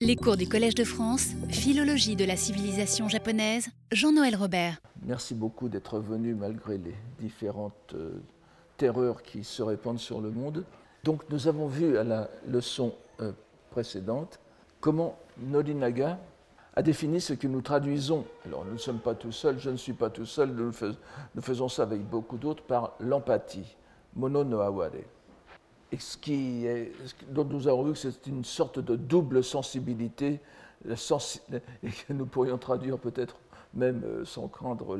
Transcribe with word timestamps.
Les 0.00 0.14
cours 0.14 0.36
du 0.36 0.48
Collège 0.48 0.76
de 0.76 0.84
France, 0.84 1.30
Philologie 1.48 2.14
de 2.14 2.24
la 2.24 2.36
civilisation 2.36 3.08
japonaise, 3.08 3.66
Jean-Noël 3.90 4.36
Robert. 4.36 4.76
Merci 5.02 5.34
beaucoup 5.34 5.68
d'être 5.68 5.98
venu 5.98 6.36
malgré 6.36 6.78
les 6.78 6.94
différentes 7.18 7.94
euh, 7.94 8.22
terreurs 8.76 9.24
qui 9.24 9.42
se 9.42 9.60
répandent 9.60 9.98
sur 9.98 10.20
le 10.20 10.30
monde. 10.30 10.64
Donc 11.02 11.28
nous 11.30 11.48
avons 11.48 11.66
vu 11.66 11.98
à 11.98 12.04
la 12.04 12.30
leçon 12.46 12.94
euh, 13.20 13.32
précédente 13.72 14.38
comment 14.80 15.18
Norinaga 15.36 16.20
a 16.76 16.82
défini 16.82 17.20
ce 17.20 17.32
que 17.32 17.48
nous 17.48 17.60
traduisons. 17.60 18.24
Alors 18.46 18.64
nous 18.64 18.74
ne 18.74 18.78
sommes 18.78 19.00
pas 19.00 19.16
tout 19.16 19.32
seuls, 19.32 19.58
je 19.58 19.70
ne 19.70 19.76
suis 19.76 19.94
pas 19.94 20.10
tout 20.10 20.26
seul, 20.26 20.50
nous, 20.54 21.42
faisons 21.42 21.68
ça 21.68 21.82
avec 21.82 22.08
beaucoup 22.08 22.36
d'autres 22.36 22.62
par 22.62 22.92
l'empathie, 23.00 23.76
mono 24.14 24.44
no 24.44 24.60
aware 24.60 24.92
et 25.90 25.98
ce 25.98 26.16
dont 27.28 27.44
nous 27.44 27.66
avons 27.66 27.84
vu 27.84 27.92
que 27.92 27.98
c'est 27.98 28.26
une 28.26 28.44
sorte 28.44 28.78
de 28.78 28.96
double 28.96 29.42
sensibilité, 29.42 30.40
et 30.84 31.90
que 31.90 32.12
nous 32.12 32.26
pourrions 32.26 32.58
traduire 32.58 32.98
peut-être 32.98 33.36
même 33.74 34.02
euh, 34.04 34.24
sans 34.24 34.48
craindre 34.48 34.98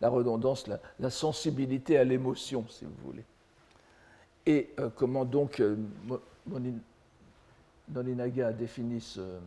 la 0.00 0.08
redondance, 0.08 0.66
la, 1.00 1.10
sensibilité 1.10 1.98
à 1.98 2.04
l'émotion, 2.04 2.64
si 2.68 2.84
vous 2.84 2.94
voulez. 3.04 3.24
Et 4.44 4.70
euh, 4.78 4.90
comment 4.94 5.24
donc 5.24 5.60
euh, 5.60 5.76
Nolinaga 7.88 8.48
a 8.48 8.52
défini 8.52 9.00
ce, 9.00 9.38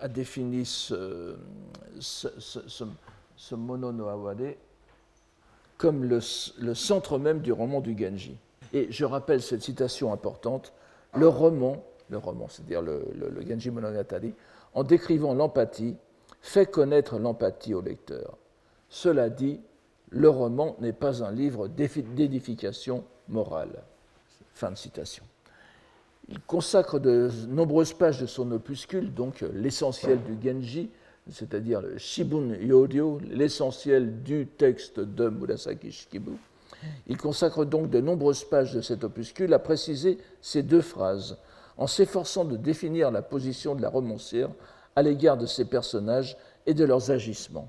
a 0.00 0.08
défini 0.08 0.64
mono 3.52 3.92
no 3.92 4.08
awade 4.08 4.56
comme 5.78 6.04
le, 6.04 6.20
le 6.58 6.74
centre 6.74 7.18
même 7.18 7.40
du 7.40 7.52
roman 7.52 7.80
du 7.80 7.96
Genji. 7.96 8.36
Et 8.76 8.88
je 8.90 9.06
rappelle 9.06 9.40
cette 9.40 9.62
citation 9.62 10.12
importante 10.12 10.74
le 11.14 11.28
roman, 11.28 11.82
le 12.10 12.18
roman, 12.18 12.46
c'est-à-dire 12.46 12.82
le, 12.82 13.06
Genji 13.48 13.70
Monogatari, 13.70 14.34
en 14.74 14.84
décrivant 14.84 15.32
l'empathie, 15.32 15.96
fait 16.42 16.66
connaître 16.66 17.18
l'empathie 17.18 17.72
au 17.72 17.80
lecteur. 17.80 18.36
Cela 18.90 19.30
dit, 19.30 19.62
le 20.10 20.28
roman 20.28 20.76
n'est 20.80 20.92
pas 20.92 21.24
un 21.24 21.32
livre 21.32 21.68
d'édification 21.68 23.02
morale. 23.28 23.82
Fin 24.52 24.72
de 24.72 24.76
citation. 24.76 25.24
Il 26.28 26.38
consacre 26.40 26.98
de 26.98 27.30
nombreuses 27.48 27.94
pages 27.94 28.20
de 28.20 28.26
son 28.26 28.52
opuscule, 28.52 29.14
donc 29.14 29.42
l'essentiel 29.54 30.18
du 30.22 30.36
Genji, 30.46 30.90
c'est-à-dire 31.30 31.80
le 31.80 31.96
Shibun 31.96 32.56
Yodio, 32.56 33.20
l'essentiel 33.30 34.22
du 34.22 34.46
texte 34.46 35.00
de 35.00 35.30
Murasaki 35.30 35.90
Shikibu, 35.90 36.32
il 37.06 37.16
consacre 37.16 37.64
donc 37.64 37.90
de 37.90 38.00
nombreuses 38.00 38.44
pages 38.44 38.74
de 38.74 38.80
cet 38.80 39.04
opuscule 39.04 39.52
à 39.54 39.58
préciser 39.58 40.18
ces 40.40 40.62
deux 40.62 40.80
phrases, 40.80 41.38
en 41.76 41.86
s'efforçant 41.86 42.44
de 42.44 42.56
définir 42.56 43.10
la 43.10 43.22
position 43.22 43.74
de 43.74 43.82
la 43.82 43.88
romancière 43.88 44.50
à 44.94 45.02
l'égard 45.02 45.36
de 45.36 45.46
ses 45.46 45.66
personnages 45.66 46.36
et 46.66 46.74
de 46.74 46.84
leurs 46.84 47.10
agissements. 47.10 47.68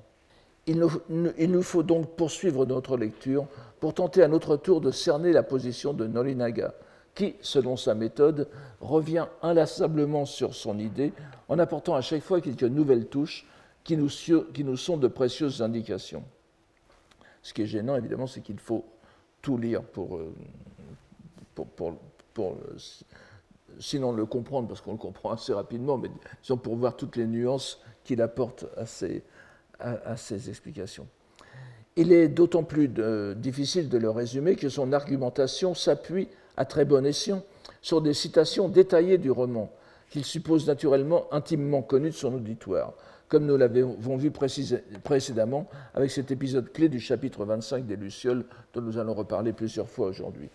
Il 0.65 0.79
nous, 0.79 1.61
faut 1.63 1.83
donc 1.83 2.15
poursuivre 2.15 2.65
notre 2.65 2.97
lecture 2.97 3.47
pour 3.79 3.93
tenter 3.93 4.21
à 4.21 4.27
notre 4.27 4.57
tour 4.57 4.81
de 4.81 4.91
cerner 4.91 5.31
la 5.31 5.43
position 5.43 5.93
de 5.93 6.07
Norinaga, 6.07 6.73
qui, 7.15 7.35
selon 7.41 7.77
sa 7.77 7.95
méthode, 7.95 8.49
revient 8.81 9.27
inlassablement 9.41 10.25
sur 10.25 10.53
son 10.53 10.77
idée 10.77 11.13
en 11.47 11.57
apportant 11.57 11.95
à 11.95 12.01
chaque 12.01 12.21
fois 12.21 12.41
quelques 12.41 12.63
nouvelles 12.63 13.07
touches 13.07 13.47
qui 13.83 13.95
nous, 13.95 14.09
qui 14.53 14.63
nous 14.63 14.77
sont 14.77 14.97
de 14.97 15.07
précieuses 15.07 15.61
indications. 15.61 16.23
Ce 17.41 17.53
qui 17.53 17.61
est 17.61 17.67
gênant, 17.67 17.95
évidemment, 17.95 18.27
c'est 18.27 18.41
qu'il 18.41 18.59
faut 18.59 18.83
tout 19.41 19.57
lire 19.57 19.81
pour, 19.83 20.17
euh, 20.17 20.33
pour, 21.53 22.57
sinon 23.79 24.11
le 24.11 24.25
comprendre, 24.25 24.67
parce 24.67 24.81
qu'on 24.81 24.93
le 24.93 24.97
comprend 24.97 25.31
assez 25.31 25.53
rapidement, 25.53 25.97
mais 25.97 26.09
disons 26.41 26.57
pour 26.57 26.75
voir 26.75 26.95
toutes 26.95 27.15
les 27.15 27.25
nuances 27.25 27.79
qu'il 28.03 28.21
apporte 28.21 28.65
à 28.77 28.85
ces, 28.85 30.49
explications. 30.49 31.07
Il 31.95 32.11
est 32.11 32.27
d'autant 32.27 32.63
plus 32.63 32.89
difficile 33.35 33.89
de 33.89 33.97
le 33.97 34.09
résumer 34.09 34.55
que 34.55 34.69
son 34.69 34.93
argumentation 34.93 35.73
s'appuie 35.73 36.27
à 36.55 36.65
très 36.65 36.85
bon 36.85 37.05
escient 37.05 37.43
sur 37.81 38.01
des 38.01 38.13
citations 38.13 38.69
détaillées 38.69 39.17
du 39.17 39.31
roman, 39.31 39.71
qu'il 40.09 40.25
suppose 40.25 40.67
naturellement 40.67 41.31
intimement 41.31 41.81
connues 41.81 42.11
de 42.11 42.15
son 42.15 42.33
auditoire, 42.33 42.93
comme 43.29 43.45
nous 43.45 43.57
l'avons 43.57 44.17
vu 44.17 44.31
précédemment 44.31 45.67
avec 45.93 46.11
cet 46.11 46.31
épisode 46.31 46.71
clé 46.71 46.89
du 46.89 46.99
chapitre 46.99 47.45
25 47.45 47.85
des 47.85 47.95
Lucioles 47.95 48.45
dont 48.73 48.81
nous 48.81 48.97
allons 48.97 49.13
reparler 49.13 49.53
plusieurs 49.53 49.89
fois 49.89 50.07
aujourd'hui. 50.07 50.49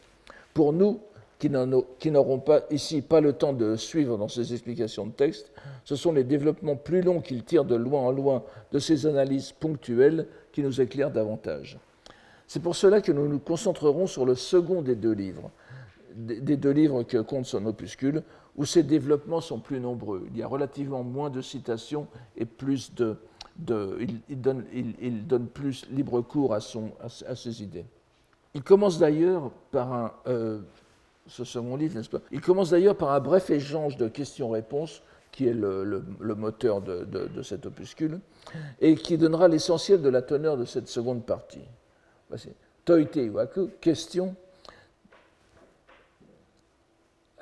Pour 0.54 0.72
nous, 0.72 1.00
qui 1.38 2.10
n'auront 2.10 2.38
pas 2.38 2.62
ici 2.70 3.02
pas 3.02 3.20
le 3.20 3.32
temps 3.32 3.52
de 3.52 3.74
suivre 3.74 4.16
dans 4.16 4.28
ces 4.28 4.52
explications 4.52 5.06
de 5.06 5.12
texte, 5.12 5.50
ce 5.84 5.96
sont 5.96 6.12
les 6.12 6.22
développements 6.22 6.76
plus 6.76 7.02
longs 7.02 7.20
qu'il 7.20 7.42
tire 7.42 7.64
de 7.64 7.74
loin 7.74 8.00
en 8.02 8.12
loin 8.12 8.44
de 8.70 8.78
ces 8.78 9.06
analyses 9.06 9.50
ponctuelles 9.50 10.28
qui 10.52 10.62
nous 10.62 10.80
éclairent 10.80 11.10
davantage. 11.10 11.78
C'est 12.46 12.62
pour 12.62 12.76
cela 12.76 13.00
que 13.00 13.10
nous 13.10 13.26
nous 13.26 13.40
concentrerons 13.40 14.06
sur 14.06 14.24
le 14.24 14.36
second 14.36 14.82
des 14.82 14.94
deux 14.94 15.12
livres, 15.12 15.50
des 16.14 16.56
deux 16.56 16.70
livres 16.70 17.02
que 17.02 17.18
compte 17.18 17.46
son 17.46 17.66
opuscule, 17.66 18.22
où 18.56 18.64
ces 18.64 18.82
développements 18.82 19.40
sont 19.40 19.58
plus 19.58 19.80
nombreux. 19.80 20.26
Il 20.32 20.36
y 20.36 20.42
a 20.42 20.46
relativement 20.46 21.02
moins 21.02 21.30
de 21.30 21.40
citations 21.40 22.06
et 22.36 22.44
plus 22.44 22.94
de, 22.94 23.16
il, 24.28 24.40
donne, 24.40 25.46
plus 25.46 25.86
libre 25.90 26.20
cours 26.20 26.54
à, 26.54 26.60
son, 26.60 26.92
à, 27.00 27.34
ses 27.34 27.62
idées. 27.62 27.86
Il 28.54 28.62
commence 28.62 28.98
d'ailleurs 28.98 29.50
par 29.70 29.92
un, 29.92 30.12
euh, 30.26 30.60
ce 31.26 31.44
second 31.44 31.76
livre, 31.76 31.96
n'est-ce 31.96 32.10
pas? 32.10 32.20
Il 32.30 32.40
commence 32.40 32.70
d'ailleurs 32.70 32.96
par 32.96 33.12
un 33.12 33.20
bref 33.20 33.50
échange 33.50 33.96
de 33.96 34.08
questions-réponses 34.08 35.02
qui 35.30 35.48
est 35.48 35.54
le, 35.54 36.04
moteur 36.36 36.82
de, 36.82 37.04
de, 37.04 37.42
cet 37.42 37.64
opuscule, 37.64 38.20
et 38.82 38.94
qui 38.96 39.16
donnera 39.16 39.48
l'essentiel 39.48 40.02
de 40.02 40.10
la 40.10 40.20
teneur 40.20 40.58
de 40.58 40.66
cette 40.66 40.88
seconde 40.88 41.24
partie. 41.24 41.64
Voici. 42.28 42.50
Toite 42.84 43.16
iwaku, 43.16 43.70
question, 43.80 44.34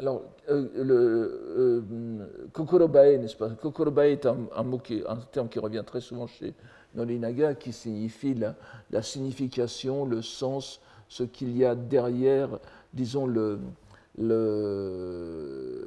alors, 0.01 0.23
euh, 0.49 0.67
euh, 0.79 2.49
kokorobae, 2.55 3.19
n'est-ce 3.19 3.37
pas? 3.37 3.51
Kokorobae 3.51 4.13
est 4.13 4.25
un, 4.25 4.63
mot 4.63 4.81
un 5.07 5.17
terme 5.31 5.51
qui 5.51 5.59
revient 5.59 5.83
très 5.87 6.01
souvent 6.01 6.27
chez 6.27 6.55
Nolinaga, 6.95 7.55
qui 7.55 7.71
signifie 7.71 8.35
la, 8.35 9.03
signification, 9.03 10.07
le 10.07 10.23
sens, 10.23 10.81
ce 11.07 11.23
qu'il 11.23 11.55
y 11.55 11.67
a 11.67 11.75
derrière, 11.75 12.49
disons, 12.95 13.27
le, 13.27 13.59
le 14.17 15.87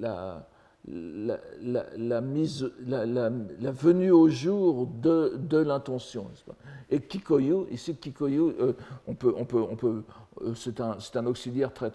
la, 0.00 0.48
la, 0.86 2.20
venue 3.70 4.10
au 4.10 4.28
jour 4.28 4.86
de, 4.86 5.56
l'intention. 5.56 6.26
Et 6.90 7.00
Kikoyu, 7.00 7.66
ici 7.70 7.96
Kikoyu, 7.96 8.54
euh, 8.60 8.74
on 9.06 9.14
peut, 9.14 9.34
euh, 10.42 10.54
c'est 10.54 10.80
un, 10.80 11.26
auxiliaire 11.26 11.72
très, 11.72 11.90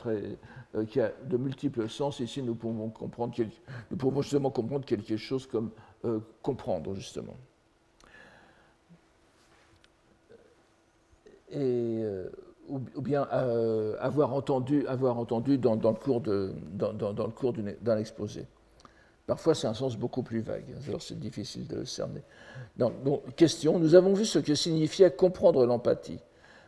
euh, 0.76 0.86
qui 0.86 1.00
a 1.00 1.12
de 1.26 1.38
multiples 1.38 1.88
sens. 1.88 2.20
Ici, 2.20 2.42
nous 2.42 2.56
pouvons, 2.56 2.90
comprendre 2.90 3.36
justement 4.22 4.50
comprendre 4.50 4.86
quelque 4.86 5.18
chose 5.18 5.46
comme 5.46 5.70
comprendre, 6.42 6.96
justement. 6.96 7.36
Et, 11.52 12.04
ou, 12.68 13.02
bien 13.02 13.24
avoir 14.00 14.34
entendu, 14.34 14.88
avoir 14.88 15.18
entendu 15.18 15.58
dans 15.60 15.76
le 15.76 17.32
cours 17.32 17.54
d'un 17.82 17.98
exposé. 17.98 18.46
Parfois, 19.30 19.54
c'est 19.54 19.68
un 19.68 19.76
sens 19.76 19.96
beaucoup 19.96 20.24
plus 20.24 20.42
vague, 20.42 20.66
alors 20.88 21.04
c'est 21.04 21.20
difficile 21.20 21.68
de 21.68 21.76
le 21.76 21.86
cerner. 21.86 22.24
Donc, 22.78 23.36
question, 23.36 23.78
nous 23.78 23.94
avons 23.94 24.14
vu 24.14 24.26
ce 24.26 24.40
que 24.40 24.56
signifiait 24.56 25.12
comprendre 25.12 25.68
l'empathie. 25.68 26.18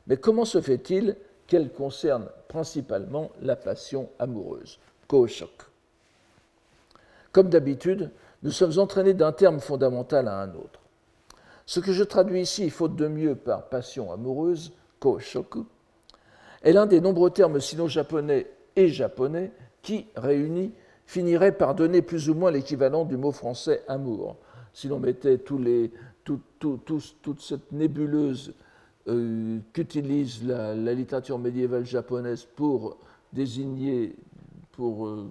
Mais 0.06 0.16
comment 0.16 0.46
se 0.46 0.62
fait-il 0.62 1.16
qu'elle 1.48 1.72
concerne 1.72 2.28
principalement 2.50 3.32
la 3.42 3.56
passion 3.56 4.10
amoureuse? 4.20 4.78
Ko-shok. 5.08 5.50
Comme 7.32 7.50
d'habitude, 7.50 8.12
nous 8.44 8.52
sommes 8.52 8.78
entraînés 8.78 9.16
d'un 9.16 9.32
terme 9.32 9.60
fondamental 9.60 10.28
à 10.28 10.40
un 10.40 10.54
autre. 10.54 10.82
Ce 11.66 11.80
que 11.80 11.94
je 11.94 12.04
traduis 12.04 12.42
ici, 12.42 12.70
faute 12.70 12.96
de 12.96 13.08
mieux, 13.08 13.34
par 13.34 13.70
passion 13.70 14.12
amoureuse, 14.12 14.72
ko-shoku, 15.00 15.66
est 16.62 16.74
l'un 16.74 16.86
des 16.86 17.02
nombreux 17.02 17.32
termes 17.32 17.60
sino-japonais 17.60 18.52
et 18.76 18.88
japonais 18.90 19.52
qui, 19.82 20.06
réunis, 20.16 20.74
finirait 21.12 21.52
par 21.52 21.76
donner 21.76 22.02
plus 22.02 22.30
ou 22.30 22.36
moins 22.36 22.52
l'équivalent 22.52 23.04
du 23.04 23.18
mot 23.18 23.34
français 23.34 23.84
amour. 23.90 24.38
Si 24.72 24.88
l'on 24.88 24.98
mettait 24.98 25.40
tous 25.40 25.58
les, 25.58 25.92
toute 26.24 27.42
cette 27.42 27.70
nébuleuse 27.74 28.54
euh, 29.10 29.60
qu'utilise 29.74 30.42
la, 30.46 30.74
littérature 30.94 31.38
médiévale 31.38 31.86
japonaise 31.86 32.48
pour 32.56 32.96
désigner, 33.34 34.16
pour, 34.72 35.06
euh, 35.06 35.28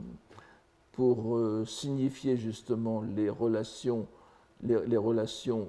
pour 0.93 1.39
euh, 1.39 1.65
signifier 1.65 2.37
justement 2.37 3.03
les 3.17 3.31
relations, 3.31 4.07
les, 4.63 4.99
relations 4.99 5.67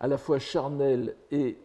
à 0.00 0.08
la 0.08 0.18
fois 0.18 0.38
charnelle 0.38 1.14
et 1.30 1.56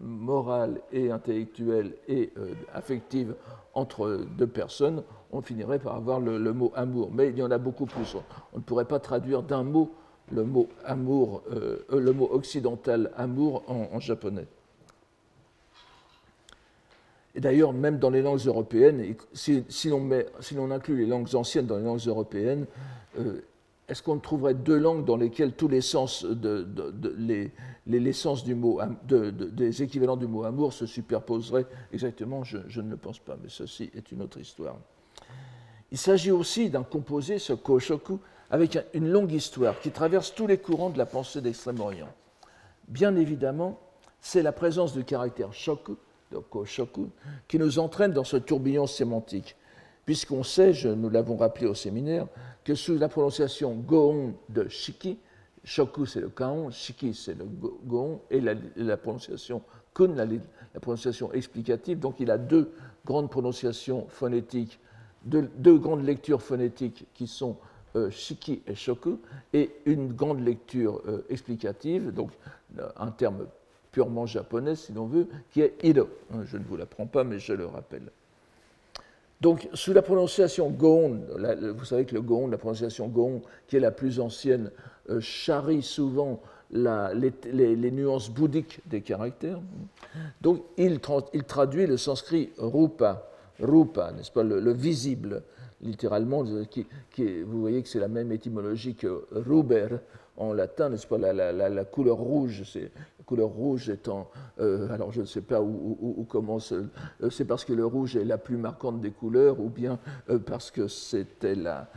morale 0.00 0.80
et 0.92 1.10
intellectuelle 1.10 1.94
et 2.08 2.32
affective 2.74 3.34
entre 3.74 4.24
deux 4.38 4.46
personnes, 4.46 5.02
on 5.32 5.42
finirait 5.42 5.78
par 5.78 5.96
avoir 5.96 6.18
le, 6.20 6.38
mot 6.52 6.72
amour. 6.74 7.10
Mais 7.12 7.28
il 7.28 7.38
y 7.38 7.42
en 7.42 7.50
a 7.50 7.58
beaucoup 7.58 7.86
plus. 7.86 8.16
On, 8.52 8.58
ne 8.58 8.62
pourrait 8.62 8.86
pas 8.86 8.98
traduire 8.98 9.42
d'un 9.42 9.62
mot 9.62 9.92
le 10.32 10.44
mot 10.44 10.68
amour, 10.84 11.42
le 11.90 12.12
mot 12.12 12.28
occidental 12.32 13.10
amour 13.16 13.62
en 13.68 14.00
japonais. 14.00 14.46
Et 17.34 17.40
d'ailleurs, 17.40 17.72
même 17.72 17.98
dans 17.98 18.10
les 18.10 18.22
langues 18.22 18.44
européennes, 18.46 19.14
si, 19.32 19.64
l'on 19.88 20.70
inclut 20.70 20.96
les 20.96 21.06
langues 21.06 21.34
anciennes 21.34 21.66
dans 21.66 21.78
les 21.78 21.84
langues 21.84 22.06
européennes, 22.06 22.66
euh, 23.18 23.40
est-ce 23.88 24.02
qu'on 24.02 24.18
trouverait 24.18 24.54
deux 24.54 24.78
langues 24.78 25.04
dans 25.04 25.16
lesquelles 25.16 25.52
tous 25.52 25.68
les 25.68 25.80
sens, 25.80 26.24
de, 26.24 26.66
les, 27.86 28.12
sens 28.12 28.44
du 28.44 28.54
mot, 28.54 28.80
des 29.04 29.82
équivalents 29.82 30.16
du 30.16 30.26
mot 30.26 30.44
amour 30.44 30.72
se 30.72 30.86
superposeraient 30.86 31.66
exactement? 31.92 32.44
Je, 32.44 32.80
ne 32.80 32.90
le 32.90 32.96
pense 32.96 33.18
pas, 33.18 33.36
mais 33.42 33.48
ceci 33.48 33.90
est 33.94 34.12
une 34.12 34.22
autre 34.22 34.38
histoire. 34.38 34.76
Il 35.90 35.98
s'agit 35.98 36.30
aussi 36.30 36.70
d'un 36.70 36.84
composé, 36.84 37.38
ce 37.38 37.52
Koshoku, 37.52 38.18
avec 38.50 38.78
une 38.94 39.08
longue 39.08 39.32
histoire 39.32 39.78
qui 39.80 39.90
traverse 39.90 40.34
tous 40.34 40.46
les 40.46 40.58
courants 40.58 40.90
de 40.90 40.98
la 40.98 41.06
pensée 41.06 41.40
d'Extrême-Orient. 41.40 42.08
Bien 42.88 43.16
évidemment, 43.16 43.78
c'est 44.20 44.42
la 44.42 44.52
présence 44.52 44.94
du 44.94 45.04
caractère 45.04 45.52
shoku, 45.52 45.96
Koshoku, 46.50 47.10
qui 47.48 47.58
nous 47.58 47.78
entraîne 47.78 48.12
dans 48.12 48.24
ce 48.24 48.36
tourbillon 48.36 48.86
sémantique, 48.86 49.56
puisqu'on 50.04 50.42
sait, 50.42 50.72
nous 50.84 51.10
l'avons 51.10 51.36
rappelé 51.36 51.66
au 51.66 51.74
séminaire, 51.74 52.26
que 52.64 52.74
sous 52.74 52.96
la 52.96 53.08
prononciation 53.08 53.74
Goon 53.74 54.34
de 54.48 54.68
Shiki, 54.68 55.18
Shoku 55.64 56.06
c'est 56.06 56.20
le 56.20 56.28
Kaon, 56.28 56.70
Shiki 56.70 57.14
c'est 57.14 57.34
le 57.34 57.44
Goon, 57.44 58.20
et 58.30 58.40
la, 58.40 58.96
prononciation 58.96 59.62
Kun, 59.94 60.14
la, 60.14 60.26
prononciation 60.80 61.32
explicative, 61.32 61.98
donc 61.98 62.18
il 62.18 62.30
a 62.30 62.38
deux 62.38 62.72
grandes 63.04 63.30
prononciations 63.30 64.06
phonétiques, 64.08 64.78
deux, 65.24 65.78
grandes 65.78 66.04
lectures 66.04 66.42
phonétiques 66.42 67.06
qui 67.14 67.26
sont 67.28 67.56
euh, 67.94 68.10
Shiki 68.10 68.62
et 68.66 68.74
Shoku, 68.74 69.18
et 69.52 69.70
une 69.86 70.12
grande 70.12 70.40
lecture 70.40 71.00
euh, 71.06 71.24
explicative, 71.28 72.12
donc 72.12 72.30
un 72.96 73.10
terme 73.10 73.46
purement 73.92 74.26
japonaise, 74.26 74.80
si 74.80 74.92
l'on 74.92 75.06
veut, 75.06 75.28
qui 75.50 75.60
est 75.60 75.76
Ido. 75.84 76.08
Je 76.44 76.56
ne 76.56 76.64
vous 76.64 76.76
l'apprends 76.76 77.06
pas, 77.06 77.22
mais 77.22 77.38
je 77.38 77.52
le 77.52 77.66
rappelle. 77.66 78.10
Donc, 79.42 79.68
sous 79.74 79.92
la 79.92 80.02
prononciation 80.02 80.70
Goon, 80.70 81.18
vous 81.76 81.84
savez 81.84 82.04
que 82.04 82.14
le 82.14 82.22
Goon, 82.22 82.46
la 82.46 82.58
prononciation 82.58 83.08
Goon, 83.08 83.42
qui 83.66 83.76
est 83.76 83.80
la 83.80 83.90
plus 83.90 84.20
ancienne, 84.20 84.70
euh, 85.10 85.18
charrie 85.18 85.82
souvent 85.82 86.40
les, 86.70 87.90
nuances 87.90 88.30
bouddhiques 88.30 88.78
des 88.86 89.00
caractères. 89.00 89.58
Donc, 90.40 90.62
il, 90.76 91.00
traduit 91.00 91.88
le 91.88 91.96
sanskrit 91.96 92.50
rupa, 92.56 93.28
rupa, 93.58 94.12
n'est-ce 94.12 94.30
pas, 94.30 94.44
le, 94.44 94.72
visible, 94.72 95.42
littéralement, 95.80 96.44
vous 96.44 97.60
voyez 97.60 97.82
que 97.82 97.88
c'est 97.88 97.98
la 97.98 98.06
même 98.06 98.30
étymologie 98.30 98.94
que 98.94 99.24
ruber 99.32 99.88
en 100.36 100.52
latin, 100.52 100.88
n'est-ce 100.88 101.08
pas, 101.08 101.18
la, 101.18 101.32
la, 101.52 101.84
couleur 101.84 102.16
rouge, 102.16 102.62
couleur 103.26 103.48
rouge 103.48 103.88
étant, 103.88 104.30
euh, 104.60 104.90
alors 104.90 105.12
je 105.12 105.20
ne 105.20 105.26
sais 105.26 105.40
pas 105.40 105.60
où, 105.60 106.26
commence, 106.28 106.72
euh, 106.72 106.90
c'est 107.30 107.44
parce 107.44 107.64
que 107.64 107.72
le 107.72 107.84
rouge 107.84 108.16
est 108.16 108.24
la 108.24 108.38
plus 108.38 108.56
marquante 108.56 109.00
des 109.00 109.10
couleurs 109.10 109.60
ou 109.60 109.68
bien 109.68 109.98
euh, 110.30 110.38
parce 110.38 110.70
que 110.70 110.88
c'était 110.88 111.54
la, 111.54 111.88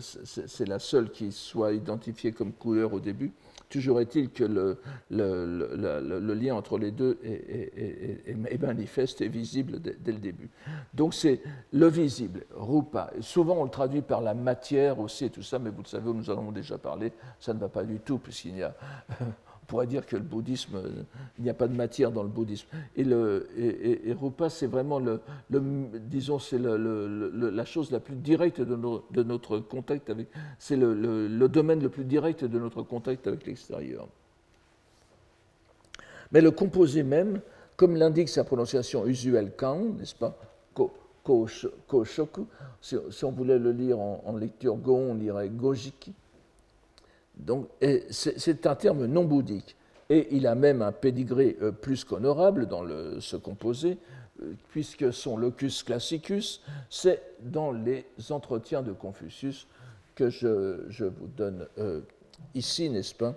c'est 0.00 0.68
la 0.68 0.78
seule 0.78 1.10
qui 1.10 1.32
soit 1.32 1.72
identifiée 1.72 2.32
comme 2.32 2.52
couleur 2.52 2.92
au 2.92 3.00
début. 3.00 3.32
Toujours 3.68 4.00
est-il 4.00 4.30
que 4.30 4.44
le, 4.44 4.78
lien 6.34 6.54
entre 6.54 6.78
les 6.78 6.92
deux 6.92 7.18
est, 7.24 8.60
manifeste 8.60 9.20
et 9.20 9.28
visible 9.28 9.80
dès, 9.80 9.96
dès 9.98 10.12
le 10.12 10.18
début. 10.18 10.50
Donc 10.94 11.14
c'est 11.14 11.40
le 11.72 11.88
visible, 11.88 12.44
rupa. 12.54 13.10
Souvent 13.20 13.56
on 13.56 13.64
le 13.64 13.70
traduit 13.70 14.02
par 14.02 14.20
la 14.20 14.34
matière 14.34 15.00
aussi 15.00 15.24
et 15.24 15.30
tout 15.30 15.42
ça, 15.42 15.58
mais 15.58 15.70
vous 15.70 15.82
le 15.82 15.88
savez, 15.88 16.12
nous 16.12 16.30
en 16.30 16.34
avons 16.34 16.52
déjà 16.52 16.78
parlé, 16.78 17.12
ça 17.40 17.52
ne 17.54 17.58
va 17.58 17.68
pas 17.68 17.82
du 17.82 17.98
tout 17.98 18.18
puisqu'il 18.18 18.58
y 18.58 18.62
a 18.62 18.74
pourrait 19.66 19.86
dire 19.86 20.06
que 20.06 20.16
le 20.16 20.22
bouddhisme, 20.22 20.80
il 21.38 21.44
n'y 21.44 21.50
a 21.50 21.54
pas 21.54 21.68
de 21.68 21.74
matière 21.74 22.12
dans 22.12 22.22
le 22.22 22.28
bouddhisme. 22.28 22.66
Et, 22.96 23.04
le, 23.04 23.48
et, 23.58 24.12
Rupa, 24.12 24.48
c'est 24.48 24.66
vraiment 24.66 24.98
le, 24.98 25.20
disons, 26.08 26.38
c'est 26.38 26.58
la 26.58 27.64
chose 27.64 27.90
la 27.90 28.00
plus 28.00 28.16
directe 28.16 28.60
de, 28.60 29.22
notre 29.22 29.58
contact 29.58 30.10
avec, 30.10 30.28
c'est 30.58 30.76
le, 30.76 31.48
domaine 31.48 31.82
le 31.82 31.88
plus 31.88 32.04
direct 32.04 32.44
de 32.44 32.58
notre 32.58 32.82
contact 32.82 33.26
avec 33.26 33.46
l'extérieur. 33.46 34.08
Mais 36.32 36.40
le 36.40 36.50
composé 36.50 37.02
même, 37.02 37.40
comme 37.76 37.96
l'indique 37.96 38.28
sa 38.28 38.44
prononciation 38.44 39.06
usuelle 39.06 39.52
kan, 39.56 39.78
n'est-ce 39.98 40.14
pas, 40.14 40.36
ko, 40.74 41.46
shoku, 41.46 42.46
si, 42.80 42.96
on 43.24 43.32
voulait 43.32 43.58
le 43.58 43.72
lire 43.72 43.98
en, 43.98 44.36
lecture 44.36 44.76
go, 44.76 44.96
on 44.96 45.14
lirait 45.14 45.48
gojiki 45.48 46.12
donc, 47.36 47.68
c'est 48.10 48.66
un 48.66 48.74
terme 48.74 49.06
non 49.06 49.24
bouddhique. 49.24 49.76
Et 50.08 50.28
il 50.36 50.46
a 50.46 50.54
même 50.54 50.82
un 50.82 50.92
pédigré 50.92 51.56
euh, 51.60 51.72
plus 51.72 52.04
qu'honorable 52.04 52.66
dans 52.66 52.84
ce 53.20 53.36
composé, 53.36 53.98
euh, 54.40 54.52
puisque 54.68 55.12
son 55.12 55.36
locus 55.36 55.82
classicus, 55.82 56.62
c'est 56.88 57.22
dans 57.40 57.72
les 57.72 58.06
entretiens 58.30 58.82
de 58.82 58.92
Confucius 58.92 59.66
que 60.14 60.30
je, 60.30 61.04
vous 61.04 61.26
donne 61.36 61.66
euh, 61.78 62.00
ici, 62.54 62.88
n'est-ce 62.88 63.14
pas? 63.14 63.34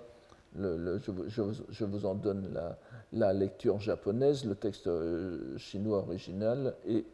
Je, 0.56 1.84
vous 1.84 2.06
en 2.06 2.14
donne 2.14 2.56
la, 3.12 3.32
lecture 3.32 3.80
japonaise, 3.80 4.44
le 4.44 4.54
texte 4.54 4.88
chinois 5.58 5.98
original 5.98 6.74
et 6.88 7.04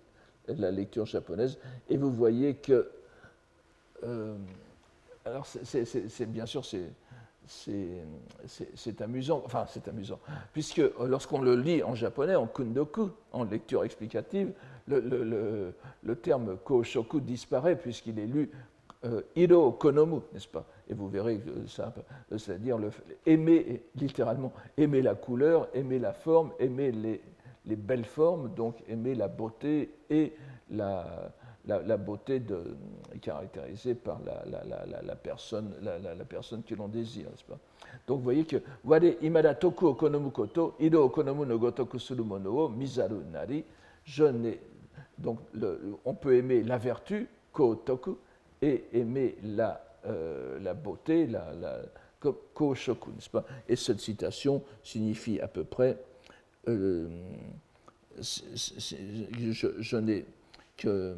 la 0.48 0.70
lecture 0.70 1.04
japonaise. 1.04 1.58
Et 1.90 1.98
vous 1.98 2.10
voyez 2.10 2.54
que 2.54 2.88
alors, 5.26 5.44
c'est 5.44 6.30
bien 6.30 6.46
sûr, 6.46 6.64
c'est 7.46 9.00
amusant, 9.00 9.42
enfin 9.44 9.66
c'est 9.68 9.88
amusant, 9.88 10.20
puisque 10.52 10.78
euh, 10.78 10.92
lorsqu'on 11.06 11.40
le 11.40 11.56
lit 11.56 11.82
en 11.82 11.96
japonais, 11.96 12.36
en 12.36 12.46
kundoku, 12.46 13.10
en 13.32 13.44
lecture 13.44 13.82
explicative, 13.84 14.52
le, 14.86 15.74
terme 16.22 16.56
koshoku 16.58 17.20
disparaît 17.20 17.76
puisqu'il 17.76 18.20
est 18.20 18.26
lu 18.26 18.50
euh, 19.04 19.22
iro 19.34 19.72
konomu, 19.72 20.20
n'est-ce 20.32 20.48
pas? 20.48 20.64
Et 20.88 20.94
vous 20.94 21.08
verrez 21.08 21.38
que 21.40 21.66
ça, 21.66 21.92
c'est-à-dire 22.30 22.78
aimer, 23.26 23.82
littéralement, 23.96 24.52
aimer 24.76 25.02
la 25.02 25.16
couleur, 25.16 25.68
aimer 25.74 25.98
la 25.98 26.12
forme, 26.12 26.52
aimer 26.60 26.92
les, 26.92 27.20
les 27.64 27.76
belles 27.76 28.04
formes, 28.04 28.54
donc 28.54 28.76
aimer 28.88 29.16
la 29.16 29.26
beauté 29.26 29.90
et 30.08 30.34
la, 30.70 31.32
la, 31.66 31.96
beauté 31.96 32.42
caractérisée 33.20 33.94
par 33.94 34.20
la, 34.24 35.16
personne, 35.16 35.72
la, 35.82 36.24
personne 36.24 36.62
que 36.62 36.74
l'on 36.74 36.88
désire, 36.88 37.28
Donc 38.06 38.18
vous 38.18 38.24
voyez 38.24 38.44
que 38.44 38.56
ido 40.80 41.04
okonomu 41.04 41.46
no 41.46 42.72
nari. 43.32 43.64
On 46.04 46.14
peut 46.14 46.36
aimer 46.36 46.62
la 46.62 46.78
vertu, 46.78 47.28
ko 47.52 47.74
toku, 47.74 48.16
et 48.62 48.84
aimer 48.92 49.36
la, 49.42 49.82
euh, 50.06 50.58
la 50.60 50.74
beauté, 50.74 51.26
la, 51.26 51.52
Et 53.68 53.76
cette 53.76 54.00
citation 54.00 54.62
signifie 54.82 55.40
à 55.40 55.48
peu 55.48 55.64
près 55.64 55.96
euh, 56.68 57.08
que 60.76 61.16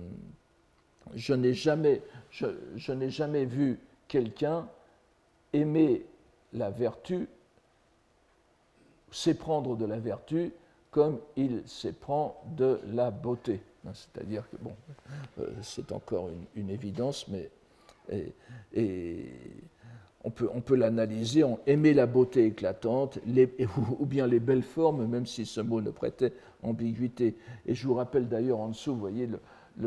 je 1.14 1.34
n'ai 1.34 1.54
jamais, 1.54 2.02
je, 2.30 2.46
jamais 2.76 3.44
vu 3.44 3.78
quelqu'un 4.06 4.68
aimer 5.52 6.04
la 6.52 6.70
vertu, 6.70 7.28
s'éprendre 9.10 9.76
de 9.76 9.86
la 9.86 9.98
vertu 9.98 10.52
comme 10.90 11.20
il 11.36 11.62
s'éprend 11.66 12.42
de 12.56 12.80
la 12.92 13.10
beauté. 13.10 13.60
C'est-à-dire 13.94 14.48
que, 14.50 14.56
bon, 14.56 14.74
euh, 15.40 15.50
c'est 15.62 15.92
encore 15.92 16.28
une, 16.54 16.70
évidence, 16.70 17.26
mais 17.28 17.50
on 20.24 20.30
peut, 20.30 20.48
on 20.52 20.60
peut 20.60 20.74
l'analyser 20.74 21.44
aimer 21.66 21.94
la 21.94 22.06
beauté 22.06 22.46
éclatante, 22.46 23.18
les, 23.26 23.54
ou, 23.98 24.04
bien 24.04 24.26
les 24.26 24.40
belles 24.40 24.62
formes, 24.62 25.06
même 25.06 25.26
si 25.26 25.46
ce 25.46 25.60
mot 25.60 25.80
ne 25.80 25.90
prêtait 25.90 26.32
ambiguïté. 26.62 27.36
Et 27.66 27.74
je 27.74 27.86
vous 27.86 27.94
rappelle 27.94 28.28
d'ailleurs 28.28 28.60
en 28.60 28.68
dessous, 28.68 28.92
vous 28.92 29.00
voyez, 29.00 29.26
le, 29.26 29.40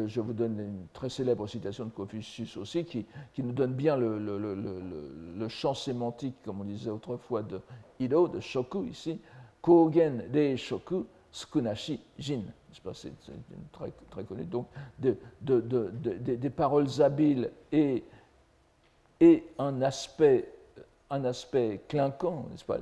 je 0.07 0.21
vous 0.21 0.33
donne 0.33 0.60
une 0.60 0.88
très 0.93 1.10
célèbre 1.10 1.48
citation 1.48 1.86
de 1.86 1.89
Confucius 1.91 2.57
aussi, 2.57 2.86
qui, 2.86 3.05
nous 3.39 3.51
donne 3.51 3.74
bien 3.74 3.98
le, 3.98 5.48
champ 5.50 5.74
sémantique, 5.74 6.36
comme 6.43 6.62
on 6.62 6.63
disait 6.63 6.89
autrefois, 6.89 7.43
de 7.43 7.60
Ido, 8.00 8.27
de 8.27 8.39
Shoku 8.39 8.86
ici. 8.86 9.19
Kogen 9.62 10.24
de 10.31 10.55
Shoku, 10.55 11.05
Skunashi 11.31 12.00
Jin. 12.17 12.43
C'est 12.93 13.12
très, 13.71 13.91
très 14.10 14.24
connu. 14.24 14.45
Donc, 14.45 14.67
des 14.98 16.50
paroles 16.50 16.88
habiles 17.01 17.51
et, 17.71 18.03
et 19.19 19.43
un 19.60 19.81
aspect 19.81 20.48
un 21.12 21.25
aspect 21.25 21.81
clinquant, 21.89 22.45
n'est-ce 22.50 22.63
pas? 22.63 22.77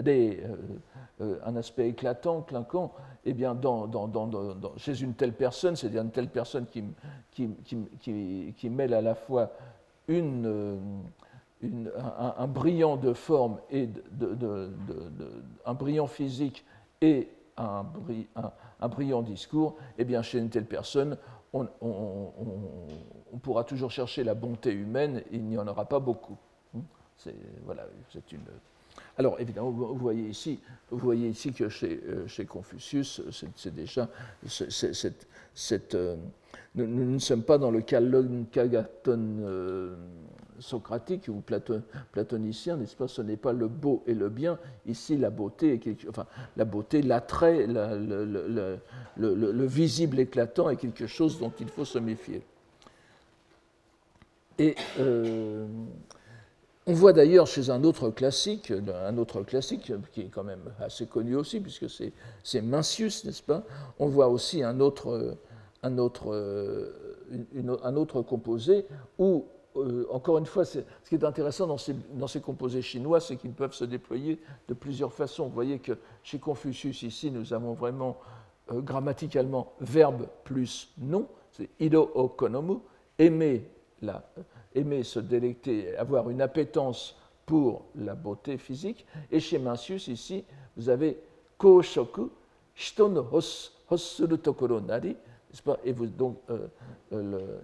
Des, 0.00 0.42
Un 1.20 1.56
aspect 1.56 1.88
éclatant, 1.88 2.42
clinquant, 2.42 2.92
eh 3.24 3.32
bien, 3.32 3.58
chez 4.76 5.00
une 5.00 5.14
telle 5.14 5.34
personne, 5.34 5.76
c'est-à-dire 5.76 6.02
une 6.02 6.10
telle 6.10 6.28
personne 6.28 6.66
qui, 6.66 8.70
mêle 8.70 8.94
à 8.94 9.02
la 9.02 9.14
fois 9.14 9.52
une, 10.08 10.82
un, 11.62 12.46
brillant 12.48 12.96
de 12.96 13.12
forme 13.12 13.58
et 13.70 13.88
un 15.64 15.74
brillant 15.74 16.06
physique 16.06 16.64
et 17.00 17.28
un, 17.56 17.84
brillant 18.88 19.22
discours, 19.22 19.76
eh 19.98 20.04
bien, 20.04 20.22
chez 20.22 20.38
une 20.38 20.48
telle 20.48 20.66
personne, 20.66 21.16
on, 21.52 21.68
pourra 23.42 23.64
toujours 23.64 23.90
chercher 23.90 24.24
la 24.24 24.34
bonté 24.34 24.72
humaine, 24.72 25.22
il 25.30 25.44
n'y 25.44 25.58
en 25.58 25.68
aura 25.68 25.84
pas 25.84 26.00
beaucoup. 26.00 26.36
C'est 27.16 27.34
voilà, 27.64 27.84
une. 28.32 28.40
Alors 29.18 29.38
évidemment, 29.40 29.70
vous 29.70 29.94
voyez 29.96 30.28
ici, 30.28 30.60
que 31.52 31.68
chez, 31.68 32.00
euh, 32.06 32.44
Confucius, 32.48 33.20
c'est 33.56 33.74
déjà 33.74 34.08
euh, 35.94 36.16
nous, 36.74 36.86
ne 36.86 37.18
sommes 37.18 37.42
pas 37.42 37.58
dans 37.58 37.70
le 37.70 37.82
euh, 39.08 39.94
socratique 40.58 41.28
ou 41.28 41.42
platonicien, 42.12 42.76
n'est-ce 42.76 42.96
pas? 42.96 43.08
Ce 43.08 43.20
n'est 43.20 43.36
pas 43.36 43.52
le 43.52 43.68
beau 43.68 44.02
et 44.06 44.14
le 44.14 44.28
bien. 44.30 44.58
Ici, 44.86 45.18
la 45.18 45.28
beauté, 45.30 45.78
enfin, 46.08 46.26
l'attrait, 47.02 47.66
le, 47.66 48.80
le, 49.16 49.66
visible 49.66 50.20
éclatant 50.20 50.70
est 50.70 50.76
quelque 50.76 51.06
chose 51.06 51.38
dont 51.38 51.52
il 51.60 51.68
faut 51.68 51.84
se 51.84 51.98
méfier. 51.98 52.42
Et 54.58 54.74
euh, 55.00 55.66
on 56.86 56.92
voit 56.94 57.12
d'ailleurs 57.12 57.46
chez 57.46 57.70
un 57.70 57.84
autre 57.84 58.10
classique, 58.10 58.72
un 58.72 59.16
autre 59.18 59.42
classique 59.42 59.92
qui 60.12 60.22
est 60.22 60.28
quand 60.28 60.42
même 60.44 60.72
assez 60.80 61.06
connu 61.06 61.36
aussi, 61.36 61.60
puisque 61.60 61.86
c'est 61.88 62.60
Mincius, 62.60 63.24
n'est-ce 63.24 63.42
pas? 63.42 63.64
On 63.98 64.08
voit 64.08 64.28
aussi 64.28 64.62
un 64.62 64.80
autre, 64.80 65.36
composé 68.22 68.86
où 69.18 69.46
euh, 69.76 70.06
encore 70.10 70.38
une 70.38 70.46
fois, 70.46 70.64
ce 70.64 70.80
qui 71.08 71.14
est 71.14 71.24
intéressant 71.24 71.66
dans 71.66 71.78
ces, 71.78 71.94
dans 72.12 72.26
ces 72.26 72.40
composés 72.40 72.82
chinois, 72.82 73.20
c'est 73.20 73.36
qu'ils 73.36 73.52
peuvent 73.52 73.72
se 73.72 73.84
déployer 73.84 74.38
de 74.68 74.74
plusieurs 74.74 75.12
façons. 75.12 75.46
Vous 75.46 75.54
voyez 75.54 75.78
que 75.78 75.92
chez 76.22 76.38
Confucius, 76.38 77.02
ici, 77.02 77.30
nous 77.30 77.54
avons 77.54 77.72
vraiment 77.72 78.18
euh, 78.70 78.80
grammaticalement 78.80 79.72
verbe 79.80 80.26
plus 80.44 80.92
nom, 80.98 81.26
c'est 81.52 81.70
ido 81.80 82.10
okonomu, 82.14 82.80
aimer, 83.18 83.66
la, 84.02 84.22
aimer 84.74 85.02
se 85.02 85.20
délecter, 85.20 85.96
avoir 85.96 86.30
une 86.30 86.40
appétence 86.40 87.16
pour 87.46 87.82
la 87.96 88.14
beauté 88.14 88.58
physique. 88.58 89.06
Et 89.30 89.40
chez 89.40 89.58
Mencius, 89.58 90.08
ici, 90.08 90.44
vous 90.76 90.88
avez 90.88 91.18
koshoku, 91.58 92.30
shito 92.74 93.08
no 93.08 93.26
hossuru 93.90 94.38
tokoro 94.38 94.80
nari, 94.80 95.16
et 95.84 95.92
vous, 95.92 96.06
donc, 96.06 96.38
euh, 96.50 96.66
le, 97.10 97.60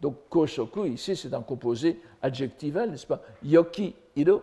donc, 0.00 0.16
koshoku, 0.28 0.86
ici, 0.86 1.16
c'est 1.16 1.34
un 1.34 1.42
composé 1.42 2.00
adjectival, 2.22 2.90
n'est-ce 2.90 3.06
pas? 3.06 3.20
Yoki 3.42 3.94
iro, 4.16 4.42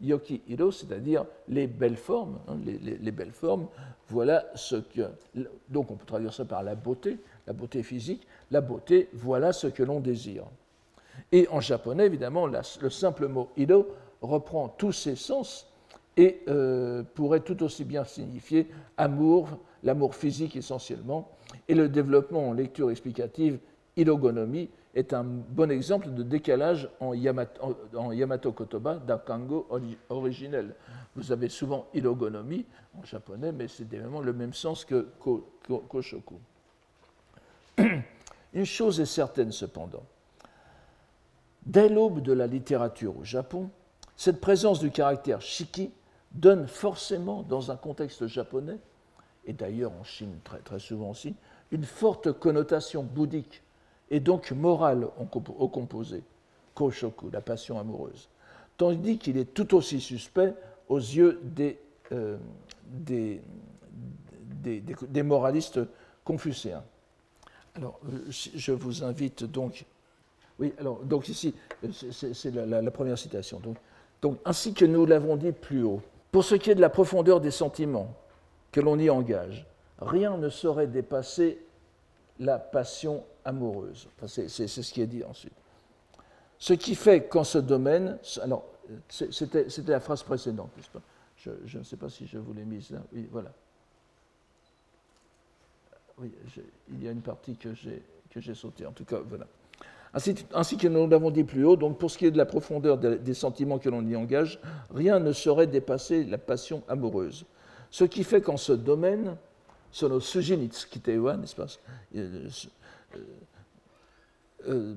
yoki 0.00 0.42
iro, 0.48 0.70
c'est-à-dire 0.70 1.24
les 1.48 1.66
belles 1.66 1.96
formes, 1.96 2.38
hein, 2.48 2.56
les, 2.64 3.10
belles 3.12 3.32
formes, 3.32 3.68
voilà 4.08 4.46
ce 4.54 4.76
que. 4.76 5.08
Donc, 5.68 5.90
on 5.90 5.94
peut 5.94 6.06
traduire 6.06 6.34
ça 6.34 6.44
par 6.44 6.62
la 6.62 6.74
beauté, 6.74 7.18
la 7.46 7.52
beauté 7.52 7.82
physique, 7.82 8.26
la 8.50 8.60
beauté, 8.60 9.08
voilà 9.12 9.52
ce 9.52 9.66
que 9.66 9.82
l'on 9.82 10.00
désire. 10.00 10.44
Et 11.32 11.48
en 11.48 11.60
japonais, 11.60 12.06
évidemment, 12.06 12.46
le 12.46 12.90
simple 12.90 13.28
mot 13.28 13.48
iro 13.56 13.86
reprend 14.20 14.68
tous 14.68 14.92
ses 14.92 15.16
sens 15.16 15.72
et 16.16 16.40
euh, 16.48 17.02
pourrait 17.14 17.40
tout 17.40 17.62
aussi 17.62 17.84
bien 17.84 18.04
signifier 18.04 18.68
amour, 18.96 19.48
l'amour 19.82 20.14
physique 20.14 20.56
essentiellement, 20.56 21.30
et 21.68 21.74
le 21.74 21.88
développement 21.88 22.48
en 22.48 22.52
lecture 22.52 22.90
explicative 22.90 23.58
ilogonomie 23.96 24.70
est 24.94 25.12
un 25.12 25.24
bon 25.24 25.70
exemple 25.70 26.10
de 26.10 26.22
décalage 26.22 26.88
en 27.00 27.12
Yamato, 27.12 28.52
Kotoba 28.52 28.94
d'un 28.94 29.18
kango 29.18 29.68
originel. 30.08 30.74
Vous 31.14 31.32
avez 31.32 31.50
souvent 31.50 31.86
ilogonomie 31.92 32.64
en 32.98 33.04
japonais, 33.04 33.52
mais 33.52 33.68
c'est 33.68 33.84
vraiment 33.84 34.20
le 34.20 34.32
même 34.32 34.54
sens 34.54 34.86
que 34.86 35.08
koshoku. 35.88 36.36
Une 37.78 38.64
chose 38.64 39.00
est 39.00 39.06
certaine 39.06 39.52
cependant. 39.52 40.04
Dès 41.64 41.88
l'aube 41.88 42.20
de 42.22 42.32
la 42.32 42.46
littérature 42.46 43.18
au 43.18 43.24
Japon, 43.24 43.70
cette 44.16 44.40
présence 44.40 44.78
du 44.80 44.90
caractère 44.90 45.42
shiki 45.42 45.90
donne 46.32 46.66
forcément, 46.66 47.42
dans 47.42 47.70
un 47.70 47.76
contexte 47.76 48.26
japonais, 48.26 48.78
et 49.46 49.52
d'ailleurs 49.52 49.92
en 49.92 50.04
Chine 50.04 50.38
très, 50.44 50.58
très 50.58 50.78
souvent 50.78 51.10
aussi, 51.10 51.34
une 51.70 51.84
forte 51.84 52.32
connotation 52.32 53.02
bouddhique 53.02 53.62
et 54.10 54.20
donc 54.20 54.52
morale 54.52 55.08
au 55.18 55.68
composé, 55.68 56.22
koshoku, 56.74 57.30
la 57.30 57.40
passion 57.40 57.78
amoureuse, 57.78 58.28
tandis 58.76 59.18
qu'il 59.18 59.36
est 59.36 59.52
tout 59.52 59.74
aussi 59.74 60.00
suspect 60.00 60.54
aux 60.88 60.98
yeux 60.98 61.40
des, 61.42 61.80
euh, 62.12 62.38
moralistes 65.24 65.80
confucéens. 66.24 66.84
Alors, 67.76 68.00
euh, 68.08 68.30
je 68.30 68.72
vous 68.72 69.04
invite 69.04 69.44
donc. 69.44 69.84
Oui, 70.58 70.72
alors, 70.78 71.00
donc 71.04 71.28
ici, 71.28 71.54
c'est 71.90 72.54
la, 72.54 72.90
première 72.90 73.18
citation. 73.18 73.60
Donc, 74.22 74.38
ainsi 74.44 74.72
que 74.72 74.86
nous 74.86 75.04
l'avons 75.04 75.36
dit 75.36 75.52
plus 75.52 75.82
haut, 75.82 76.00
pour 76.32 76.44
ce 76.44 76.54
qui 76.54 76.70
est 76.70 76.74
de 76.74 76.80
la 76.80 76.88
profondeur 76.88 77.40
des 77.40 77.50
sentiments 77.50 78.14
que 78.72 78.80
l'on 78.80 78.98
y 78.98 79.10
engage, 79.10 79.66
rien 80.00 80.38
ne 80.38 80.48
saurait 80.48 80.86
dépasser 80.86 81.58
la 82.38 82.58
passion 82.58 83.22
amoureuse. 83.44 84.08
c'est 84.26 84.48
ce 84.48 84.92
qui 84.92 85.02
est 85.02 85.06
dit 85.06 85.24
ensuite. 85.24 85.52
Ce 86.58 86.72
qui 86.72 86.94
fait 86.94 87.24
qu'en 87.24 87.44
ce 87.44 87.58
domaine, 87.58 88.18
alors 88.42 88.64
c'était 89.08 89.66
la 89.86 90.00
phrase 90.00 90.22
précédente, 90.22 90.70
je, 91.36 91.50
je, 91.66 91.78
ne 91.78 91.82
sais 91.82 91.96
pas 91.96 92.08
si 92.08 92.26
je 92.26 92.38
vous 92.38 92.54
l'ai 92.54 92.64
mise 92.64 92.90
là. 92.90 93.02
Oui, 93.12 93.28
voilà. 93.30 93.52
Oui, 96.18 96.32
il 96.88 97.04
y 97.04 97.08
a 97.08 97.10
une 97.10 97.20
partie 97.20 97.56
que 97.56 97.74
j'ai 97.74 98.54
sautée. 98.54 98.86
En 98.86 98.92
tout 98.92 99.04
cas, 99.04 99.18
voilà. 99.28 99.46
Ainsi, 100.14 100.34
ainsi, 100.54 100.78
que 100.78 100.88
nous 100.88 101.06
l'avons 101.06 101.30
dit 101.30 101.44
plus 101.44 101.64
haut, 101.64 101.76
donc 101.76 101.98
pour 101.98 102.10
ce 102.10 102.16
qui 102.16 102.24
est 102.24 102.30
de 102.30 102.38
la 102.38 102.46
profondeur 102.46 102.96
des 102.96 103.34
sentiments 103.34 103.78
que 103.78 103.90
l'on 103.90 104.06
y 104.06 104.16
engage, 104.16 104.58
rien 104.94 105.18
ne 105.20 105.32
saurait 105.32 105.66
dépasser 105.66 106.24
la 106.24 106.38
passion 106.38 106.82
amoureuse. 106.88 107.44
Ce 107.90 108.04
qui 108.04 108.24
fait 108.24 108.40
qu'en 108.40 108.56
ce 108.56 108.72
domaine, 108.72 109.36
sujinitskitewa, 109.92 111.36
n'est-ce 111.36 111.54
pas 111.54 111.66
euh, 112.16 112.48
euh, 114.68 114.94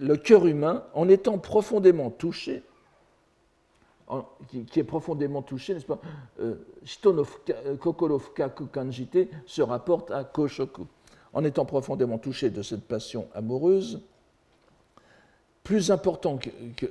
Le 0.00 0.16
cœur 0.16 0.46
humain, 0.46 0.84
en 0.94 1.08
étant 1.08 1.38
profondément 1.38 2.10
touché, 2.10 2.62
qui, 4.48 4.80
est 4.80 4.84
profondément 4.84 5.42
touché, 5.42 5.74
n'est-ce 5.74 5.86
pas 5.86 6.00
euh, 6.40 6.56
Shito 6.84 7.26
kokoro 7.80 8.18
fukaku 8.18 8.66
kanjite 8.66 9.28
se 9.46 9.62
rapporte 9.62 10.10
à 10.10 10.24
koshoku. 10.24 10.86
En 11.32 11.44
étant 11.44 11.66
profondément 11.66 12.18
touché 12.18 12.50
de 12.50 12.62
cette 12.62 12.84
passion 12.84 13.28
amoureuse, 13.34 14.00
plus 15.62 15.90
important 15.90 16.38
que 16.38 16.86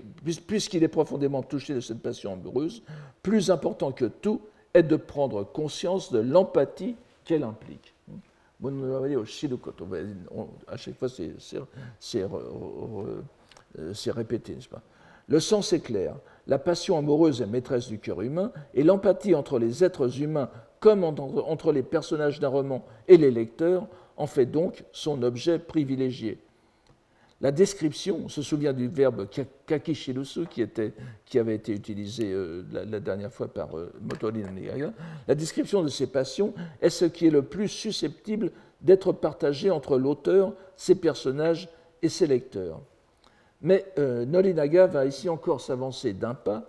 puisqu'il 0.45 0.83
est 0.83 0.87
profondément 0.87 1.41
touché 1.41 1.73
de 1.73 1.79
cette 1.79 2.01
passion 2.01 2.33
amoureuse, 2.33 2.83
plus 3.23 3.49
important 3.49 3.91
que 3.91 4.05
tout, 4.05 4.41
est 4.75 4.83
de 4.83 4.95
prendre 4.95 5.43
conscience 5.43 6.11
de 6.11 6.19
l'empathie 6.19 6.95
qu'elle 7.25 7.43
implique. 7.43 7.95
À 10.67 10.77
chaque 10.77 10.97
fois, 10.97 11.07
c'est 11.99 12.25
répété, 14.11 14.55
n'est-ce 14.55 14.69
pas 14.69 14.81
Le 15.27 15.39
sens 15.39 15.73
est 15.73 15.81
clair. 15.81 16.15
La 16.47 16.57
passion 16.57 16.97
amoureuse 16.97 17.41
est 17.41 17.45
maîtresse 17.45 17.87
du 17.87 17.99
cœur 17.99 18.21
humain 18.21 18.51
et 18.73 18.83
l'empathie 18.83 19.35
entre 19.35 19.59
les 19.59 19.83
êtres 19.83 20.21
humains 20.21 20.49
comme 20.79 21.03
entre 21.03 21.71
les 21.71 21.83
personnages 21.83 22.39
d'un 22.39 22.47
roman 22.47 22.85
et 23.07 23.17
les 23.17 23.31
lecteurs 23.31 23.87
en 24.15 24.27
fait 24.27 24.45
donc 24.45 24.83
son 24.91 25.21
objet 25.23 25.59
privilégié. 25.59 26.39
La 27.39 27.51
description, 27.51 28.21
on 28.25 28.29
se 28.29 28.41
souvient 28.41 28.73
du 28.73 28.87
verbe 28.87 29.27
kakishirusu 29.67 30.47
qui, 30.47 31.37
avait 31.37 31.55
été 31.55 31.71
utilisé 31.71 32.31
euh, 32.31 32.63
la, 32.71 32.99
dernière 32.99 33.31
fois 33.31 33.47
par 33.47 33.77
euh, 33.77 33.93
La 35.27 35.35
description 35.35 35.83
de 35.83 35.87
ces 35.87 36.07
passions 36.07 36.55
est 36.81 36.89
ce 36.89 37.05
qui 37.05 37.27
est 37.27 37.31
le 37.31 37.43
plus 37.43 37.67
susceptible 37.67 38.51
d'être 38.81 39.11
partagé 39.11 39.69
entre 39.69 39.99
l'auteur, 39.99 40.53
ses 40.75 40.95
personnages 40.95 41.69
et 42.01 42.09
ses 42.09 42.25
lecteurs. 42.25 42.81
Mais 43.61 43.85
euh, 43.97 44.25
Nolinaga 44.25 44.87
va 44.87 45.05
ici 45.05 45.29
encore 45.29 45.61
s'avancer 45.61 46.13
d'un 46.13 46.33
pas, 46.33 46.63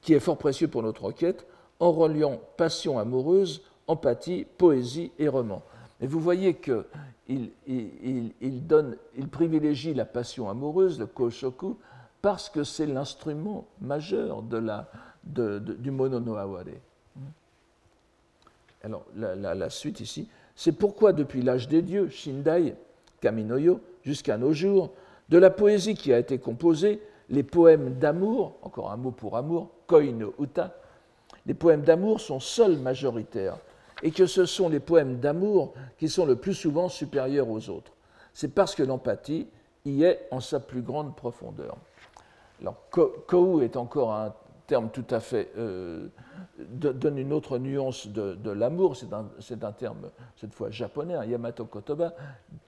qui 0.00 0.14
est 0.14 0.20
fort 0.20 0.38
précieux 0.38 0.68
pour 0.68 0.82
notre 0.82 1.04
enquête, 1.04 1.46
en 1.80 1.92
reliant 1.92 2.40
passion 2.56 2.98
amoureuse, 2.98 3.62
empathie, 3.86 4.46
poésie 4.58 5.12
et 5.18 5.28
roman. 5.28 5.62
Et 6.00 6.06
vous 6.06 6.20
voyez 6.20 6.54
qu'il 6.54 7.50
il, 7.66 9.28
privilégie 9.30 9.94
la 9.94 10.04
passion 10.04 10.50
amoureuse, 10.50 10.98
le 10.98 11.06
koshoku, 11.06 11.76
parce 12.20 12.48
que 12.48 12.64
c'est 12.64 12.86
l'instrument 12.86 13.66
majeur 13.80 14.42
du 15.24 15.90
mono 15.90 16.20
no 16.20 16.36
aware. 16.36 16.64
Alors, 18.82 19.06
la, 19.16 19.70
suite 19.70 20.00
ici, 20.00 20.28
c'est 20.54 20.72
pourquoi 20.72 21.12
depuis 21.12 21.42
l'âge 21.42 21.68
des 21.68 21.80
dieux, 21.80 22.08
Shindai, 22.10 22.74
Kaminoyo, 23.20 23.80
jusqu'à 24.04 24.36
nos 24.36 24.52
jours, 24.52 24.90
de 25.28 25.38
la 25.38 25.50
poésie 25.50 25.94
qui 25.94 26.12
a 26.12 26.18
été 26.18 26.38
composée, 26.38 27.00
les 27.30 27.42
poèmes 27.42 27.94
d'amour, 27.94 28.54
encore 28.62 28.90
un 28.90 28.96
mot 28.96 29.10
pour 29.10 29.36
amour, 29.36 29.70
koi 29.86 30.04
no 30.12 30.34
uta, 30.38 30.74
les 31.46 31.54
poèmes 31.54 31.82
d'amour 31.82 32.20
sont 32.20 32.40
seuls 32.40 32.78
majoritaires, 32.78 33.58
et 34.02 34.10
que 34.10 34.26
ce 34.26 34.44
sont 34.44 34.68
les 34.68 34.80
poèmes 34.80 35.18
d'amour 35.18 35.72
qui 35.98 36.08
sont 36.08 36.26
le 36.26 36.36
plus 36.36 36.54
souvent 36.54 36.88
supérieurs 36.88 37.48
aux 37.48 37.70
autres. 37.70 37.92
C'est 38.32 38.54
parce 38.54 38.74
que 38.74 38.82
l'empathie 38.82 39.48
y 39.84 40.02
est 40.04 40.26
en 40.30 40.40
sa 40.40 40.60
plus 40.60 40.82
grande 40.82 41.14
profondeur. 41.16 41.76
Alors, 42.60 42.76
Kou 42.90 43.60
est 43.62 43.76
encore 43.76 44.12
un 44.12 44.34
terme 44.66 44.90
tout 44.90 45.06
à 45.10 45.20
fait. 45.20 45.50
Euh, 45.56 46.08
donne 46.58 47.18
une 47.18 47.32
autre 47.32 47.58
nuance 47.58 48.06
de, 48.06 48.50
l'amour. 48.50 48.96
C'est 48.96 49.64
un, 49.64 49.72
terme, 49.72 50.10
cette 50.36 50.54
fois 50.54 50.70
japonais, 50.70 51.14
un 51.14 51.24
Yamato 51.24 51.64
Kotoba, 51.64 52.14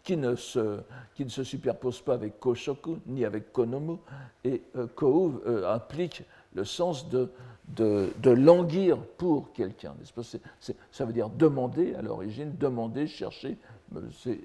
qui 0.02 0.16
ne, 0.16 0.34
se, 0.34 0.80
qui 1.14 1.24
ne 1.24 1.30
se 1.30 1.44
superpose 1.44 2.00
pas 2.00 2.14
avec 2.14 2.40
Koshoku 2.40 2.98
ni 3.06 3.24
avec 3.24 3.52
Konomu. 3.52 3.98
Et 4.44 4.62
euh, 4.76 4.86
Kou 4.86 5.40
euh, 5.46 5.72
implique 5.72 6.24
le 6.54 6.64
sens 6.64 7.08
de, 7.08 7.30
de, 7.68 8.30
languir 8.30 8.98
pour 8.98 9.52
quelqu'un. 9.52 9.94
Ça 10.90 11.04
veut 11.04 11.12
dire 11.12 11.28
demander 11.28 11.94
à 11.94 12.02
l'origine, 12.02 12.56
demander, 12.58 13.06
chercher, 13.06 13.58
c'est 14.12 14.38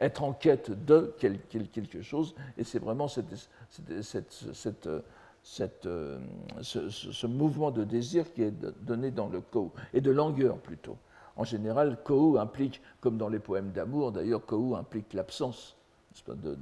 être 0.00 0.22
en 0.22 0.32
quête 0.32 0.70
de 0.86 1.14
quelque 1.18 2.02
chose. 2.02 2.34
Et 2.56 2.64
c'est 2.64 2.78
vraiment 2.78 3.08
cette, 3.08 4.88
euh, 5.86 6.18
ce, 6.62 7.26
mouvement 7.26 7.70
de 7.70 7.84
désir 7.84 8.32
qui 8.32 8.42
est 8.42 8.52
donné 8.82 9.10
dans 9.10 9.28
le 9.28 9.40
kou, 9.40 9.72
et 9.94 10.00
de 10.00 10.10
langueur 10.10 10.58
plutôt. 10.58 10.96
En 11.36 11.44
général, 11.44 11.98
kou 12.04 12.36
implique, 12.38 12.80
comme 13.00 13.16
dans 13.16 13.28
les 13.28 13.38
poèmes 13.38 13.70
d'amour, 13.70 14.12
d'ailleurs, 14.12 14.44
kou 14.44 14.76
implique 14.76 15.12
l'absence 15.14 15.76
de, 16.26 16.56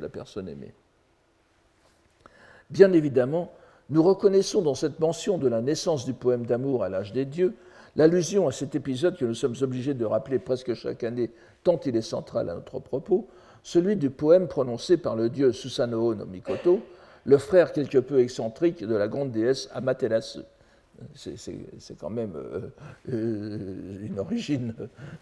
la 0.00 0.08
personne 0.08 0.48
aimée. 0.48 0.74
Bien 2.70 2.92
évidemment, 2.92 3.52
nous 3.90 4.02
reconnaissons 4.02 4.62
dans 4.62 4.74
cette 4.74 5.00
mention 5.00 5.38
de 5.38 5.48
la 5.48 5.62
naissance 5.62 6.04
du 6.04 6.12
poème 6.12 6.44
d'amour 6.46 6.82
à 6.84 6.88
l'âge 6.88 7.12
des 7.12 7.24
dieux 7.24 7.54
l'allusion 7.96 8.46
à 8.46 8.52
cet 8.52 8.74
épisode 8.74 9.16
que 9.16 9.24
nous 9.24 9.34
sommes 9.34 9.56
obligés 9.62 9.94
de 9.94 10.04
rappeler 10.04 10.38
presque 10.38 10.74
chaque 10.74 11.02
année, 11.02 11.30
tant 11.64 11.80
il 11.86 11.96
est 11.96 12.02
central 12.02 12.50
à 12.50 12.54
notre 12.54 12.78
propos, 12.78 13.26
celui 13.66 13.96
du 13.96 14.10
poème 14.10 14.46
prononcé 14.46 14.96
par 14.96 15.16
le 15.16 15.28
dieu 15.28 15.50
Susanoo 15.50 16.14
no 16.14 16.24
Mikoto, 16.24 16.82
le 17.24 17.36
frère 17.36 17.72
quelque 17.72 17.98
peu 17.98 18.20
excentrique 18.20 18.86
de 18.86 18.94
la 18.94 19.08
grande 19.08 19.32
déesse 19.32 19.68
Amaterasu. 19.74 20.42
C'est 21.14 21.98
quand 21.98 22.10
même 22.10 22.34
euh, 22.36 22.68
euh, 23.10 24.06
une 24.06 24.18
origine 24.18 24.74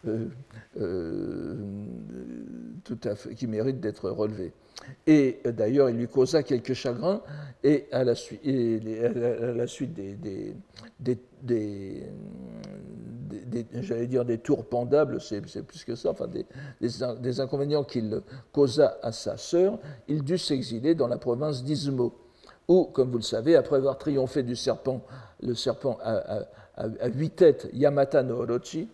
euh, 0.07 1.57
tout 2.85 2.99
à 3.05 3.15
fait, 3.15 3.35
qui 3.35 3.47
mérite 3.47 3.81
d'être 3.81 4.11
relevée. 4.11 4.53
Et 5.07 5.41
d'ailleurs, 5.45 5.91
il 5.91 5.97
lui 5.97 6.09
causa 6.09 6.43
quelques 6.43 6.75
chagrins, 6.75 7.23
et 7.63 7.87
à 7.93 8.05
la, 8.05 8.15
suite, 8.15 8.43
des, 8.45 8.81
j'allais 13.83 14.07
dire 14.07 14.25
des 14.25 14.39
tours 14.39 14.67
pendables, 14.67 15.21
c'est 15.21 15.41
plus 15.41 15.85
que 15.85 15.95
ça, 15.95 16.11
enfin 16.11 16.29
des, 16.29 17.41
inconvénients 17.41 17.85
qu'il 17.85 18.23
causa 18.53 18.99
à 19.03 19.13
sa 19.13 19.37
sœur, 19.37 19.79
il 20.09 20.23
dut 20.23 20.39
s'exiler 20.39 20.95
dans 20.95 21.09
la 21.09 21.19
province 21.19 21.63
d'Izumo, 21.63 22.15
où, 22.69 22.85
comme 22.85 23.11
vous 23.11 23.19
le 23.19 23.23
savez, 23.23 23.57
après 23.57 23.77
avoir 23.77 23.99
triomphé 23.99 24.43
du 24.43 24.57
serpent, 24.57 25.03
le 25.45 25.55
serpent 25.55 25.99
à, 26.03 27.09
huit 27.09 27.37
têtes, 27.37 27.69
Yamata 27.73 28.23
no 28.23 28.43
Orochi, 28.43 28.89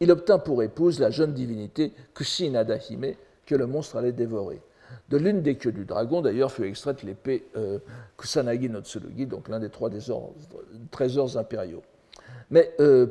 il 0.00 0.10
obtint 0.10 0.38
pour 0.38 0.62
épouse 0.62 1.00
la 1.00 1.10
jeune 1.10 1.32
divinité 1.32 1.92
Kushinada 2.14 2.76
Hime, 2.76 3.14
que 3.46 3.54
le 3.54 3.66
monstre 3.66 3.96
allait 3.96 4.12
dévorer. 4.12 4.60
De 5.08 5.16
l'une 5.16 5.42
des 5.42 5.56
queues 5.56 5.72
du 5.72 5.84
dragon, 5.84 6.22
d'ailleurs, 6.22 6.52
fut 6.52 6.64
extraite 6.64 7.02
l'épée 7.02 7.44
euh, 7.56 7.78
Kusanagi 8.16 8.68
no 8.68 8.80
Tsurugi, 8.80 9.26
donc 9.26 9.48
l'un 9.48 9.60
des 9.60 9.70
trois 9.70 9.90
trésors 10.90 11.36
impériaux. 11.36 11.82
Mais 12.50 12.72
euh, 12.80 13.06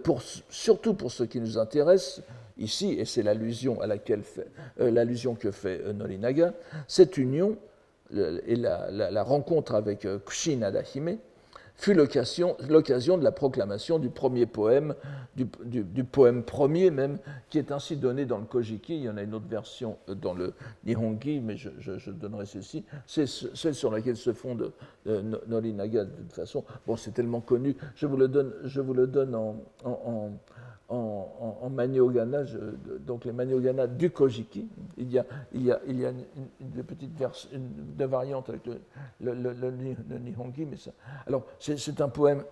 surtout 0.50 0.94
pour 0.94 1.12
ce 1.12 1.24
qui 1.24 1.40
nous 1.40 1.58
intéresse 1.58 2.22
ici, 2.58 2.96
et 2.98 3.06
c'est 3.06 3.24
l'allusion 3.24 3.80
fait, 4.24 4.48
euh, 4.80 5.34
que 5.40 5.52
fait 5.52 5.94
Norinaga, 5.94 6.54
cette 6.88 7.18
union 7.18 7.58
et 8.12 8.56
la, 8.56 9.24
rencontre 9.24 9.74
avec 9.74 10.08
Kushin 10.26 10.62
Adahime 10.62 11.18
fut 11.76 11.94
l'occasion 11.94 12.56
de 12.60 13.24
la 13.24 13.32
proclamation 13.32 14.00
du 14.00 14.10
premier 14.10 14.46
poème, 14.46 14.96
du, 15.36 16.04
poème 16.04 16.44
premier 16.44 16.92
même, 16.92 17.18
qui 17.50 17.58
est 17.58 17.72
ainsi 17.72 17.98
donné 17.98 18.26
dans 18.26 18.38
le 18.38 18.46
Kojiki. 18.46 18.96
Il 18.96 19.04
y 19.04 19.10
en 19.10 19.18
a 19.18 19.24
une 19.24 19.34
autre 19.34 19.48
version 19.48 19.98
dans 20.08 20.34
le 20.34 20.54
Nihongi, 20.86 21.40
mais 21.40 21.58
je, 21.58 22.12
donnerai 22.12 22.46
celle-ci. 22.46 22.86
C'est 23.08 23.28
celle 23.28 23.76
sur 23.76 23.92
laquelle 23.92 24.18
se 24.18 24.34
fonde 24.34 24.72
Norinaga 25.06 26.06
de 26.06 26.12
toute 26.12 26.34
façon. 26.34 26.64
Bon, 26.86 26.96
c'est 26.96 27.12
tellement 27.12 27.42
connu. 27.42 27.76
Je 27.96 28.06
vous 28.06 28.18
le 28.18 28.28
donne, 28.28 29.36
en, 29.36 30.32
maniogana, 31.70 32.44
donc 33.00 33.26
les 33.26 33.32
maniogana 33.32 33.88
du 33.88 34.10
Kojiki. 34.12 34.68
Il 34.98 35.12
y 35.12 35.20
a, 35.20 35.26
une, 35.88 36.84
petite 36.84 37.18
version, 37.18 37.50
une, 37.54 38.06
variante 38.06 38.50
avec 38.50 38.62
le, 39.20 40.18
Nihongi, 40.20 40.66
mais 40.66 40.78
ça. 40.78 40.92
Alors, 41.28 41.46
c'est 41.60 42.02
un 42.02 42.10
poème, 42.10 42.44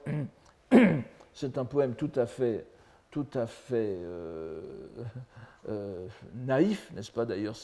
c'est 1.34 1.58
un 1.58 1.66
poème 1.66 1.96
tout 1.96 2.12
à 2.16 2.26
fait, 2.26 2.66
tout 3.10 3.28
à 3.34 3.46
fait 3.46 3.98
euh, 4.02 4.62
euh, 5.70 6.08
naïf, 6.34 6.92
n'est-ce 6.96 7.12
pas 7.12 7.26
D'ailleurs, 7.26 7.56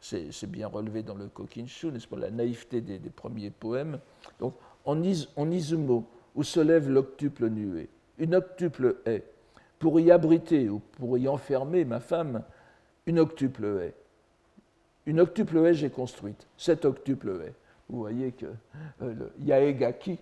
c'est 0.00 0.50
bien 0.50 0.66
relevé 0.66 1.02
dans 1.02 1.14
le 1.14 1.28
Kokinshu, 1.28 1.92
n'est-ce 1.92 2.08
pas 2.08 2.18
La 2.18 2.30
naïveté 2.30 2.80
des, 2.80 2.98
premiers 3.10 3.50
poèmes. 3.50 4.00
Donc, 4.40 4.54
en, 4.84 5.00
en 5.36 5.50
Izumo, 5.50 6.08
où 6.34 6.42
se 6.42 6.60
lève 6.60 6.90
l'octuple 6.90 7.48
nuée, 7.48 7.88
une 8.18 8.34
octuple 8.34 8.96
est 9.06 9.24
pour 9.78 10.00
y 10.00 10.10
abriter 10.10 10.68
ou 10.68 10.80
pour 10.98 11.18
y 11.18 11.28
enfermer 11.28 11.84
ma 11.84 12.00
femme 12.00 12.42
une 13.06 13.18
octuple 13.18 13.64
haie. 13.80 13.94
Une 15.06 15.20
octuple 15.20 15.58
haie, 15.58 15.74
j'ai 15.74 15.90
construite, 15.90 16.46
cette 16.56 16.84
octuple 16.84 17.40
haie. 17.42 17.54
Vous 17.88 17.98
voyez 18.00 18.32
que 18.32 18.46
euh, 19.02 19.14
le 19.14 19.32
yaegaki 19.40 20.18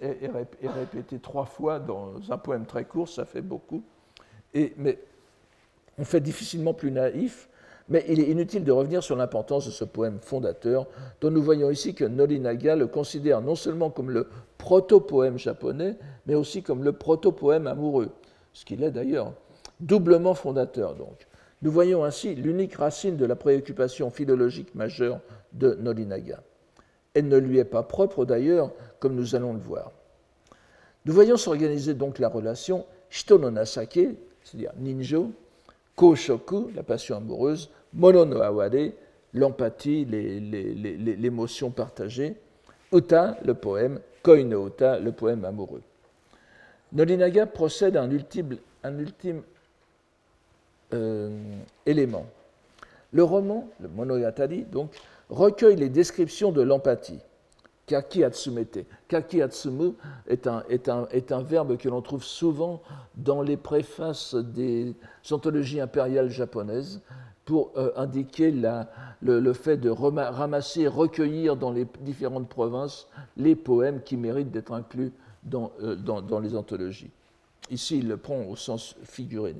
est, 0.00 0.30
répété 0.68 1.18
trois 1.18 1.46
fois 1.46 1.78
dans 1.78 2.14
un 2.30 2.38
poème 2.38 2.66
très 2.66 2.84
court, 2.84 3.08
ça 3.08 3.24
fait 3.24 3.40
beaucoup. 3.40 3.82
Et, 4.52 4.74
mais 4.76 4.98
on 5.98 6.04
fait 6.04 6.20
difficilement 6.20 6.74
plus 6.74 6.90
naïf, 6.90 7.48
mais 7.88 8.04
il 8.08 8.20
est 8.20 8.28
inutile 8.30 8.64
de 8.64 8.72
revenir 8.72 9.02
sur 9.02 9.16
l'importance 9.16 9.66
de 9.66 9.70
ce 9.70 9.84
poème 9.84 10.18
fondateur, 10.20 10.86
dont 11.20 11.30
nous 11.30 11.42
voyons 11.42 11.70
ici 11.70 11.94
que 11.94 12.04
Norinaga 12.04 12.74
le 12.76 12.88
considère 12.88 13.40
non 13.40 13.54
seulement 13.54 13.90
comme 13.90 14.10
le 14.10 14.28
proto-poème 14.58 15.38
japonais, 15.38 15.96
mais 16.26 16.34
aussi 16.34 16.62
comme 16.62 16.82
le 16.82 16.92
proto-poème 16.92 17.66
amoureux 17.66 18.10
ce 18.56 18.64
qu'il 18.64 18.82
est 18.82 18.90
d'ailleurs, 18.90 19.34
doublement 19.80 20.32
fondateur 20.32 20.94
donc. 20.94 21.26
Nous 21.60 21.70
voyons 21.70 22.04
ainsi 22.04 22.34
l'unique 22.34 22.76
racine 22.76 23.18
de 23.18 23.26
la 23.26 23.36
préoccupation 23.36 24.08
philologique 24.08 24.74
majeure 24.74 25.20
de 25.52 25.74
Nolinaga. 25.74 26.42
Elle 27.12 27.28
ne 27.28 27.36
lui 27.36 27.58
est 27.58 27.66
pas 27.66 27.82
propre 27.82 28.24
d'ailleurs, 28.24 28.72
comme 28.98 29.14
nous 29.14 29.34
allons 29.34 29.52
le 29.52 29.58
voir. 29.58 29.92
Nous 31.04 31.12
voyons 31.12 31.36
s'organiser 31.36 31.92
donc 31.92 32.18
la 32.18 32.28
relation 32.28 32.86
Shito 33.10 33.38
no 33.38 33.50
Nasake, 33.50 34.16
c'est-à-dire 34.42 34.72
Ninjo, 34.78 35.32
Koshoku, 35.94 36.70
la 36.74 36.82
passion 36.82 37.16
amoureuse, 37.16 37.68
Mono 37.92 38.24
no 38.24 38.40
Aware, 38.40 38.92
l'empathie, 39.34 40.06
l'émotion 40.06 41.70
partagée, 41.70 42.36
Uta, 42.90 43.36
le 43.44 43.52
poème, 43.52 44.00
Koi 44.22 44.44
no 44.44 44.68
Uta, 44.68 44.98
le 44.98 45.12
poème 45.12 45.44
amoureux. 45.44 45.82
Nolinaga 46.96 47.44
procède 47.44 47.96
à 47.98 48.02
un 48.02 48.10
ultime, 48.10 49.42
euh, 50.94 51.30
élément. 51.84 52.26
Le 53.12 53.22
roman, 53.22 53.68
le 53.80 53.88
Monogatari, 53.88 54.64
donc, 54.64 54.90
recueille 55.28 55.76
les 55.76 55.90
descriptions 55.90 56.52
de 56.52 56.62
l'empathie. 56.62 57.20
Kaki 57.86 58.24
atsumete. 58.24 58.86
Est 59.10 60.48
un, 60.48 61.42
verbe 61.42 61.76
que 61.76 61.88
l'on 61.88 62.00
trouve 62.00 62.24
souvent 62.24 62.82
dans 63.14 63.42
les 63.42 63.58
préfaces 63.58 64.34
des 64.34 64.94
anthologies 65.30 65.80
impériales 65.80 66.30
japonaises 66.30 67.02
pour 67.44 67.72
euh, 67.76 67.92
indiquer 67.96 68.50
le, 69.22 69.52
fait 69.52 69.76
de 69.76 69.90
ramasser, 69.90 70.88
recueillir 70.88 71.56
dans 71.56 71.70
les 71.70 71.86
différentes 72.00 72.48
provinces 72.48 73.06
les 73.36 73.54
poèmes 73.54 74.02
qui 74.02 74.16
méritent 74.16 74.50
d'être 74.50 74.72
inclus 74.72 75.12
euh, 75.54 75.96
dans, 75.96 76.40
les 76.40 76.54
anthologies. 76.54 77.10
Ici, 77.70 77.98
il 77.98 78.08
le 78.08 78.16
prend 78.16 78.42
au 78.44 78.56
sens 78.56 78.96
figuré. 79.04 79.54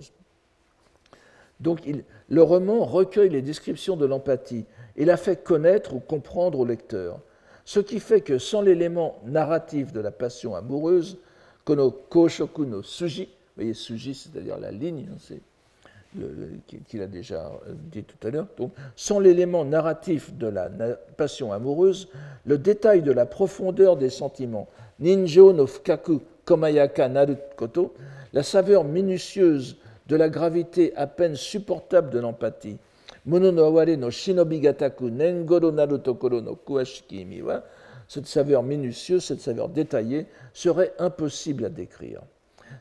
Donc 1.60 1.80
le 2.28 2.42
roman 2.42 2.84
recueille 2.84 3.30
les 3.30 3.42
descriptions 3.42 3.96
de 3.96 4.04
l'empathie 4.06 4.64
et 4.96 5.04
la 5.04 5.16
fait 5.16 5.42
connaître 5.42 5.94
ou 5.94 6.00
comprendre 6.00 6.60
au 6.60 6.64
lecteur. 6.64 7.20
Ce 7.64 7.80
qui 7.80 7.98
fait 7.98 8.20
que 8.20 8.38
sans 8.38 8.62
l'élément 8.62 9.18
narratif 9.24 9.92
de 9.92 10.00
la 10.00 10.10
passion 10.10 10.54
amoureuse, 10.54 11.18
kono 11.64 11.90
koshoku 11.90 12.64
no 12.64 12.82
suji, 12.82 13.24
vous 13.24 13.30
voyez 13.56 13.74
suji 13.74 14.14
c'est-à-dire 14.14 14.58
la 14.58 14.70
ligne, 14.70 15.08
hein, 15.10 15.16
c'est 15.18 15.40
qu'il 16.86 17.02
a 17.02 17.06
déjà 17.06 17.52
dit 17.90 18.04
tout 18.04 18.26
à 18.26 18.30
l'heure. 18.30 18.46
Sans 18.94 19.18
l'élément 19.18 19.64
narratif 19.64 20.34
de 20.34 20.46
la 20.46 20.68
passion 21.16 21.52
amoureuse, 21.52 22.08
le 22.44 22.58
détail 22.58 23.02
de 23.02 23.12
la 23.12 23.26
profondeur 23.26 23.96
des 23.96 24.10
sentiments, 24.10 24.68
ninjo 24.98 25.52
no 25.52 25.66
fukaku 25.66 26.20
komayaka 26.44 27.08
narukoto, 27.08 27.94
la 28.32 28.42
saveur 28.42 28.84
minutieuse 28.84 29.76
de 30.08 30.16
la 30.16 30.28
gravité 30.28 30.94
à 30.96 31.06
peine 31.06 31.36
supportable 31.36 32.10
de 32.10 32.20
l'empathie, 32.20 32.78
mono 33.24 33.50
no 33.50 33.64
aware 33.64 33.96
no 33.96 34.10
shinobigataku 34.10 35.10
nengoro 35.10 35.72
naru 35.72 35.98
tokoro 35.98 36.40
no 36.40 36.54
kuashiki 36.54 37.22
imiwa, 37.22 37.64
cette 38.08 38.26
saveur 38.26 38.62
minutieuse, 38.62 39.24
cette 39.24 39.40
saveur 39.40 39.68
détaillée, 39.68 40.26
serait 40.54 40.92
impossible 40.98 41.64
à 41.64 41.68
décrire. 41.68 42.22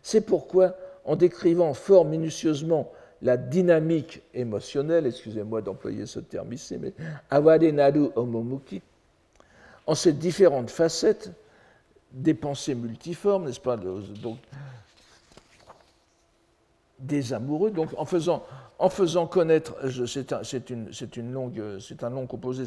C'est 0.03 0.21
pourquoi, 0.21 0.75
en 1.03 1.15
décrivant 1.15 1.73
fort 1.73 2.05
minutieusement 2.05 2.91
la 3.21 3.38
dynamique 3.38 4.21
émotionnelle, 4.34 5.08
excusez-moi 5.08 5.62
d'employer 5.62 6.06
ce 6.06 6.19
terme 6.19 6.54
ici, 6.54 6.78
mais 6.78 6.93
aware 7.30 7.71
naru 7.73 8.10
omomuki, 8.15 8.82
en 9.88 9.95
ses 9.95 10.13
différentes 10.13 10.69
facettes, 10.69 11.32
des 12.12 12.34
pensées 12.34 12.75
multiformes, 12.75 13.45
n'est-ce 13.45 13.60
pas 13.60 13.78
des 16.97 17.34
amoureux, 17.34 17.71
donc 17.71 17.89
en 17.97 18.06
faisant, 18.06 19.28
connaître, 19.28 19.75
c'est 20.06 21.17
longue, 21.17 21.62
un 22.01 22.10
long 22.10 22.25
composé, 22.25 22.63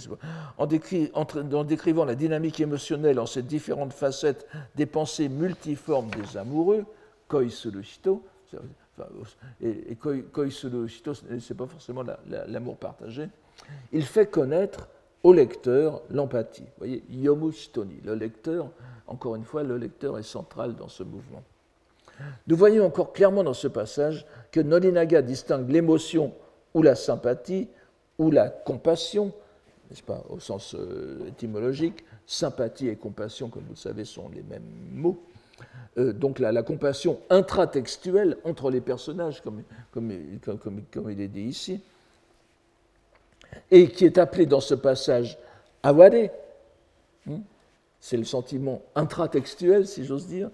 en, 0.59 0.67
décri, 0.67 1.11
en, 1.15 1.27
en, 1.53 1.65
décrivant 1.65 2.05
la 2.05 2.15
dynamique 2.15 2.61
émotionnelle 2.61 3.19
en 3.19 3.27
ses 3.27 3.43
différentes 3.43 3.93
facettes 3.93 4.47
des 4.77 4.87
pensées 4.87 5.29
multiformes 5.29 6.11
des 6.11 6.37
amoureux, 6.37 6.85
koi 7.27 7.45
et, 9.61 9.93
et 9.93 9.99
hito, 10.47 11.15
c'est 11.41 11.57
pas 11.57 11.67
forcément 11.67 12.05
l'amour 12.47 12.77
partagé, 12.77 13.29
il 13.93 14.05
fait 14.05 14.27
connaître 14.27 14.89
au 15.23 15.33
lecteur 15.33 16.03
l'empathie. 16.11 16.63
Vous 16.63 16.79
voyez, 16.79 17.05
yomu 17.11 17.53
shitoni, 17.53 18.01
le 18.05 18.15
lecteur, 18.15 18.71
encore 19.07 19.37
une 19.37 19.45
fois, 19.45 19.63
le 19.63 19.77
lecteur 19.77 20.19
est 20.19 20.23
central 20.23 20.77
dans 20.77 20.89
ce 20.89 21.03
mouvement. 21.03 21.43
Nous 22.47 22.57
voyons 22.57 22.85
encore 22.85 23.13
clairement 23.13 23.45
dans 23.45 23.55
ce 23.55 23.69
passage 23.69 24.27
que 24.51 24.61
Nolinaga 24.61 25.23
distingue 25.23 25.71
l'émotion 25.71 26.33
ou 26.75 26.83
la 26.83 26.95
sympathie 26.95 27.69
ou 28.19 28.31
la 28.31 28.49
compassion, 28.49 29.33
n'est-ce 29.91 30.03
pas, 30.03 30.25
au 30.29 30.41
sens 30.41 30.75
euh, 30.75 31.29
étymologique, 31.29 32.05
sympathie 32.27 32.89
et 32.89 32.97
compassion, 32.97 33.49
comme 33.49 33.63
vous 33.65 33.71
le 33.71 33.77
savez, 33.77 34.05
sont 34.05 34.29
les 34.29 34.43
mêmes 34.43 34.69
mots. 34.93 35.23
Euh, 35.99 36.13
donc 36.13 36.39
la, 36.39 36.53
la, 36.53 36.63
compassion 36.63 37.19
intratextuelle 37.31 38.37
entre 38.45 38.71
les 38.71 38.81
personnages, 38.81 39.43
comme, 39.43 39.63
comme, 39.93 40.13
comme, 40.45 40.83
comme, 40.93 41.11
il 41.11 41.21
est 41.21 41.29
dit 41.29 41.43
ici, 41.43 41.81
et 43.71 43.89
qui 43.89 44.05
est 44.05 44.19
appelée 44.19 44.47
dans 44.47 44.61
ce 44.61 44.75
passage 44.75 45.39
aware, 45.83 46.29
hein, 47.29 47.41
c'est 48.01 48.17
le 48.17 48.25
sentiment 48.25 48.83
intratextuel, 48.95 49.87
si 49.87 50.05
j'ose 50.05 50.27
dire, 50.27 50.51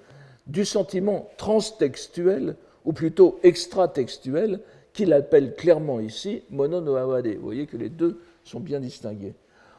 du 0.47 0.65
sentiment 0.65 1.29
transtextuel, 1.37 2.57
ou 2.85 2.93
plutôt 2.93 3.39
extratextuel, 3.43 4.61
qu'il 4.93 5.13
appelle 5.13 5.55
clairement 5.57 6.01
ici 6.01 6.43
mono 6.51 6.81
no 6.81 6.97
awade. 6.97 7.27
Vous 7.27 7.43
voyez 7.43 7.67
que 7.67 7.77
les 7.77 7.89
deux 7.89 8.21
sont 8.45 8.61
bien 8.61 8.81
distingués. 8.81 9.35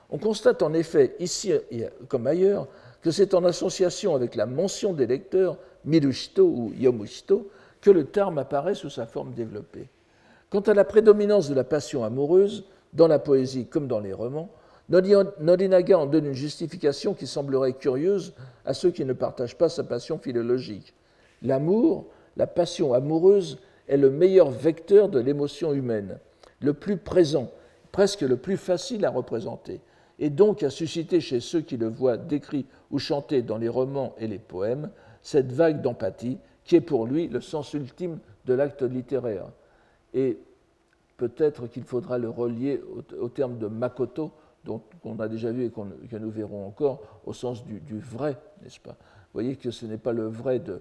On 0.09 0.17
constate 0.17 0.61
en 0.61 0.73
effet, 0.73 1.15
ici 1.19 1.53
comme 2.07 2.27
ailleurs, 2.27 2.67
que 3.05 3.11
c'est 3.11 3.35
en 3.35 3.43
association 3.43 4.15
avec 4.15 4.33
la 4.33 4.47
mention 4.47 4.91
des 4.91 5.05
lecteurs, 5.05 5.59
mirushito 5.85 6.43
ou 6.43 6.73
yomushito, 6.75 7.51
que 7.79 7.91
le 7.91 8.05
terme 8.05 8.39
apparaît 8.39 8.73
sous 8.73 8.89
sa 8.89 9.05
forme 9.05 9.35
développée. 9.35 9.89
Quant 10.49 10.61
à 10.61 10.73
la 10.73 10.85
prédominance 10.85 11.47
de 11.47 11.53
la 11.53 11.63
passion 11.63 12.03
amoureuse, 12.03 12.65
dans 12.93 13.07
la 13.07 13.19
poésie 13.19 13.67
comme 13.67 13.87
dans 13.87 13.99
les 13.99 14.11
romans, 14.11 14.49
Norinaga 14.89 15.99
en 15.99 16.07
donne 16.07 16.25
une 16.25 16.33
justification 16.33 17.13
qui 17.13 17.27
semblerait 17.27 17.73
curieuse 17.73 18.33
à 18.65 18.73
ceux 18.73 18.89
qui 18.89 19.05
ne 19.05 19.13
partagent 19.13 19.59
pas 19.59 19.69
sa 19.69 19.83
passion 19.83 20.17
philologique. 20.17 20.95
L'amour, 21.43 22.07
la 22.37 22.47
passion 22.47 22.95
amoureuse, 22.95 23.59
est 23.87 23.97
le 23.97 24.09
meilleur 24.09 24.49
vecteur 24.49 25.09
de 25.09 25.19
l'émotion 25.19 25.73
humaine, 25.73 26.17
le 26.59 26.73
plus 26.73 26.97
présent, 26.97 27.51
presque 27.91 28.21
le 28.21 28.37
plus 28.37 28.57
facile 28.57 29.05
à 29.05 29.11
représenter, 29.11 29.79
et 30.19 30.30
donc 30.30 30.63
à 30.63 30.69
susciter 30.69 31.19
chez 31.19 31.39
ceux 31.39 31.62
qui 31.62 31.78
le 31.78 31.88
voient 31.88 32.17
décrit 32.17 32.65
ou 32.91 32.99
chanté 32.99 33.41
dans 33.41 33.58
les 33.58 33.69
romans 33.69 34.15
et 34.17 34.28
les 34.28 34.39
poèmes 34.39 34.89
cette 35.25 35.51
vague 35.51 35.82
d'empathie 35.82 36.38
qui 36.63 36.75
est 36.75 36.82
pour 36.82 37.08
lui 37.08 37.28
le 37.28 37.41
sens 37.41 37.73
ultime 37.73 38.19
de 38.45 38.54
l'acte 38.54 38.84
littéraire. 38.84 39.47
Et 40.13 40.38
peut-être 41.17 41.65
qu'il 41.65 41.84
faudra 41.84 42.19
le 42.19 42.30
relier 42.30 42.80
au, 43.19 43.30
terme 43.30 43.58
de 43.58 43.65
Makoto, 43.65 44.32
dont 44.63 44.82
on 45.04 45.19
a 45.19 45.28
déjà 45.28 45.51
vu 45.51 45.65
et 45.65 45.71
que 45.71 46.17
nous 46.17 46.30
verrons 46.30 46.67
encore, 46.67 47.01
au 47.25 47.34
sens 47.34 47.65
du, 47.65 47.99
vrai, 47.99 48.38
n'est-ce 48.62 48.80
pas? 48.80 48.91
Vous 48.91 49.41
voyez 49.41 49.56
que 49.56 49.71
ce 49.71 49.88
n'est 49.88 49.97
pas 49.97 50.13
le 50.13 50.28
vrai, 50.28 50.60
de, 50.60 50.80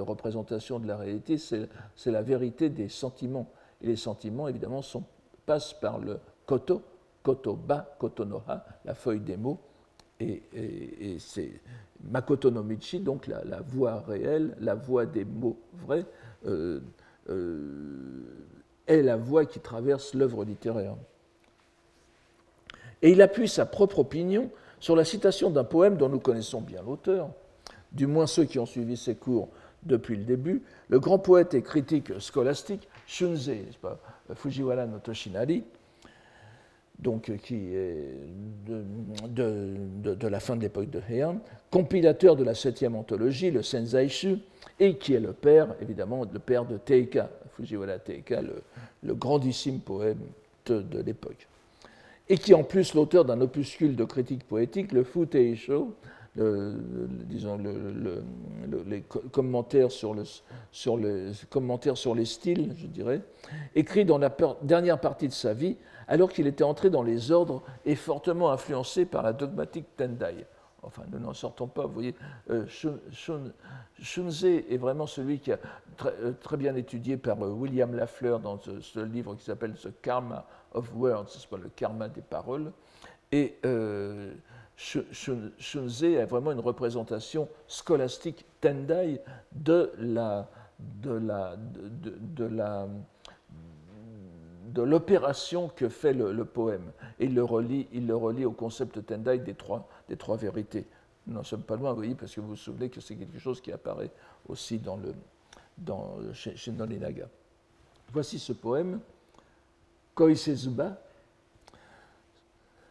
représentation 0.00 0.78
de 0.78 0.86
la 0.86 0.96
réalité, 0.96 1.36
c'est 1.36 2.10
la 2.10 2.22
vérité 2.22 2.70
des 2.70 2.88
sentiments. 2.88 3.50
Et 3.82 3.86
les 3.86 3.96
sentiments, 3.96 4.48
évidemment, 4.48 4.80
passent 5.44 5.74
par 5.74 5.98
le 5.98 6.18
koto, 6.46 6.82
kotoba, 7.26 7.96
kotonoha, 7.98 8.64
la 8.84 8.94
feuille 8.94 9.18
des 9.18 9.36
mots, 9.36 9.58
et, 10.20 10.42
c'est 11.18 11.60
Makoto 12.08 12.50
no 12.52 12.64
donc 13.00 13.26
la, 13.26 13.60
voix 13.60 14.00
réelle, 14.06 14.56
la 14.60 14.76
voix 14.76 15.06
des 15.06 15.24
mots 15.24 15.58
vrais, 15.84 16.04
euh, 16.46 16.80
euh, 17.28 18.22
est 18.86 19.02
la 19.02 19.16
voie 19.16 19.44
qui 19.44 19.58
traverse 19.58 20.14
l'œuvre 20.14 20.44
littéraire. 20.44 20.94
Et 23.02 23.10
il 23.10 23.20
appuie 23.20 23.48
sa 23.48 23.66
propre 23.66 23.98
opinion 23.98 24.50
sur 24.78 24.94
la 24.94 25.04
citation 25.04 25.50
d'un 25.50 25.64
poème 25.64 25.96
dont 25.96 26.08
nous 26.08 26.20
connaissons 26.20 26.60
bien 26.60 26.80
l'auteur, 26.82 27.30
du 27.90 28.06
moins 28.06 28.28
ceux 28.28 28.44
qui 28.44 28.60
ont 28.60 28.66
suivi 28.66 28.96
ses 28.96 29.16
cours 29.16 29.48
depuis 29.82 30.16
le 30.16 30.24
début, 30.24 30.62
le 30.88 31.00
grand 31.00 31.18
poète 31.18 31.54
et 31.54 31.62
critique 31.62 32.20
scolastique 32.20 32.88
Shunze, 33.06 33.50
pas, 33.82 33.98
Fujiwara 34.34 34.86
no 34.86 34.98
Toshinari, 34.98 35.64
donc, 36.98 37.30
qui 37.42 37.74
est 37.74 38.14
de, 38.66 40.28
la 40.28 40.40
fin 40.40 40.56
de 40.56 40.62
l'époque 40.62 40.90
de 40.90 41.00
Heian, 41.10 41.40
compilateur 41.70 42.36
de 42.36 42.44
la 42.44 42.54
septième 42.54 42.94
anthologie, 42.94 43.50
le 43.50 43.62
Senzaishu, 43.62 44.38
et 44.80 44.96
qui 44.96 45.14
est 45.14 45.20
le 45.20 45.32
père, 45.32 45.74
évidemment, 45.80 46.24
le 46.30 46.38
père 46.38 46.64
de 46.64 46.78
Teika, 46.78 47.30
Fujiwara 47.54 47.98
Teika, 47.98 48.40
le, 48.42 49.14
grandissime 49.14 49.80
poème 49.80 50.20
de, 50.66 51.00
l'époque. 51.04 51.46
Et 52.28 52.38
qui 52.38 52.52
est 52.52 52.54
en 52.54 52.64
plus 52.64 52.94
l'auteur 52.94 53.24
d'un 53.24 53.40
opuscule 53.40 53.94
de 53.94 54.04
critique 54.04 54.44
poétique, 54.44 54.92
le 54.92 55.04
Futeisho, 55.04 55.94
disons 56.36 57.58
les 58.86 59.02
commentaires 59.32 59.90
sur, 59.90 60.14
le, 60.14 60.24
sur, 60.70 60.98
commentaires 61.48 61.96
sur 61.96 62.14
les 62.14 62.24
styles, 62.24 62.74
je 62.76 62.86
dirais, 62.86 63.22
écrit 63.74 64.04
dans 64.04 64.18
la 64.18 64.34
dernière 64.62 65.00
partie 65.00 65.28
de 65.28 65.32
sa 65.32 65.54
vie, 65.54 65.76
alors 66.08 66.30
qu'il 66.30 66.46
était 66.46 66.64
entré 66.64 66.90
dans 66.90 67.02
les 67.02 67.32
ordres 67.32 67.62
et 67.84 67.94
fortement 67.94 68.50
influencé 68.50 69.04
par 69.04 69.22
la 69.22 69.32
dogmatique 69.32 69.86
Tendai. 69.96 70.46
Enfin, 70.82 71.02
nous 71.10 71.18
n'en 71.18 71.32
sortons 71.32 71.66
pas, 71.66 71.84
vous 71.84 71.94
voyez, 71.94 72.14
euh, 72.50 72.64
Shunze 73.98 74.44
est 74.44 74.76
vraiment 74.76 75.06
celui 75.06 75.40
qui 75.40 75.50
a 75.50 75.58
très, 75.96 76.12
euh, 76.20 76.56
bien 76.56 76.76
étudié 76.76 77.16
par 77.16 77.44
euh, 77.44 77.50
William 77.50 77.92
Lafleur 77.92 78.38
dans 78.38 78.60
ce, 78.60 79.00
livre 79.00 79.34
qui 79.34 79.44
s'appelle 79.44 79.74
The 79.74 80.00
Karma 80.00 80.46
of 80.74 80.94
Words, 80.94 81.30
c'est 81.30 81.48
pas 81.48 81.56
le 81.56 81.70
karma 81.70 82.08
des 82.08 82.20
paroles. 82.20 82.70
Et 83.32 83.58
Shunze 84.76 86.04
est 86.04 86.24
vraiment 86.26 86.52
une 86.52 86.60
représentation 86.60 87.48
scolastique 87.66 88.44
Tendai 88.60 89.20
de 89.52 89.90
l'opération 94.76 95.68
que 95.74 95.88
fait 95.88 96.12
le, 96.12 96.44
poème. 96.44 96.92
Et 97.18 97.24
il 97.24 97.34
le, 97.34 97.42
relie, 97.42 98.44
au 98.44 98.52
concept 98.52 99.04
Tendai 99.06 99.38
des 99.38 99.54
trois, 99.54 99.88
vérités. 100.36 100.86
Nous 101.26 101.34
n'en 101.34 101.42
sommes 101.42 101.62
pas 101.62 101.76
loin, 101.76 101.90
vous 101.90 101.96
voyez, 101.96 102.14
parce 102.14 102.34
que 102.34 102.40
vous 102.40 102.48
vous 102.48 102.56
souvenez 102.56 102.90
que 102.90 103.00
c'est 103.00 103.16
quelque 103.16 103.38
chose 103.38 103.60
qui 103.60 103.72
apparaît 103.72 104.10
aussi 104.48 104.78
dans 104.78 104.96
le, 104.96 105.14
dans, 105.78 106.18
chez, 106.34 106.54
chez 106.54 106.70
Nolinaga. 106.70 107.28
Voici 108.12 108.38
ce 108.38 108.52
poème, 108.52 109.00
Koisezuba. 110.14 110.98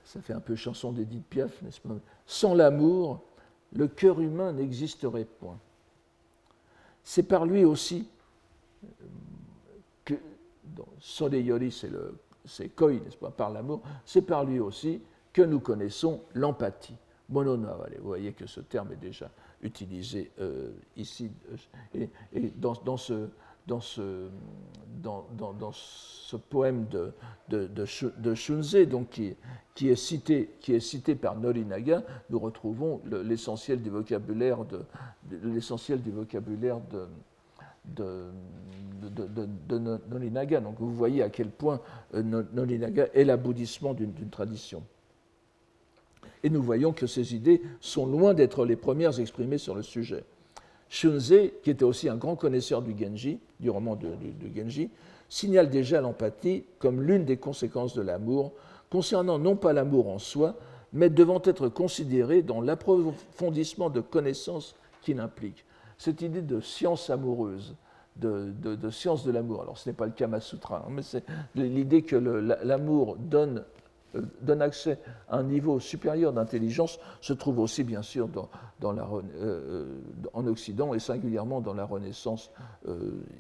Ça 0.06 0.22
fait 0.22 0.34
un 0.34 0.40
peu 0.40 0.56
chanson 0.56 0.92
d'Edith 0.92 1.26
Piaf, 1.26 1.62
n'est-ce 1.62 1.82
pas? 1.82 1.96
Sans 2.26 2.54
l'amour, 2.54 3.24
le 3.74 3.88
cœur 3.88 4.22
humain 4.22 4.54
n'existerait 4.54 5.26
point. 5.26 5.58
C'est 7.04 7.24
par 7.24 7.46
lui 7.46 7.66
aussi 7.66 8.08
que 10.04 10.16
Yori, 11.34 11.72
c'est 12.46 12.70
koi, 12.70 12.94
n'est-ce 12.94 13.18
pas, 13.18 13.32
par 13.32 13.50
l'amour, 13.50 13.82
c'est 14.06 14.22
par 14.22 14.46
lui 14.46 14.60
aussi 14.60 15.02
que 15.34 15.42
nous 15.42 15.60
connaissons 15.60 16.22
l'empathie. 16.34 16.96
Vous 17.28 17.44
voyez 18.04 18.34
que 18.34 18.46
ce 18.46 18.62
terme 18.62 18.92
est 18.92 19.02
déjà 19.02 19.30
utilisé 19.62 20.32
euh, 20.40 20.72
ici. 20.96 21.32
Et, 21.94 22.10
dans, 22.56 22.74
dans, 22.74 22.98
ce, 22.98 23.28
dans, 23.68 23.80
ce, 23.82 24.30
poème 26.50 26.86
de, 26.90 27.14
de, 27.50 28.36
Shunze, 28.36 28.76
donc 28.88 29.10
qui, 29.10 29.90
est 29.90 29.96
cité, 29.96 30.52
qui 30.60 30.74
est 30.74 30.80
cité 30.80 31.16
par 31.16 31.36
Norinaga, 31.38 32.04
nous 32.30 32.40
retrouvons 32.40 33.02
l'essentiel 33.06 33.82
du 33.82 33.90
vocabulaire 33.90 34.66
de, 34.66 34.86
l'essentiel 35.44 36.02
du 36.02 36.12
Norinaga. 40.10 40.62
Donc 40.62 40.76
vous 40.80 40.94
voyez 40.94 41.24
à 41.24 41.30
quel 41.30 41.50
point 41.50 41.80
euh, 42.14 42.44
Norinaga 42.54 43.08
est 43.14 43.24
l'aboutissement 43.24 43.94
d'une 43.94 44.30
tradition. 44.30 44.84
Et 46.44 46.50
nous 46.52 46.62
voyons 46.62 46.94
que 46.94 47.08
ces 47.08 47.34
idées 47.34 47.64
sont 47.80 48.06
loin 48.06 48.36
d'être 48.36 48.66
les 48.66 48.76
premières 48.76 49.20
exprimées 49.20 49.58
sur 49.58 49.74
le 49.74 49.82
sujet. 49.82 50.24
Shunze, 50.90 51.34
qui 51.64 51.70
était 51.70 51.84
aussi 51.84 52.10
un 52.10 52.16
grand 52.16 52.36
connaisseur 52.36 52.82
du 52.82 52.96
Genji, 52.98 53.40
du 53.60 53.70
roman 53.70 53.96
de, 53.96 54.10
Genji, 54.56 54.90
signale 55.30 55.70
déjà 55.70 56.02
l'empathie 56.02 56.64
comme 56.80 57.02
l'une 57.02 57.26
des 57.26 57.38
conséquences 57.38 57.96
de 57.96 58.02
l'amour, 58.02 58.54
concernant 58.90 59.40
non 59.40 59.56
pas 59.56 59.74
l'amour 59.74 60.10
en 60.10 60.20
soi, 60.20 60.56
mais 60.94 61.10
devant 61.10 61.42
être 61.44 61.68
considéré 61.68 62.42
dans 62.42 62.62
l'approfondissement 62.62 63.90
de 63.90 64.02
connaissances 64.02 64.76
qu'il 65.02 65.20
implique. 65.20 65.66
Cette 65.98 66.22
idée 66.22 66.42
de 66.42 66.62
science 66.62 67.10
amoureuse, 67.10 67.76
de, 68.16 68.90
science 68.92 69.26
de 69.26 69.32
l'amour, 69.32 69.62
alors 69.62 69.78
ce 69.78 69.90
n'est 69.90 69.96
pas 69.96 70.06
le 70.06 70.12
Kama 70.12 70.40
Sutra, 70.40 70.86
hein, 70.88 70.92
mais 70.92 71.02
c'est 71.02 71.26
l'idée 71.56 72.04
que 72.04 72.16
l'amour 72.16 73.18
donne 73.18 73.64
donne 74.42 74.62
accès 74.62 75.00
à 75.30 75.38
un 75.38 75.44
niveau 75.44 75.80
supérieur 75.80 76.34
d'intelligence 76.34 77.00
se 77.22 77.34
trouve 77.34 77.60
aussi 77.60 77.84
bien 77.84 78.02
sûr 78.02 78.28
euh, 78.84 79.22
euh, 79.36 80.02
en 80.34 80.48
Occident 80.48 80.94
et 80.94 81.00
singulièrement 81.00 81.62
dans 81.62 81.74
la 81.74 81.86
Renaissance 81.86 82.52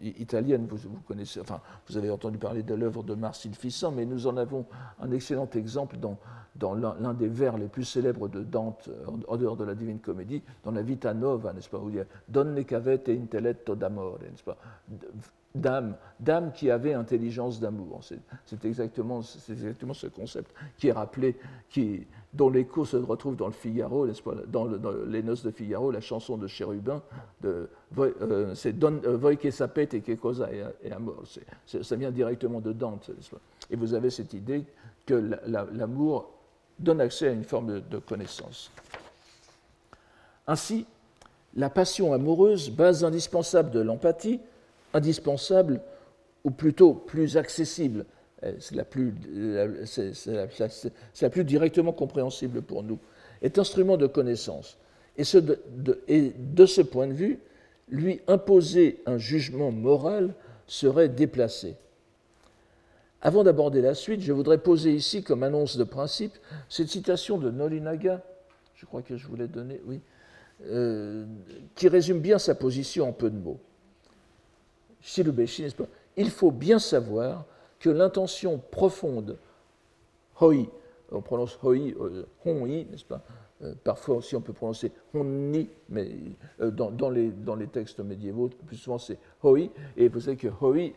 italienne. 0.01 0.67
Vous, 0.69 0.99
connaissez, 1.07 1.39
enfin, 1.39 1.61
vous 1.88 1.97
avez 1.97 2.09
entendu 2.09 2.38
parler 2.38 2.63
de 2.63 2.73
l'œuvre 2.73 3.03
de 3.03 3.13
Marcel 3.13 3.53
Fissin, 3.53 3.91
mais 3.91 4.05
nous 4.05 4.27
en 4.27 4.38
avons 4.38 4.65
un 4.99 5.11
excellent 5.11 5.49
exemple 5.55 5.97
dans, 5.97 6.17
dans 6.55 6.73
l'un 6.73 7.13
des 7.13 7.27
vers 7.27 7.57
les 7.57 7.67
plus 7.67 7.85
célèbres 7.85 8.27
de 8.27 8.43
Dante, 8.43 8.89
en, 9.27 9.38
dehors 9.38 9.57
de 9.57 9.63
la 9.63 9.75
Divine 9.75 9.99
Comédie, 9.99 10.41
dans 10.63 10.71
la 10.71 10.81
Vita 10.81 11.13
Nova, 11.13 11.53
n'est-ce 11.53 11.69
pas, 11.69 11.77
où 11.77 11.89
il 11.89 11.95
y 11.95 11.99
a 11.99 12.05
Donne 12.27 12.63
cavette 12.65 13.09
intelletto 13.09 13.75
d'amore, 13.75 14.19
n'est-ce 14.21 14.43
pas? 14.43 14.57
D'âme, 15.55 15.95
d'âme 16.19 16.51
qui 16.51 16.69
avait 16.69 16.93
intelligence 16.93 17.59
d'amour. 17.59 18.01
C'est 18.45 18.65
exactement, 18.65 19.21
ce 19.21 20.07
concept 20.07 20.53
qui 20.77 20.89
est 20.89 20.91
rappelé, 20.91 21.35
qui, 21.69 22.05
dont 22.33 22.49
l'écho 22.49 22.85
se 22.85 22.97
retrouve 22.97 23.35
dans 23.35 23.47
le 23.47 23.53
Figaro, 23.53 24.07
dans, 24.47 24.67
les 25.07 25.23
Noces 25.23 25.43
de 25.43 25.51
Figaro, 25.51 25.91
la 25.91 26.01
chanson 26.01 26.37
de 26.37 26.47
Chérubin, 26.47 27.01
euh, 27.45 27.65
c'est 28.53 28.73
Don 28.77 29.01
euh, 29.05 29.17
Voi 29.17 29.37
che 29.37 29.51
sapete 29.51 30.01
che 30.01 30.17
cosa 30.17 30.49
è 30.49 30.91
amor. 30.91 31.23
ça 31.65 31.95
vient 31.95 32.11
directement 32.11 32.59
de 32.59 32.73
Dante. 32.73 33.11
Et 33.69 33.75
vous 33.75 33.93
avez 33.93 34.09
cette 34.09 34.33
idée 34.33 34.65
que 35.05 35.13
l'amour 35.47 36.31
donne 36.77 36.99
accès 36.99 37.29
à 37.29 37.31
une 37.31 37.45
forme 37.45 37.81
de 37.81 37.97
connaissance. 37.99 38.71
Ainsi, 40.47 40.85
la 41.55 41.69
passion 41.69 42.13
amoureuse, 42.13 42.69
base 42.69 43.03
indispensable 43.03 43.71
de 43.71 43.79
l'empathie, 43.79 44.39
indispensable, 44.95 45.81
ou 46.43 46.51
plutôt 46.51 46.93
plus 46.93 47.38
accessible, 47.38 48.05
c'est 48.60 48.75
la, 48.75 48.86
plus, 48.86 49.13
directement 51.43 51.91
compréhensible 51.91 52.62
pour 52.62 52.84
nous, 52.84 52.99
est 53.41 53.60
instrument 53.60 53.97
de 53.97 54.08
connaissance. 54.08 54.77
Et, 55.17 55.23
ce 55.23 55.38
de, 55.38 56.01
et 56.08 56.34
de 56.38 56.65
ce 56.65 56.81
point 56.81 57.08
de 57.08 57.13
vue, 57.13 57.39
lui 57.89 58.21
imposer 58.27 59.01
un 59.05 59.17
jugement 59.17 59.71
moral 59.71 60.34
serait 60.67 61.10
déplacé. 61.10 61.75
Avant 63.21 63.43
d'aborder 63.43 63.81
la 63.81 63.95
suite, 63.95 64.21
je 64.21 64.34
voudrais 64.34 64.60
poser 64.60 64.91
ici 64.93 65.23
comme 65.23 65.43
annonce 65.43 65.77
de 65.77 65.84
principe 65.84 66.34
cette 66.69 66.89
citation 66.89 67.38
de 67.38 67.49
Nolinaga, 67.49 68.21
je 68.75 68.86
crois 68.86 69.01
que 69.01 69.17
je 69.17 69.27
vous 69.27 69.36
l'ai 69.36 69.47
donnée, 69.47 69.81
oui, 69.86 69.99
euh, 70.67 71.25
qui 71.75 71.88
résume 71.88 72.19
bien 72.19 72.38
sa 72.38 72.55
position 72.55 73.10
en 73.10 73.13
peu 73.13 73.29
de 73.29 73.38
mots 73.38 73.60
il 76.17 76.29
faut 76.29 76.51
bien 76.51 76.79
savoir 76.79 77.45
que 77.79 77.89
l'intention 77.89 78.61
profonde, 78.71 79.37
hoi, 80.39 80.65
on 81.11 81.21
prononce 81.21 81.59
hoi, 81.61 81.75
euh, 81.75 82.25
hoi, 82.45 82.67
n'est-ce 82.67 83.05
pas? 83.05 83.21
Euh, 83.61 83.73
Parfois 83.83 84.17
aussi 84.17 84.35
on 84.35 84.41
peut 84.41 84.53
prononcer 84.53 84.91
honni, 85.13 85.69
mais 85.89 86.09
euh, 86.59 86.71
dans, 86.71 87.09
les, 87.09 87.29
dans, 87.29 87.55
les, 87.55 87.67
textes 87.67 87.99
médiévaux, 87.99 88.49
plus 88.65 88.77
souvent 88.77 88.97
c'est 88.97 89.19
hoi, 89.43 89.69
et 89.95 90.07
vous 90.07 90.19
savez 90.21 90.37
que 90.37 90.47
hoi 90.47 90.91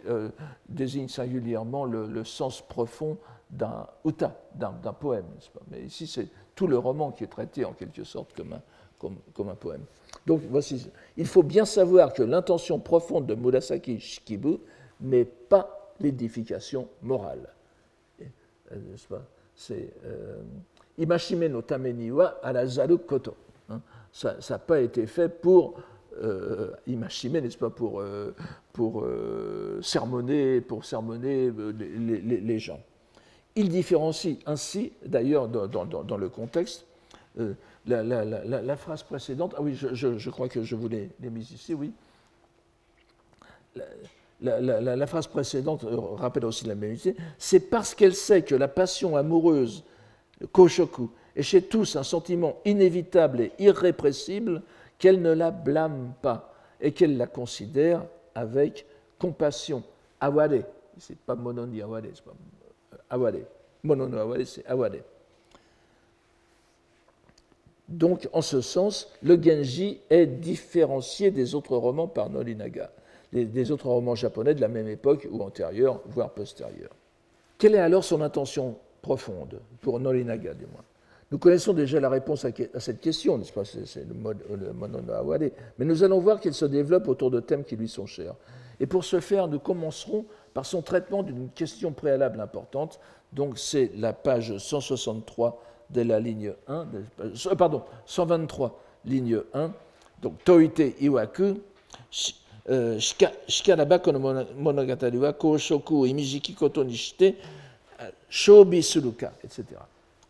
désigne 0.68 1.08
singulièrement 1.08 1.84
le, 1.84 2.24
sens 2.24 2.62
profond 2.62 3.18
d'un 3.50 3.86
uta, 4.04 4.36
d'un 4.54 4.92
poème, 4.92 5.24
n'est-ce 5.34 5.50
pas? 5.50 5.60
Mais 5.70 5.82
ici 5.82 6.06
c'est 6.06 6.28
tout 6.54 6.66
le 6.66 6.78
roman 6.78 7.12
qui 7.12 7.24
est 7.24 7.28
traité 7.28 7.64
en 7.64 7.72
quelque 7.72 8.04
sorte 8.04 8.34
comme 8.34 8.54
un, 8.54 8.62
comme, 8.98 9.48
un 9.48 9.54
poème. 9.54 9.82
Donc 10.26 10.42
voici, 10.50 10.90
il 11.16 11.26
faut 11.26 11.42
bien 11.42 11.64
savoir 11.64 12.12
que 12.12 12.22
l'intention 12.22 12.78
profonde 12.78 13.26
de 13.26 13.34
Murasaki 13.34 14.00
Shikibu 14.00 14.56
n'est 15.00 15.24
pas 15.24 15.94
l'édification 16.00 16.88
morale. 17.02 17.48
Euh, 18.72 18.76
c'est 19.54 19.92
euh, 20.04 20.42
Imashime 20.98 21.46
no 21.48 21.62
tameni 21.62 22.10
wa 22.10 22.38
arazaru 22.42 22.98
koto. 22.98 23.34
Hein. 23.70 23.80
Ça 24.12 24.36
n'a 24.50 24.58
pas 24.58 24.80
été 24.80 25.06
fait 25.06 25.28
pour 25.28 25.80
euh, 26.22 26.72
imashime, 26.86 27.38
n'est-ce 27.38 27.56
pas, 27.58 27.70
pour, 27.70 28.00
euh, 28.00 28.34
pour 28.72 29.06
sermonner, 29.80 30.60
pour 30.60 30.84
sermonner 30.84 31.52
les, 31.52 32.58
gens. 32.58 32.80
Il 33.54 33.68
différencie 33.68 34.38
ainsi, 34.46 34.92
d'ailleurs, 35.04 35.48
dans, 35.48 36.16
le 36.16 36.28
contexte, 36.28 36.86
la, 37.88 38.76
phrase 38.76 39.02
précédente, 39.02 39.54
ah 39.56 39.62
oui, 39.62 39.74
je, 39.74 40.30
crois 40.30 40.48
que 40.48 40.62
je 40.62 40.76
vous 40.76 40.88
l'ai 40.88 41.10
mise 41.20 41.50
ici, 41.50 41.74
oui. 41.74 41.92
La, 44.40 45.06
phrase 45.06 45.26
précédente 45.26 45.84
rappelle 46.16 46.44
aussi 46.44 46.66
la 46.66 46.74
même 46.74 46.94
idée. 46.94 47.16
C'est 47.38 47.70
parce 47.70 47.94
qu'elle 47.94 48.14
sait 48.14 48.42
que 48.42 48.54
la 48.54 48.68
passion 48.68 49.16
amoureuse, 49.16 49.84
koshoku, 50.52 51.10
est 51.34 51.42
chez 51.42 51.62
tous 51.62 51.96
un 51.96 52.02
sentiment 52.02 52.56
inévitable 52.64 53.40
et 53.40 53.52
irrépressible 53.58 54.62
qu'elle 54.98 55.22
ne 55.22 55.32
la 55.32 55.50
blâme 55.50 56.12
pas 56.20 56.52
et 56.80 56.92
qu'elle 56.92 57.16
la 57.16 57.26
considère 57.26 58.04
avec 58.34 58.86
compassion. 59.18 59.82
Aware, 60.20 60.62
c'est 60.98 61.18
pas 61.18 61.34
mononi 61.34 61.80
aware, 61.82 62.02
c'est 62.12 62.24
pas 62.24 62.34
aware. 63.10 63.34
Monono 63.82 64.18
aware, 64.18 64.46
c'est 64.46 64.66
aware. 64.66 65.02
Donc, 67.88 68.28
en 68.32 68.42
ce 68.42 68.60
sens, 68.60 69.10
le 69.22 69.42
Genji 69.42 70.00
est 70.10 70.26
différencié 70.26 71.30
des 71.30 71.54
autres 71.54 71.76
romans 71.76 72.06
par 72.06 72.28
Norinaga, 72.28 72.90
des, 73.32 73.70
autres 73.70 73.88
romans 73.88 74.14
japonais 74.14 74.54
de 74.54 74.60
la 74.60 74.68
même 74.68 74.88
époque 74.88 75.26
ou 75.30 75.42
antérieure, 75.42 76.02
voire 76.06 76.30
postérieure. 76.30 76.94
Quelle 77.56 77.74
est 77.74 77.78
alors 77.78 78.04
son 78.04 78.20
intention 78.20 78.76
profonde, 79.00 79.60
pour 79.80 80.00
Norinaga 80.00 80.52
du 80.52 80.66
moins? 80.66 80.84
Nous 81.30 81.38
connaissons 81.38 81.72
déjà 81.72 81.98
la 82.00 82.08
réponse 82.08 82.44
à, 82.44 82.50
cette 82.78 83.00
question, 83.00 83.36
n'est-ce 83.38 83.52
pas? 83.52 83.64
C'est 83.64 84.06
le, 84.06 84.14
mode, 84.14 84.42
monono. 84.74 85.12
Mais 85.78 85.84
nous 85.84 86.02
allons 86.02 86.20
voir 86.20 86.40
qu'il 86.40 86.54
se 86.54 86.64
développe 86.64 87.08
autour 87.08 87.30
de 87.30 87.40
thèmes 87.40 87.64
qui 87.64 87.76
lui 87.76 87.88
sont 87.88 88.06
chers. 88.06 88.34
Et 88.80 88.86
pour 88.86 89.04
ce 89.04 89.20
faire, 89.20 89.48
nous 89.48 89.58
commencerons 89.58 90.24
par 90.54 90.64
son 90.64 90.82
traitement 90.82 91.22
d'une 91.22 91.50
question 91.50 91.92
préalable 91.92 92.40
importante. 92.40 93.00
Donc, 93.32 93.58
c'est 93.58 93.90
la 93.96 94.12
page 94.12 94.56
163 94.56 95.62
de 95.90 96.02
la 96.02 96.20
ligne 96.20 96.52
1, 96.66 96.86
euh, 97.20 97.54
pardon, 97.56 97.82
123, 98.06 98.78
ligne 99.04 99.40
1, 99.54 99.72
donc 100.22 100.44
Toite 100.44 100.80
Iwaku, 101.00 101.60
euh, 102.70 102.98
Shikarabako 103.48 104.12
no 104.12 104.44
monogatari 104.56 105.18
wa 105.18 105.32
Koshoku 105.32 106.06
imijiki 106.06 106.54
koto 106.54 106.84
ni 106.84 106.94
shite, 106.94 107.36
euh, 108.00 108.10
Shobi 108.28 108.82
suruka, 108.82 109.32
etc. 109.42 109.64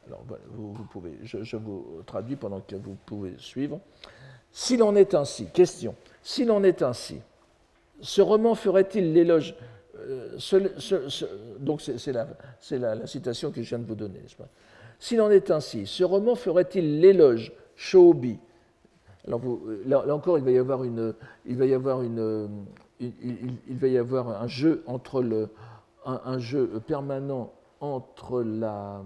Alors, 0.07 0.25
vous, 0.55 0.85
pouvez, 0.85 1.19
je, 1.25 1.57
vous 1.57 2.03
traduis 2.07 2.37
pendant 2.37 2.61
que 2.61 2.77
vous 2.77 2.97
pouvez 3.05 3.35
suivre. 3.39 3.81
S'il 4.53 4.83
en 4.83 4.95
est 4.97 5.15
ainsi, 5.15 5.47
question, 5.47 5.95
s'il 6.23 6.51
en 6.51 6.63
est 6.63 6.81
ainsi, 6.83 7.21
ce 8.01 8.23
roman 8.23 8.55
ferait-il 8.55 9.13
l'éloge 9.13 9.55
donc 11.59 11.83
c'est 11.83 12.13
la, 12.13 12.29
la, 12.71 12.95
la, 12.95 13.07
citation 13.07 13.51
que 13.51 13.63
je 13.63 13.69
viens 13.69 13.79
de 13.79 13.85
vous 13.85 13.97
donner, 13.97 14.21
n'est-ce 14.21 14.37
pas? 14.37 14.49
S'il 14.99 15.21
en 15.21 15.31
est 15.31 15.51
ainsi, 15.51 15.87
ce 15.87 16.05
roman 16.05 16.35
ferait-il 16.35 17.01
l'éloge 17.01 17.53
Shobi 17.77 18.39
là, 19.87 20.15
encore, 20.15 20.39
il 20.39 20.45
va 20.45 20.51
y 20.51 20.59
avoir, 20.59 20.85
une, 20.85 21.15
il 21.47 21.57
va 21.57 21.67
y 21.67 21.75
avoir, 21.75 22.03
une, 22.03 22.49
il, 23.01 23.77
va 23.77 23.89
y 23.89 23.99
avoir 23.99 24.29
un 24.43 24.47
jeu 24.47 24.83
entre, 24.87 25.23
le, 25.23 25.49
un, 26.05 26.39
jeu 26.39 26.81
permanent 26.87 27.53
entre, 27.81 28.43
la, 28.43 29.03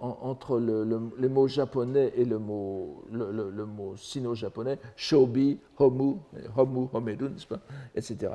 entre 0.00 0.58
le, 0.58 0.86
les 1.18 1.28
mots 1.28 1.48
japonais 1.48 2.12
et 2.16 2.24
le 2.24 2.38
mot, 2.38 3.04
le, 3.12 3.64
mot 3.64 3.94
sino-japonais, 3.96 4.78
shobi, 4.96 5.58
homu, 5.78 6.16
homu, 6.56 6.88
homeru, 6.92 7.30
etc. 7.94 8.32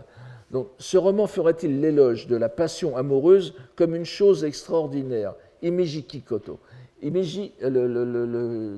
Donc, 0.52 0.68
ce 0.78 0.98
roman 0.98 1.26
ferait-il 1.26 1.82
l'éloge 1.82 2.28
de 2.28 2.36
la 2.36 2.50
passion 2.50 2.96
amoureuse 2.96 3.56
comme 3.76 3.96
une 3.96 4.06
chose 4.06 4.44
extraordinaire? 4.44 5.34
Imiji 5.64 6.22
koto. 6.22 6.60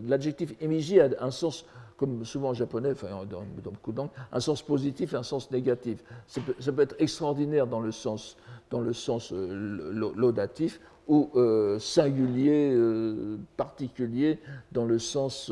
L'adjectif 0.07 0.55
imiji 0.61 0.99
a 0.99 1.09
un 1.19 1.31
sens 1.31 1.65
comme 1.97 2.25
souvent 2.25 2.49
en 2.49 2.53
japonais, 2.53 2.91
enfin, 2.91 3.07
dans, 3.29 3.43
beaucoup 3.71 3.93
un 4.31 4.39
sens 4.39 4.61
positif 4.61 5.13
et 5.13 5.17
un 5.17 5.23
sens 5.23 5.49
négatif. 5.51 6.03
Ça 6.27 6.41
peut, 6.71 6.81
être 6.81 6.95
extraordinaire 6.99 7.67
dans 7.67 7.79
le 7.79 7.91
sens, 7.91 8.35
dans 8.69 8.81
le 8.81 8.93
sens 8.93 9.31
euh, 9.31 10.11
laudatif 10.15 10.79
ou 11.07 11.29
euh, 11.35 11.79
singulier, 11.79 12.71
euh, 12.73 13.37
particulier 13.55 14.39
dans 14.71 14.85
le 14.85 14.99
sens 14.99 15.51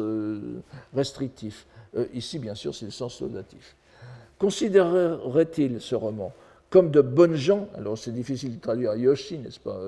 restrictif. 0.94 1.66
ici, 2.14 2.40
bien 2.40 2.56
sûr, 2.56 2.76
c'est 2.76 2.86
le 2.86 2.92
sens 2.92 3.22
laudatif. 3.22 3.76
Considérerait-il 4.38 5.80
ce 5.80 5.96
roman 5.96 6.34
comme 6.74 6.90
de 6.90 7.02
bonnes 7.02 7.36
gens, 7.36 7.68
alors 7.78 8.00
c'est 8.00 8.12
difficile 8.12 8.56
de 8.56 8.60
traduire 8.60 8.96
Yoshi, 8.96 9.38
n'est-ce 9.38 9.60
pas, 9.60 9.80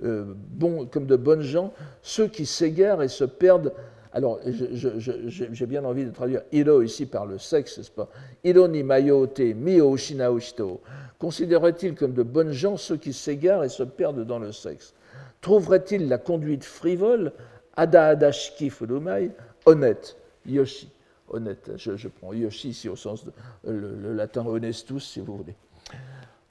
bon, 0.00 0.86
comme 0.86 1.06
de 1.06 1.14
bonnes 1.14 1.42
gens, 1.42 1.72
ceux 2.02 2.26
qui 2.26 2.46
s'égarent 2.46 3.00
et 3.00 3.06
se 3.06 3.22
perdent 3.22 3.72
alors, 4.14 4.40
j'ai 4.44 5.66
bien 5.66 5.84
envie 5.84 6.04
de 6.04 6.10
traduire 6.10 6.42
iro 6.50 6.82
ici 6.82 7.06
par 7.06 7.26
le 7.26 7.38
sexe, 7.38 7.78
n'est-ce 7.78 7.92
pas? 7.92 8.08
Iro 8.44 8.68
ni 8.68 8.82
mayote 8.82 9.38
mi 9.38 9.80
ushito. 9.80 10.80
Considérait-il 11.18 11.94
comme 11.94 12.12
de 12.12 12.24
bonnes 12.24 12.50
gens 12.50 12.76
ceux 12.76 12.96
qui 12.96 13.12
s'égarent 13.12 13.64
et 13.64 13.70
se 13.70 13.84
perdent 13.84 14.26
dans 14.26 14.40
le 14.40 14.50
sexe? 14.52 14.92
Trouverait-il 15.40 16.08
la 16.08 16.18
conduite 16.18 16.64
frivole, 16.64 17.32
ada 17.76 18.08
adashiki 18.08 18.68
furumai, 18.68 19.30
honnête 19.64 20.16
Yoshi, 20.44 20.90
honnête. 21.28 21.70
Je, 21.76 22.08
prends 22.08 22.32
Yoshi 22.34 22.70
ici 22.70 22.88
au 22.88 22.96
sens 22.96 23.24
de 23.24 23.32
le, 23.64 23.94
le 23.94 24.12
latin 24.12 24.44
honestus, 24.44 25.04
si 25.04 25.20
vous 25.20 25.36
voulez. 25.38 25.54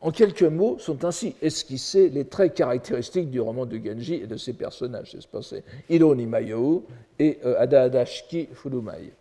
En 0.01 0.09
quelques 0.09 0.41
mots, 0.41 0.79
sont 0.79 1.05
ainsi 1.05 1.35
esquissés 1.43 2.09
les 2.09 2.25
traits 2.25 2.55
caractéristiques 2.55 3.29
du 3.29 3.39
roman 3.39 3.67
de 3.67 3.77
Genji 3.77 4.15
et 4.15 4.27
de 4.27 4.35
ses 4.35 4.53
personnages. 4.53 5.15
C'est 5.43 5.63
Hiro 5.89 6.15
Nimayou 6.15 6.85
et 7.19 7.37
euh, 7.45 7.59
Ada 7.59 7.83
Adashiki 7.83 8.49
Furumai. 8.51 9.13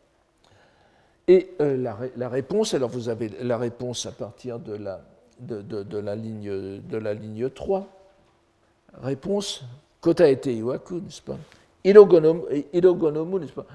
Et 1.29 1.51
euh, 1.61 1.77
la, 2.17 2.29
réponse, 2.31 2.73
alors 2.73 2.89
vous 2.89 3.11
avez 3.11 3.31
la 3.43 3.59
réponse 3.59 4.07
à 4.07 4.13
partir 4.13 4.59
de 4.59 4.73
la, 4.73 6.17
ligne, 6.17 6.81
de 6.81 6.97
la 6.97 7.13
ligne 7.13 7.51
3. 7.51 7.87
Réponse 9.03 9.63
Kota 10.01 10.31
ete 10.31 10.47
iwaku, 10.47 10.95
n'est-ce 10.95 11.21
pas? 11.21 11.37
Irogonomu, 11.85 13.39
n'est-ce 13.39 13.53
pas? 13.53 13.67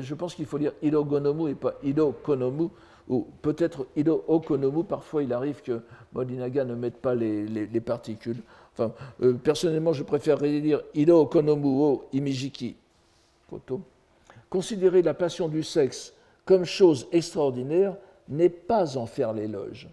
Je 0.00 0.14
pense 0.14 0.36
qu'il 0.36 0.46
faut 0.46 0.58
dire 0.58 0.72
Irogonomu 0.82 1.50
et 1.50 1.54
pas 1.56 1.74
Irokonomu 1.82 2.68
ou 3.08 3.26
peut-être 3.42 3.86
Ido 3.96 4.24
Okonomu, 4.26 4.84
parfois 4.84 5.22
il 5.22 5.32
arrive 5.32 5.62
que 5.62 5.80
Modinaga 6.12 6.64
ne 6.64 6.74
mette 6.74 6.96
pas 6.96 7.14
les, 7.14 7.80
particules. 7.80 8.42
Enfin, 8.72 8.92
euh, 9.22 9.34
personnellement, 9.34 9.92
je 9.92 10.02
préférerais 10.02 10.60
dire 10.60 10.82
Ido 10.94 11.20
Okonomu 11.20 11.68
o 11.68 12.04
Imijiki 12.12 12.76
Koto. 13.48 13.80
Considérer 14.50 15.02
la 15.02 15.14
passion 15.14 15.48
du 15.48 15.62
sexe 15.62 16.12
comme 16.44 16.64
chose 16.64 17.08
extraordinaire 17.12 17.96
n'est 18.28 18.48
pas 18.48 18.96
en 18.96 19.06
faire 19.06 19.32
l'éloge. 19.32 19.88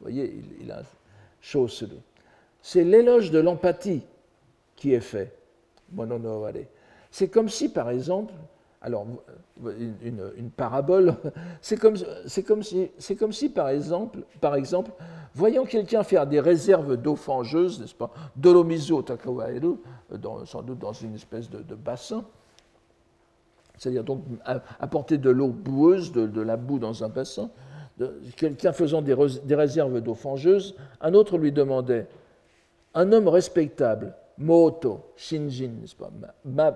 Vous 0.00 0.04
voyez, 0.06 0.42
il, 0.60 0.70
a 0.70 0.82
chose. 1.40 1.88
C'est 2.60 2.84
l'éloge 2.84 3.30
de 3.30 3.38
l'empathie 3.38 4.02
qui 4.76 4.92
est 4.92 5.00
fait. 5.00 5.32
C'est 7.10 7.28
comme 7.28 7.48
si, 7.48 7.68
par 7.68 7.90
exemple, 7.90 8.32
alors, 8.82 9.06
une, 9.64 10.50
parabole, 10.50 11.14
c'est 11.60 11.76
comme, 11.76 11.94
si, 12.62 13.48
par 13.48 13.68
exemple, 13.68 14.90
voyant 15.34 15.64
quelqu'un 15.64 16.02
faire 16.02 16.26
des 16.26 16.40
réserves 16.40 16.96
d'eau 16.96 17.14
fangeuse, 17.14 17.80
n'est-ce 17.80 17.94
pas, 17.94 18.10
dolomizo 18.34 19.02
takawaeru, 19.02 19.76
dans, 20.18 20.44
sans 20.46 20.62
doute 20.62 20.80
dans 20.80 20.92
une 20.92 21.14
espèce 21.14 21.48
de, 21.48 21.74
bassin, 21.76 22.24
c'est-à-dire 23.78 24.02
donc 24.02 24.24
apporter 24.80 25.16
de 25.16 25.30
l'eau 25.30 25.48
boueuse, 25.48 26.10
de, 26.10 26.40
la 26.40 26.56
boue 26.56 26.80
dans 26.80 27.04
un 27.04 27.08
bassin, 27.08 27.50
quelqu'un 28.36 28.72
faisant 28.72 29.00
des 29.00 29.54
réserves 29.54 30.00
d'eau 30.00 30.14
fangeuse, 30.14 30.74
un 31.00 31.14
autre 31.14 31.38
lui 31.38 31.52
demandait, 31.52 32.08
un 32.94 33.12
homme 33.12 33.28
respectable, 33.28 34.16
Moto, 34.38 35.00
Shinjin, 35.16 35.72
n'est-ce 35.80 35.96
pas 35.96 36.10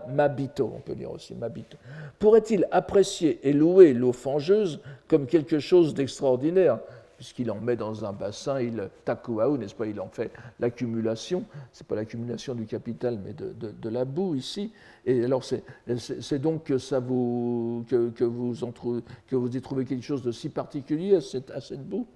Mabito, 0.09 0.73
on 0.75 0.81
peut 0.81 0.95
dire 0.95 1.11
aussi 1.11 1.35
Mabito. 1.35 1.79
Pourrait-il 2.19 2.66
apprécier 2.71 3.40
et 3.42 3.53
louer 3.53 3.95
l'eau 3.95 4.12
fangeuse 4.12 4.81
comme 5.09 5.27
quelque 5.27 5.59
chose 5.59 5.95
d'extraordinaire? 5.95 6.79
Puisqu'il 7.16 7.51
en 7.51 7.59
met 7.59 7.77
dans 7.77 8.05
un 8.05 8.12
bassin, 8.12 8.61
il 8.61 8.90
takuau, 9.07 9.57
n'est-ce 9.57 9.75
pas 9.75 9.87
Il 9.87 9.99
en 10.01 10.09
fait 10.09 10.31
l'accumulation. 10.61 11.45
C'est 11.73 11.87
pas 11.87 11.95
l'accumulation 11.95 12.55
du 12.55 12.66
capital, 12.66 13.19
mais 13.25 13.33
de, 13.33 13.88
la 13.88 14.05
boue 14.05 14.35
ici. 14.35 14.71
Et 15.07 15.25
alors, 15.25 15.42
c'est 15.42 16.38
donc 16.38 16.64
que, 16.64 16.77
ça 16.77 17.01
vous, 17.01 17.87
que, 17.88 18.25
vous 18.25 18.55
trouvez, 18.75 19.03
que 19.29 19.35
vous 19.35 19.57
y 19.57 19.61
trouvez 19.62 19.87
quelque 19.87 20.05
chose 20.05 20.23
de 20.23 20.31
si 20.31 20.51
particulier 20.51 21.16
à 21.16 21.21
cette, 21.23 21.51
à 21.53 21.62
cette 21.62 21.88
boue? 21.88 22.07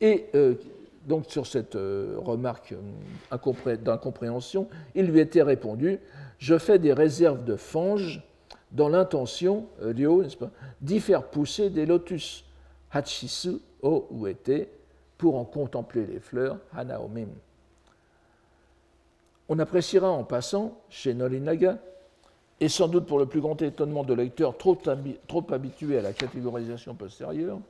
Et 0.00 0.26
euh, 0.34 0.54
donc 1.06 1.26
sur 1.28 1.46
cette 1.46 1.76
euh, 1.76 2.16
remarque 2.18 2.74
euh, 3.32 3.76
d'incompréhension, 3.76 4.68
il 4.94 5.06
lui 5.06 5.20
était 5.20 5.42
répondu 5.42 5.98
Je 6.38 6.58
fais 6.58 6.78
des 6.78 6.92
réserves 6.92 7.44
de 7.44 7.56
fange 7.56 8.22
dans 8.72 8.88
l'intention, 8.88 9.66
euh, 9.82 9.92
d'y 10.80 11.00
faire 11.00 11.24
pousser 11.24 11.70
des 11.70 11.86
lotus, 11.86 12.44
hachisu 12.90 13.58
o 13.82 14.08
uete, 14.12 14.68
pour 15.18 15.36
en 15.36 15.44
contempler 15.44 16.06
les 16.06 16.20
fleurs, 16.20 16.58
hanaomim. 16.74 17.28
On 19.48 19.58
appréciera 19.58 20.10
en 20.10 20.24
passant, 20.24 20.80
chez 20.88 21.14
Norinaga, 21.14 21.78
et 22.60 22.68
sans 22.68 22.88
doute 22.88 23.06
pour 23.06 23.18
le 23.18 23.26
plus 23.26 23.40
grand 23.40 23.60
étonnement 23.62 24.04
de 24.04 24.14
lecteurs 24.14 24.56
trop 24.56 24.78
habitués 25.50 25.98
à 25.98 26.02
la 26.02 26.12
catégorisation 26.12 26.94
postérieure, 26.94 27.60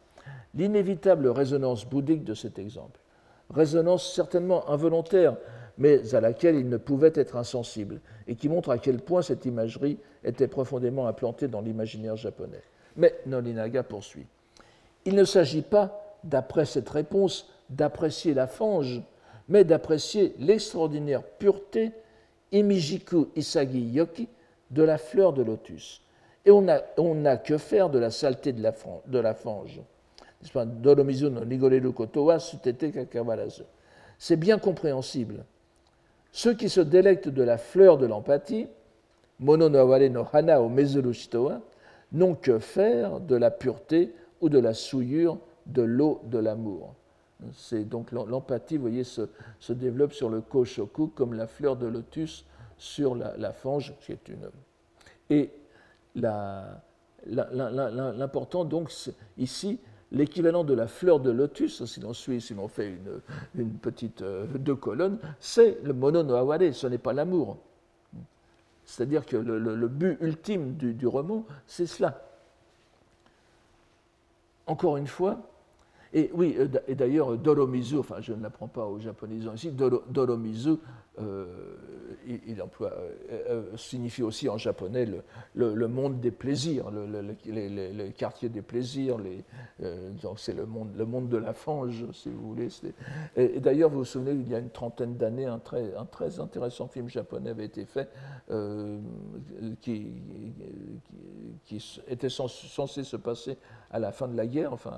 l'inévitable 0.54 1.28
résonance 1.28 1.84
bouddhique 1.84 2.24
de 2.24 2.34
cet 2.34 2.58
exemple 2.58 3.00
résonance 3.50 4.12
certainement 4.12 4.68
involontaire, 4.70 5.36
mais 5.78 6.14
à 6.14 6.20
laquelle 6.20 6.56
il 6.56 6.68
ne 6.68 6.76
pouvait 6.76 7.12
être 7.14 7.36
insensible, 7.36 8.00
et 8.26 8.36
qui 8.36 8.48
montre 8.48 8.70
à 8.70 8.78
quel 8.78 8.98
point 9.00 9.22
cette 9.22 9.44
imagerie 9.44 9.98
était 10.22 10.48
profondément 10.48 11.06
implantée 11.06 11.48
dans 11.48 11.60
l'imaginaire 11.60 12.16
japonais. 12.16 12.62
Mais 12.96 13.14
Nolinaga 13.26 13.82
poursuit. 13.82 14.26
Il 15.04 15.14
ne 15.14 15.24
s'agit 15.24 15.62
pas, 15.62 16.16
d'après 16.22 16.64
cette 16.64 16.88
réponse, 16.88 17.50
d'apprécier 17.70 18.34
la 18.34 18.46
fange, 18.46 19.02
mais 19.48 19.64
d'apprécier 19.64 20.34
l'extraordinaire 20.38 21.22
pureté 21.22 21.92
Imijiku 22.52 23.28
Isagi 23.36 23.80
Yoki 23.80 24.28
de 24.70 24.82
la 24.82 24.96
fleur 24.96 25.32
de 25.32 25.42
lotus. 25.42 26.02
Et 26.46 26.50
on 26.50 26.62
n'a 26.62 27.36
que 27.36 27.58
faire 27.58 27.90
de 27.90 27.98
la 27.98 28.10
saleté 28.10 28.52
de 28.52 29.18
la 29.18 29.34
fange. 29.34 29.80
C'est 34.18 34.36
bien 34.36 34.58
compréhensible. 34.58 35.44
Ceux 36.32 36.54
qui 36.54 36.68
se 36.68 36.80
délectent 36.80 37.28
de 37.28 37.42
la 37.42 37.58
fleur 37.58 37.98
de 37.98 38.06
l'empathie, 38.06 38.66
mono 39.38 39.68
no 39.68 39.78
aware 39.78 40.10
no 40.10 40.26
hana 40.32 40.60
o 40.60 40.70
n'ont 42.12 42.34
que 42.34 42.58
faire 42.58 43.20
de 43.20 43.36
la 43.36 43.50
pureté 43.50 44.12
ou 44.40 44.48
de 44.48 44.58
la 44.58 44.74
souillure 44.74 45.38
de 45.66 45.82
l'eau 45.82 46.20
de 46.24 46.38
l'amour. 46.38 46.94
C'est 47.52 47.84
donc 47.84 48.12
l'empathie, 48.12 48.76
vous 48.76 48.82
voyez, 48.82 49.04
se, 49.04 49.28
développe 49.70 50.12
sur 50.12 50.30
le 50.30 50.40
koshoku 50.40 51.08
comme 51.08 51.34
la 51.34 51.46
fleur 51.46 51.76
de 51.76 51.86
lotus 51.86 52.44
sur 52.78 53.14
la, 53.14 53.52
fange, 53.52 53.94
qui 54.00 54.12
une. 54.28 54.50
Et 55.30 55.50
l'important 57.26 58.64
donc 58.64 58.92
ici, 59.38 59.78
l'équivalent 60.14 60.64
de 60.64 60.74
la 60.74 60.86
fleur 60.86 61.20
de 61.20 61.30
lotus, 61.30 61.84
si 61.84 62.00
l'on 62.00 62.12
suit, 62.12 62.40
si 62.40 62.54
l'on 62.54 62.68
fait 62.68 62.96
une, 63.54 63.70
petite 63.70 64.22
euh, 64.22 64.46
deux 64.46 64.76
colonnes, 64.76 65.18
c'est 65.40 65.78
le 65.82 65.92
mono 65.92 66.22
no 66.22 66.34
aware, 66.34 66.72
ce 66.72 66.86
n'est 66.86 66.98
pas 66.98 67.12
l'amour. 67.12 67.58
C'est-à-dire 68.84 69.26
que 69.26 69.36
le, 69.36 69.88
but 69.88 70.18
ultime 70.20 70.74
du, 70.74 71.06
roman, 71.06 71.44
c'est 71.66 71.86
cela. 71.86 72.22
Encore 74.66 74.96
une 74.96 75.06
fois, 75.06 75.38
et 76.12 76.30
oui, 76.32 76.54
euh, 76.58 76.68
et 76.86 76.94
d'ailleurs, 76.94 77.36
Doromizu, 77.36 77.98
enfin 77.98 78.20
je 78.20 78.32
ne 78.32 78.42
l'apprends 78.42 78.68
pas 78.68 78.86
aux 78.86 79.00
japonisants 79.00 79.54
ici, 79.54 79.72
Doromizu, 79.72 80.76
euh, 81.20 81.46
il, 82.26 82.60
emploie, 82.60 82.92
signifie 83.76 84.22
aussi 84.22 84.48
en 84.48 84.58
japonais 84.58 85.06
le, 85.54 85.88
monde 85.88 86.20
des 86.20 86.30
plaisirs, 86.30 86.90
le, 86.90 88.10
quartier 88.10 88.48
des 88.48 88.62
plaisirs, 88.62 89.18
donc 90.22 90.40
c'est 90.40 90.54
le 90.54 90.66
monde, 90.66 90.90
le 90.96 91.04
monde 91.04 91.28
de 91.28 91.36
la 91.36 91.52
fange, 91.52 92.04
si 92.12 92.30
vous 92.30 92.48
voulez. 92.48 92.68
Et, 93.36 93.60
d'ailleurs, 93.60 93.90
vous 93.90 93.98
vous 93.98 94.04
souvenez, 94.04 94.32
il 94.32 94.48
y 94.48 94.54
a 94.54 94.58
une 94.58 94.70
trentaine 94.70 95.16
d'années, 95.16 95.46
un 95.46 95.58
très, 95.58 96.40
intéressant 96.40 96.88
film 96.88 97.08
japonais 97.08 97.50
avait 97.50 97.66
été 97.66 97.84
fait 97.84 98.08
qui, 99.80 100.14
était 102.08 102.28
censé 102.28 103.04
se 103.04 103.16
passer 103.16 103.56
à 103.90 103.98
la 103.98 104.12
fin 104.12 104.26
de 104.26 104.36
la 104.36 104.46
guerre, 104.46 104.72
enfin, 104.72 104.92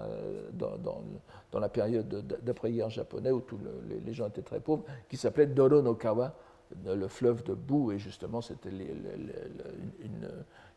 dans, 0.53 1.61
la 1.61 1.69
période 1.69 2.09
d'après-guerre 2.43 2.91
japonais 2.91 3.31
où 3.31 3.41
tous 3.41 3.59
les, 4.05 4.13
gens 4.13 4.29
étaient 4.29 4.43
très 4.43 4.61
pauvres, 4.61 4.85
qui 5.09 5.17
s'appelait 5.17 5.47
Doro 5.47 5.83
no 5.83 5.95
Le 6.85 7.07
fleuve 7.07 7.45
de 7.45 7.55
boue, 7.55 7.93
et 7.93 7.99
justement 7.99 8.41
c'était 8.41 8.71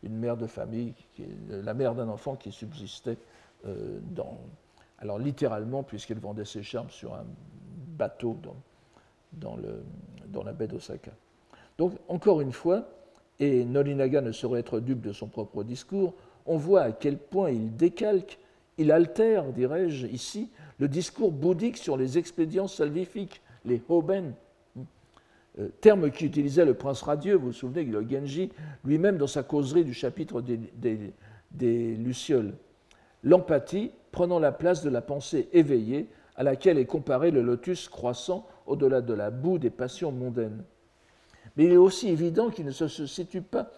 une, 0.02 0.18
mère 0.18 0.36
de 0.36 0.46
famille, 0.46 0.94
la 1.48 1.74
mère 1.74 1.94
d'un 1.94 2.08
enfant 2.08 2.36
qui 2.36 2.52
subsistait 2.52 3.18
euh, 3.66 3.98
alors 4.98 5.18
littéralement, 5.18 5.82
puisqu'elle 5.82 6.20
vendait 6.20 6.44
ses 6.44 6.62
charmes 6.62 6.90
sur 6.90 7.14
un 7.14 7.24
bateau 7.98 8.36
dans 9.32 9.56
la 10.44 10.52
baie 10.52 10.68
d'Osaka. 10.68 11.10
Donc 11.76 11.94
encore 12.08 12.40
une 12.40 12.52
fois, 12.52 12.84
et 13.40 13.64
Norinaga 13.64 14.20
ne 14.20 14.32
saurait 14.32 14.60
être 14.60 14.80
dupe 14.80 15.00
de 15.00 15.12
son 15.12 15.26
propre 15.26 15.64
discours, 15.64 16.14
on 16.46 16.56
voit 16.56 16.82
à 16.82 16.92
quel 16.92 17.16
point 17.16 17.50
il 17.50 17.74
décalque, 17.74 18.38
il 18.78 18.92
altère, 18.92 19.44
dirais-je, 19.52 20.06
ici, 20.06 20.50
le 20.78 20.88
discours 20.88 21.32
bouddhique 21.32 21.76
sur 21.76 21.96
les 21.96 22.18
expédients 22.18 22.68
salvifiques, 22.68 23.40
les 23.64 23.82
hoben, 23.88 24.34
euh, 25.58 25.68
terme 25.80 26.10
qu'utilisait 26.10 26.64
le 26.64 26.74
prince 26.74 27.02
radieux, 27.02 27.34
vous 27.34 27.46
vous 27.46 27.52
souvenez, 27.52 27.84
le 27.84 28.06
Genji, 28.08 28.50
lui-même 28.84 29.18
dans 29.18 29.26
sa 29.26 29.42
causerie 29.42 29.84
du 29.84 29.94
chapitre 29.94 30.42
des, 30.42 31.96
Lucioles. 31.96 32.54
L'empathie 33.24 33.90
prenant 34.12 34.38
la 34.38 34.52
place 34.52 34.84
de 34.84 34.90
la 34.90 35.00
pensée 35.00 35.48
éveillée 35.52 36.08
à 36.36 36.44
laquelle 36.44 36.78
est 36.78 36.86
comparé 36.86 37.32
le 37.32 37.42
lotus 37.42 37.88
croissant 37.88 38.46
au-delà 38.66 39.00
de 39.00 39.12
la 39.12 39.30
boue 39.30 39.58
des 39.58 39.70
passions 39.70 40.12
mondaines. 40.12 40.62
Mais 41.56 41.64
il 41.64 41.72
est 41.72 41.76
aussi 41.76 42.08
évident 42.08 42.50
qu'il 42.50 42.64
ne 42.64 42.70
se 42.70 42.86
situe 43.06 43.42
pas. 43.42 43.70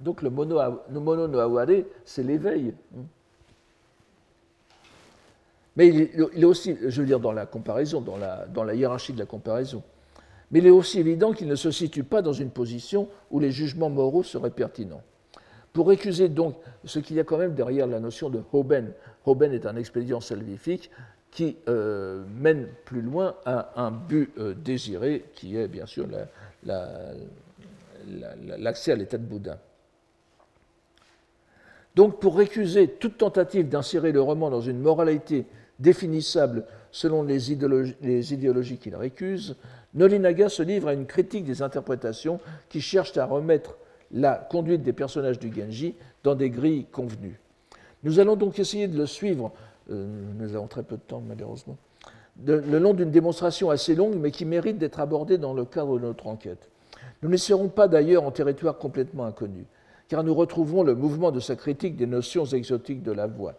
Donc 0.00 0.22
le 0.22 0.30
mono, 0.30 0.60
le 0.90 1.00
mono 1.00 1.26
no 1.26 1.60
c'est 2.04 2.22
l'éveil. 2.22 2.74
Mais 5.74 5.88
il 5.88 6.00
est, 6.02 6.44
aussi, 6.44 6.76
je 6.80 7.00
veux 7.00 7.06
dire, 7.06 7.18
dans 7.18 7.32
la 7.32 7.46
comparaison, 7.46 8.00
dans 8.00 8.64
la 8.64 8.74
hiérarchie 8.74 9.12
de 9.12 9.18
la 9.18 9.26
comparaison. 9.26 9.82
Mais 10.52 10.58
il 10.58 10.66
est 10.66 10.70
aussi 10.70 11.00
évident 11.00 11.32
qu'il 11.32 11.48
ne 11.48 11.56
se 11.56 11.70
situe 11.70 12.04
pas 12.04 12.22
dans 12.22 12.34
une 12.34 12.50
position 12.50 13.08
où 13.30 13.40
les 13.40 13.50
jugements 13.50 13.90
moraux 13.90 14.22
seraient 14.22 14.50
pertinents. 14.50 15.02
Pour 15.72 15.88
récuser 15.88 16.28
donc 16.28 16.56
ce 16.84 16.98
qu'il 16.98 17.16
y 17.16 17.20
a 17.20 17.24
quand 17.24 17.38
même 17.38 17.54
derrière 17.54 17.86
la 17.86 17.98
notion 17.98 18.28
de 18.28 18.42
Hoben, 18.52 18.92
Hoben 19.24 19.52
est 19.54 19.64
un 19.64 19.76
expédient 19.76 20.20
salvifique 20.20 20.90
qui 21.30 21.56
euh, 21.66 22.24
mène 22.38 22.68
plus 22.84 23.00
loin 23.00 23.34
à 23.46 23.82
un 23.82 23.90
but 23.90 24.30
euh, 24.36 24.54
désiré, 24.54 25.24
qui 25.34 25.56
est 25.56 25.66
bien 25.66 25.86
sûr 25.86 26.06
l'accès 28.58 28.92
à 28.92 28.96
l'état 28.96 29.16
de 29.16 29.24
Bouddha. 29.24 29.58
Donc 31.94 32.20
pour 32.20 32.36
récuser 32.36 32.88
toute 32.88 33.16
tentative 33.16 33.70
d'insérer 33.70 34.12
le 34.12 34.20
roman 34.20 34.50
dans 34.50 34.60
une 34.60 34.78
moralité 34.78 35.46
définissable 35.78 36.64
selon 36.92 37.22
les 37.22 37.52
idéologies, 37.52 38.76
qu'il 38.76 38.94
récuse, 38.94 39.56
Nolinaga 39.94 40.48
se 40.48 40.62
livre 40.62 40.88
à 40.88 40.92
une 40.92 41.06
critique 41.06 41.44
des 41.44 41.62
interprétations 41.62 42.38
qui 42.68 42.80
cherchent 42.80 43.16
à 43.16 43.24
remettre 43.24 43.76
la 44.12 44.34
conduite 44.34 44.82
des 44.82 44.92
personnages 44.92 45.38
du 45.38 45.52
Genji 45.52 45.94
dans 46.22 46.34
des 46.34 46.50
grilles 46.50 46.84
convenues. 46.84 47.40
Nous 48.04 48.20
allons 48.20 48.36
donc 48.36 48.58
essayer 48.58 48.88
de 48.88 48.96
le 48.96 49.06
suivre, 49.06 49.52
euh, 49.90 50.06
nous 50.38 50.54
avons 50.54 50.66
très 50.66 50.82
peu 50.82 50.96
de 50.96 51.02
temps 51.02 51.22
malheureusement, 51.26 51.78
le 52.44 52.78
long 52.78 52.94
d'une 52.94 53.10
démonstration 53.10 53.70
assez 53.70 53.94
longue 53.94 54.16
mais 54.16 54.30
qui 54.30 54.44
mérite 54.44 54.78
d'être 54.78 55.00
abordée 55.00 55.38
dans 55.38 55.54
le 55.54 55.64
cadre 55.64 55.98
de 55.98 56.04
notre 56.04 56.26
enquête. 56.26 56.68
Nous 57.22 57.30
ne 57.30 57.36
serons 57.36 57.68
pas 57.68 57.88
d'ailleurs 57.88 58.24
en 58.24 58.30
territoire 58.30 58.76
complètement 58.78 59.24
inconnu, 59.24 59.64
car 60.08 60.24
nous 60.24 60.34
retrouverons 60.34 60.82
le 60.82 60.94
mouvement 60.94 61.30
de 61.30 61.40
sa 61.40 61.56
critique 61.56 61.96
des 61.96 62.06
notions 62.06 62.44
exotiques 62.44 63.02
de 63.02 63.12
la 63.12 63.26
voix. 63.26 63.54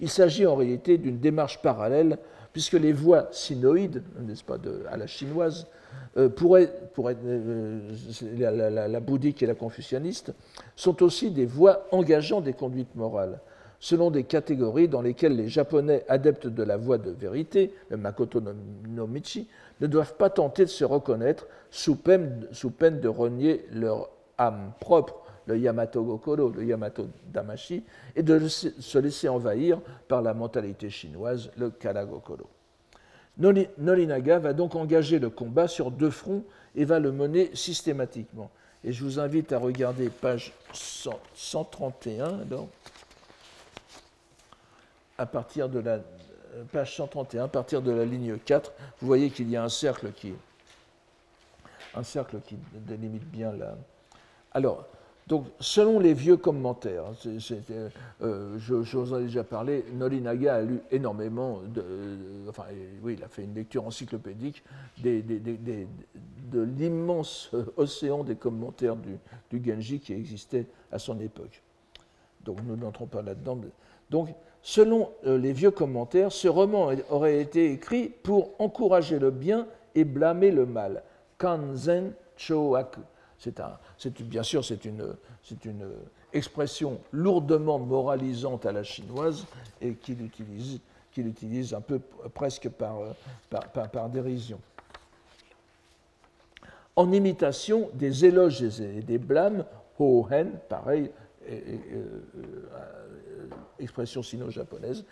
Il 0.00 0.08
s'agit 0.08 0.46
en 0.46 0.56
réalité 0.56 0.98
d'une 0.98 1.18
démarche 1.18 1.62
parallèle 1.62 2.18
puisque 2.52 2.74
les 2.74 2.92
voix 2.92 3.28
sinoïdes, 3.30 4.02
n'est-ce 4.20 4.44
pas, 4.44 4.58
à 4.90 4.96
la 4.96 5.06
chinoise, 5.06 5.66
euh, 6.16 6.28
pourraient, 6.28 6.70
euh, 7.26 7.80
la, 8.38 9.00
bouddhique 9.00 9.42
et 9.42 9.46
la 9.46 9.54
confucianiste, 9.54 10.34
sont 10.76 11.02
aussi 11.02 11.30
des 11.30 11.46
voix 11.46 11.86
engageant 11.90 12.40
des 12.42 12.52
conduites 12.52 12.94
morales, 12.94 13.40
selon 13.80 14.10
des 14.10 14.24
catégories 14.24 14.88
dans 14.88 15.00
lesquelles 15.00 15.36
les 15.36 15.48
Japonais 15.48 16.04
adeptes 16.08 16.46
de 16.46 16.62
la 16.62 16.76
voie 16.76 16.98
de 16.98 17.10
vérité, 17.10 17.72
le 17.88 17.96
Makoto 17.96 18.42
no, 18.88 19.06
Michi, 19.06 19.48
ne 19.80 19.86
doivent 19.86 20.16
pas 20.16 20.28
tenter 20.28 20.64
de 20.64 20.70
se 20.70 20.84
reconnaître 20.84 21.46
sous 21.70 21.96
peine 21.96 22.46
de 22.52 23.08
renier 23.08 23.64
leur 23.72 24.10
âme 24.36 24.72
propre 24.80 25.21
le 25.46 25.58
Yamato 25.58 26.02
Gokoro, 26.02 26.50
le 26.50 26.64
Yamato 26.64 27.08
Damashi, 27.26 27.84
et 28.14 28.22
de 28.22 28.48
se 28.48 28.98
laisser 28.98 29.28
envahir 29.28 29.80
par 30.08 30.22
la 30.22 30.34
mentalité 30.34 30.90
chinoise, 30.90 31.50
le 31.56 31.70
Kara 31.70 32.04
Gokoro. 32.04 32.48
Norinaga 33.38 34.38
va 34.38 34.52
donc 34.52 34.74
engager 34.74 35.18
le 35.18 35.30
combat 35.30 35.66
sur 35.66 35.90
deux 35.90 36.10
fronts 36.10 36.44
et 36.74 36.84
va 36.84 36.98
le 36.98 37.12
mener 37.12 37.50
systématiquement. 37.54 38.50
Et 38.84 38.92
je 38.92 39.04
vous 39.04 39.18
invite 39.18 39.52
à 39.52 39.58
regarder 39.58 40.10
page 40.10 40.52
131, 40.72 42.40
à 45.18 45.26
partir 45.26 45.68
de 45.68 45.78
la 45.78 46.00
page 46.72 46.96
131, 46.96 47.44
à 47.44 47.48
partir 47.48 47.80
de 47.80 47.92
la 47.92 48.04
ligne 48.04 48.36
4, 48.38 48.72
vous 49.00 49.06
voyez 49.06 49.30
qu'il 49.30 49.48
y 49.50 49.56
a 49.56 49.62
un 49.62 49.68
cercle 49.68 50.12
qui, 50.12 50.34
un 51.94 52.02
cercle 52.02 52.40
qui 52.44 52.56
délimite 52.72 53.24
bien 53.24 53.52
la. 53.52 53.76
Alors, 54.52 54.86
donc, 55.32 55.46
selon 55.60 55.98
les 55.98 56.12
vieux 56.12 56.36
commentaires, 56.36 57.04
euh, 58.20 58.58
je, 58.58 58.74
vous 58.74 59.14
en 59.14 59.18
ai 59.18 59.22
déjà 59.22 59.42
parlé, 59.42 59.82
Norinaga 59.94 60.56
a 60.56 60.60
lu 60.60 60.80
énormément, 60.90 61.60
de, 61.74 61.82
enfin, 62.50 62.64
oui, 63.02 63.14
il 63.16 63.24
a 63.24 63.28
fait 63.28 63.44
une 63.44 63.54
lecture 63.54 63.86
encyclopédique 63.86 64.62
de 65.02 66.60
l'immense 66.60 67.50
océan 67.78 68.24
des 68.24 68.36
commentaires 68.36 68.94
du, 68.94 69.64
Genji 69.64 70.00
qui 70.00 70.12
existait 70.12 70.66
à 70.92 70.98
son 70.98 71.18
époque. 71.18 71.62
Donc, 72.44 72.58
nous 72.66 72.76
n'entrons 72.76 73.06
pas 73.06 73.22
là-dedans. 73.22 73.58
Donc, 74.10 74.28
selon 74.60 75.08
euh, 75.24 75.38
les 75.38 75.54
vieux 75.54 75.70
commentaires, 75.70 76.30
ce 76.30 76.46
roman 76.46 76.90
aurait 77.08 77.40
été 77.40 77.72
écrit 77.72 78.10
pour 78.22 78.50
encourager 78.58 79.18
le 79.18 79.30
bien 79.30 79.66
et 79.94 80.04
blâmer 80.04 80.50
le 80.50 80.66
mal. 80.66 81.02
Kanzen 81.38 82.12
Choaku 82.36 83.00
c'est 83.98 84.22
bien 84.22 84.42
sûr, 84.42 84.64
c'est 84.64 84.84
une, 84.84 85.14
expression 86.34 86.98
lourdement 87.12 87.78
moralisante 87.78 88.64
à 88.64 88.72
la 88.72 88.82
chinoise 88.82 89.44
et 89.82 89.92
qu'il 89.92 90.22
utilise, 90.22 91.74
un 91.74 91.82
peu 91.82 92.00
presque 92.32 92.70
par, 92.70 93.00
par, 93.50 94.08
dérision. 94.08 94.58
En 96.96 97.12
imitation 97.12 97.90
des 97.92 98.24
éloges 98.24 98.62
et 98.62 99.02
des 99.02 99.18
blâmes, 99.18 99.66
Ho 99.98 100.26
Hen, 100.30 100.52
pareil, 100.70 101.10
euh, 101.50 102.22
expression 103.78 104.22
sino-japonaise, 104.22 105.04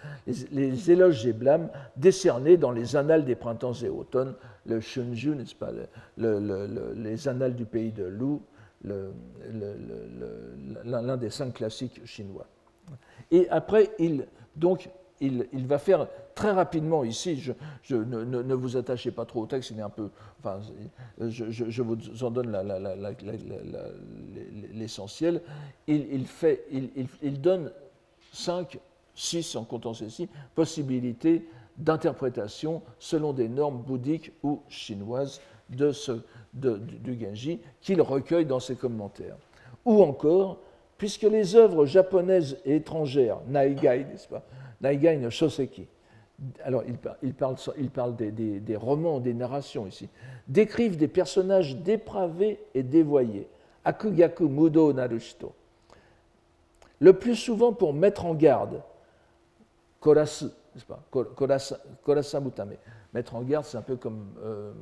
les, 0.52 0.90
éloges 0.90 1.26
et 1.26 1.32
blâmes 1.32 1.68
décernés 1.96 2.56
dans 2.56 2.72
les 2.72 2.96
annales 2.96 3.24
des 3.24 3.34
printemps 3.34 3.72
et 3.72 3.88
automnes, 3.88 4.34
le 4.66 4.80
Shunju, 4.80 5.34
n'est-ce 5.34 5.54
pas, 5.54 5.70
les 6.16 7.28
annales 7.28 7.54
du 7.54 7.64
pays 7.64 7.92
de 7.92 8.04
Lu, 8.04 8.38
l'un 10.84 11.16
des 11.16 11.30
cinq 11.30 11.54
classiques 11.54 12.04
chinois. 12.06 12.46
Et 13.30 13.48
après, 13.50 13.90
il, 13.98 14.26
donc, 14.56 14.90
il, 15.20 15.66
va 15.66 15.78
faire 15.78 16.08
très 16.34 16.50
rapidement 16.50 17.04
ici, 17.04 17.36
je, 17.82 17.94
ne, 17.94 18.54
vous 18.54 18.76
attachez 18.76 19.10
pas 19.10 19.24
trop 19.24 19.42
au 19.42 19.46
texte, 19.46 19.70
il 19.70 19.78
est 19.78 19.82
un 19.82 19.90
peu, 19.90 20.08
enfin, 20.38 20.60
je, 21.20 21.82
vous 21.82 22.24
en 22.24 22.30
donne 22.30 22.56
l'essentiel. 24.72 25.42
Il, 25.86 26.26
fait, 26.26 26.64
il, 26.70 27.40
donne 27.40 27.70
cinq, 28.32 28.78
six 29.14 29.56
en 29.56 29.64
comptant 29.64 29.94
ceci, 29.94 30.28
possibilités 30.54 31.46
d'interprétation 31.76 32.82
selon 32.98 33.32
des 33.32 33.48
normes 33.48 33.82
bouddhiques 33.82 34.32
ou 34.42 34.60
chinoises 34.68 35.40
de 35.70 35.92
du 36.52 37.18
Genji 37.20 37.60
qu'il 37.80 38.02
recueille 38.02 38.46
dans 38.46 38.60
ses 38.60 38.74
commentaires. 38.74 39.36
Ou 39.84 40.02
encore, 40.02 40.58
puisque 40.98 41.22
les 41.22 41.54
œuvres 41.54 41.86
japonaises 41.86 42.58
et 42.64 42.76
étrangères, 42.76 43.38
Naigai, 43.48 44.06
n'est-ce 44.10 44.28
pas, 44.28 44.44
Naigai 44.80 45.16
no 45.16 45.30
Shoseki, 45.30 45.86
alors 46.64 46.82
il, 47.22 47.34
parle, 47.34 48.16
des, 48.16 48.76
romans, 48.76 49.20
des 49.20 49.34
narrations 49.34 49.86
ici, 49.86 50.08
décrivent 50.48 50.96
des 50.96 51.08
personnages 51.08 51.76
dépravés 51.76 52.58
et 52.74 52.82
dévoyés. 52.82 53.46
Akugaku 53.84 54.48
Mudo 54.48 54.92
Narushito. 54.92 55.52
Le 57.00 57.14
plus 57.14 57.34
souvent 57.34 57.72
pour 57.72 57.94
mettre 57.94 58.26
en 58.26 58.34
garde, 58.34 58.82
Korasu, 60.00 60.46
n'est-ce 60.74 60.84
pas? 60.84 61.02
Korasamutame. 62.04 62.74
Mettre 63.12 63.34
en 63.34 63.42
garde, 63.42 63.64
c'est 63.64 63.76
un 63.76 63.82
peu 63.82 63.96
comme 63.96 64.26
euh, 64.44 64.72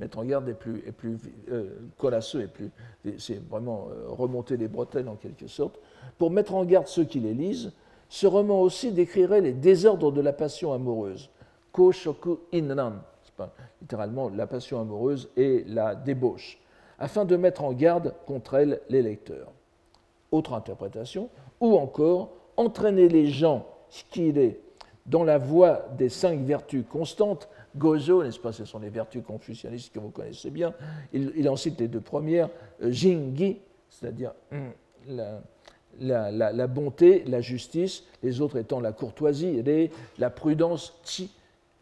mettre 0.00 0.18
en 0.18 0.24
garde 0.24 0.48
est 0.48 0.54
plus, 0.54 0.82
est 0.86 0.92
plus 0.92 1.18
euh, 1.50 2.48
plus. 2.52 2.70
C'est 3.18 3.40
vraiment 3.48 3.88
euh, 3.90 4.08
remonter 4.08 4.56
les 4.56 4.68
bretelles 4.68 5.08
en 5.08 5.14
quelque 5.14 5.46
sorte. 5.46 5.78
Pour 6.18 6.30
mettre 6.30 6.54
en 6.54 6.64
garde 6.64 6.88
ceux 6.88 7.04
qui 7.04 7.20
les 7.20 7.34
lisent, 7.34 7.72
ce 8.08 8.26
roman 8.26 8.60
aussi 8.60 8.90
décrirait 8.90 9.40
les 9.40 9.52
désordres 9.52 10.12
de 10.12 10.20
la 10.20 10.32
passion 10.32 10.72
amoureuse. 10.72 11.30
Ko 11.70 11.92
shoku 11.92 12.40
innan, 12.52 12.94
littéralement 13.80 14.28
la 14.30 14.46
passion 14.46 14.80
amoureuse 14.80 15.30
et 15.36 15.64
la 15.68 15.94
débauche, 15.94 16.58
afin 16.98 17.24
de 17.24 17.36
mettre 17.36 17.62
en 17.64 17.72
garde 17.72 18.14
contre 18.26 18.54
elle 18.54 18.80
les 18.88 19.02
lecteurs. 19.02 19.52
Autre 20.32 20.54
interprétation, 20.54 21.28
ou 21.60 21.76
encore 21.76 22.30
entraîner 22.56 23.08
les 23.08 23.26
gens, 23.26 23.66
est 24.16 24.60
dans 25.06 25.24
la 25.24 25.38
voie 25.38 25.88
des 25.98 26.08
cinq 26.08 26.40
vertus 26.40 26.84
constantes, 26.88 27.48
Gozo, 27.76 28.22
n'est-ce 28.22 28.38
pas, 28.38 28.52
ce 28.52 28.64
sont 28.64 28.78
les 28.78 28.88
vertus 28.88 29.22
confucianistes 29.24 29.92
que 29.92 29.98
vous 29.98 30.10
connaissez 30.10 30.50
bien, 30.50 30.74
il, 31.12 31.48
en 31.48 31.56
cite 31.56 31.80
les 31.80 31.88
deux 31.88 32.00
premières, 32.00 32.48
euh, 32.82 32.90
Jingi, 32.90 33.58
c'est-à-dire 33.88 34.32
hum, 34.52 34.72
la, 36.00 36.66
bonté, 36.66 37.24
la 37.26 37.40
justice, 37.40 38.04
les 38.22 38.40
autres 38.40 38.58
étant 38.58 38.80
la 38.80 38.92
courtoisie, 38.92 39.62
et 39.66 39.90
la 40.18 40.30
prudence, 40.30 40.98
chi, 41.04 41.30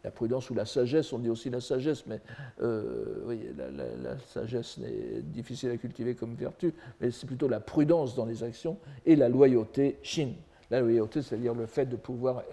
la 0.03 0.11
prudence 0.11 0.49
ou 0.49 0.53
la 0.53 0.65
sagesse, 0.65 1.13
on 1.13 1.19
dit 1.19 1.29
aussi 1.29 1.49
la 1.49 1.61
sagesse, 1.61 2.05
mais 2.07 2.19
euh, 2.61 3.23
oui, 3.25 3.39
la, 3.57 4.17
sagesse 4.19 4.79
est 4.79 5.21
difficile 5.21 5.71
à 5.71 5.77
cultiver 5.77 6.15
comme 6.15 6.35
vertu, 6.35 6.73
mais 6.99 7.11
c'est 7.11 7.27
plutôt 7.27 7.47
la 7.47 7.59
prudence 7.59 8.15
dans 8.15 8.25
les 8.25 8.43
actions, 8.43 8.77
et 9.05 9.15
la 9.15 9.29
loyauté, 9.29 9.97
shin. 10.01 10.29
La 10.69 10.79
loyauté, 10.79 11.21
c'est-à-dire 11.21 11.53
le 11.53 11.65
fait 11.65 11.85
de 11.85 11.97
pouvoir 11.97 12.43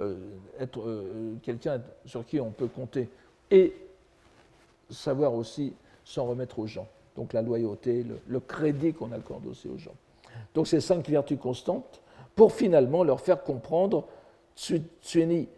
euh, 0.00 0.16
être 0.58 0.80
euh, 0.80 1.34
quelqu'un 1.42 1.80
sur 2.04 2.26
qui 2.26 2.40
on 2.40 2.50
peut 2.50 2.66
compter, 2.66 3.08
et 3.50 3.72
savoir 4.90 5.34
aussi 5.34 5.72
s'en 6.04 6.26
remettre 6.26 6.58
aux 6.58 6.66
gens. 6.66 6.88
Donc 7.16 7.32
la 7.32 7.42
loyauté, 7.42 8.04
le 8.26 8.40
crédit 8.40 8.92
qu'on 8.92 9.12
accorde 9.12 9.46
aussi 9.46 9.68
aux 9.68 9.78
gens 9.78 9.94
donc 10.54 10.66
ces 10.66 10.80
cinq 10.80 11.08
vertus 11.08 11.38
constantes, 11.38 12.00
pour 12.34 12.52
finalement 12.52 13.04
leur 13.04 13.20
faire 13.20 13.42
comprendre 13.42 14.06
Tsuini, 14.56 15.48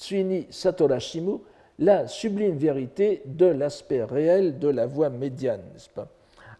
Tsuini 0.00 0.46
Satorashimu, 0.48 1.40
la 1.78 2.08
sublime 2.08 2.56
vérité 2.56 3.22
de 3.26 3.44
l'aspect 3.46 4.02
réel 4.02 4.58
de 4.58 4.68
la 4.68 4.86
voie 4.86 5.10
médiane, 5.10 5.60
n'est-ce 5.74 5.90
pas? 5.90 6.08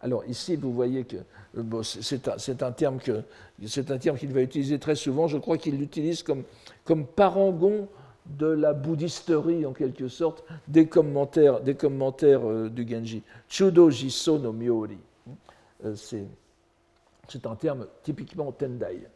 Alors 0.01 0.23
ici, 0.25 0.55
vous 0.55 0.71
voyez 0.71 1.03
que 1.03 1.17
euh, 1.57 1.83
c'est 1.83 2.27
un, 2.27 2.67
un 2.67 2.71
terme 2.71 2.99
qu'il 2.99 4.31
va 4.31 4.41
utiliser 4.41 4.79
très 4.79 4.95
souvent. 4.95 5.27
Je 5.27 5.37
crois 5.37 5.57
qu'il 5.57 5.77
l'utilise 5.77 6.23
comme, 6.23 6.43
comme 6.83 7.05
parangon 7.05 7.87
de 8.25 8.45
la 8.45 8.73
bouddhisterie, 8.73 9.65
en 9.65 9.73
quelque 9.73 10.07
sorte, 10.07 10.43
des 10.67 10.85
commentaires, 10.87 11.61
des 11.61 11.75
commentaires 11.75 12.47
euh, 12.47 12.69
du 12.69 12.87
Genji. 12.87 13.23
Chudo 13.47 13.89
Jiso 13.89 14.37
no 14.37 14.53
Myori. 14.53 14.97
Euh, 15.85 15.95
c'est 15.95 16.25
c'est 17.27 17.45
un 17.45 17.55
terme 17.55 17.87
typiquement 18.03 18.51
Tendai. 18.51 19.07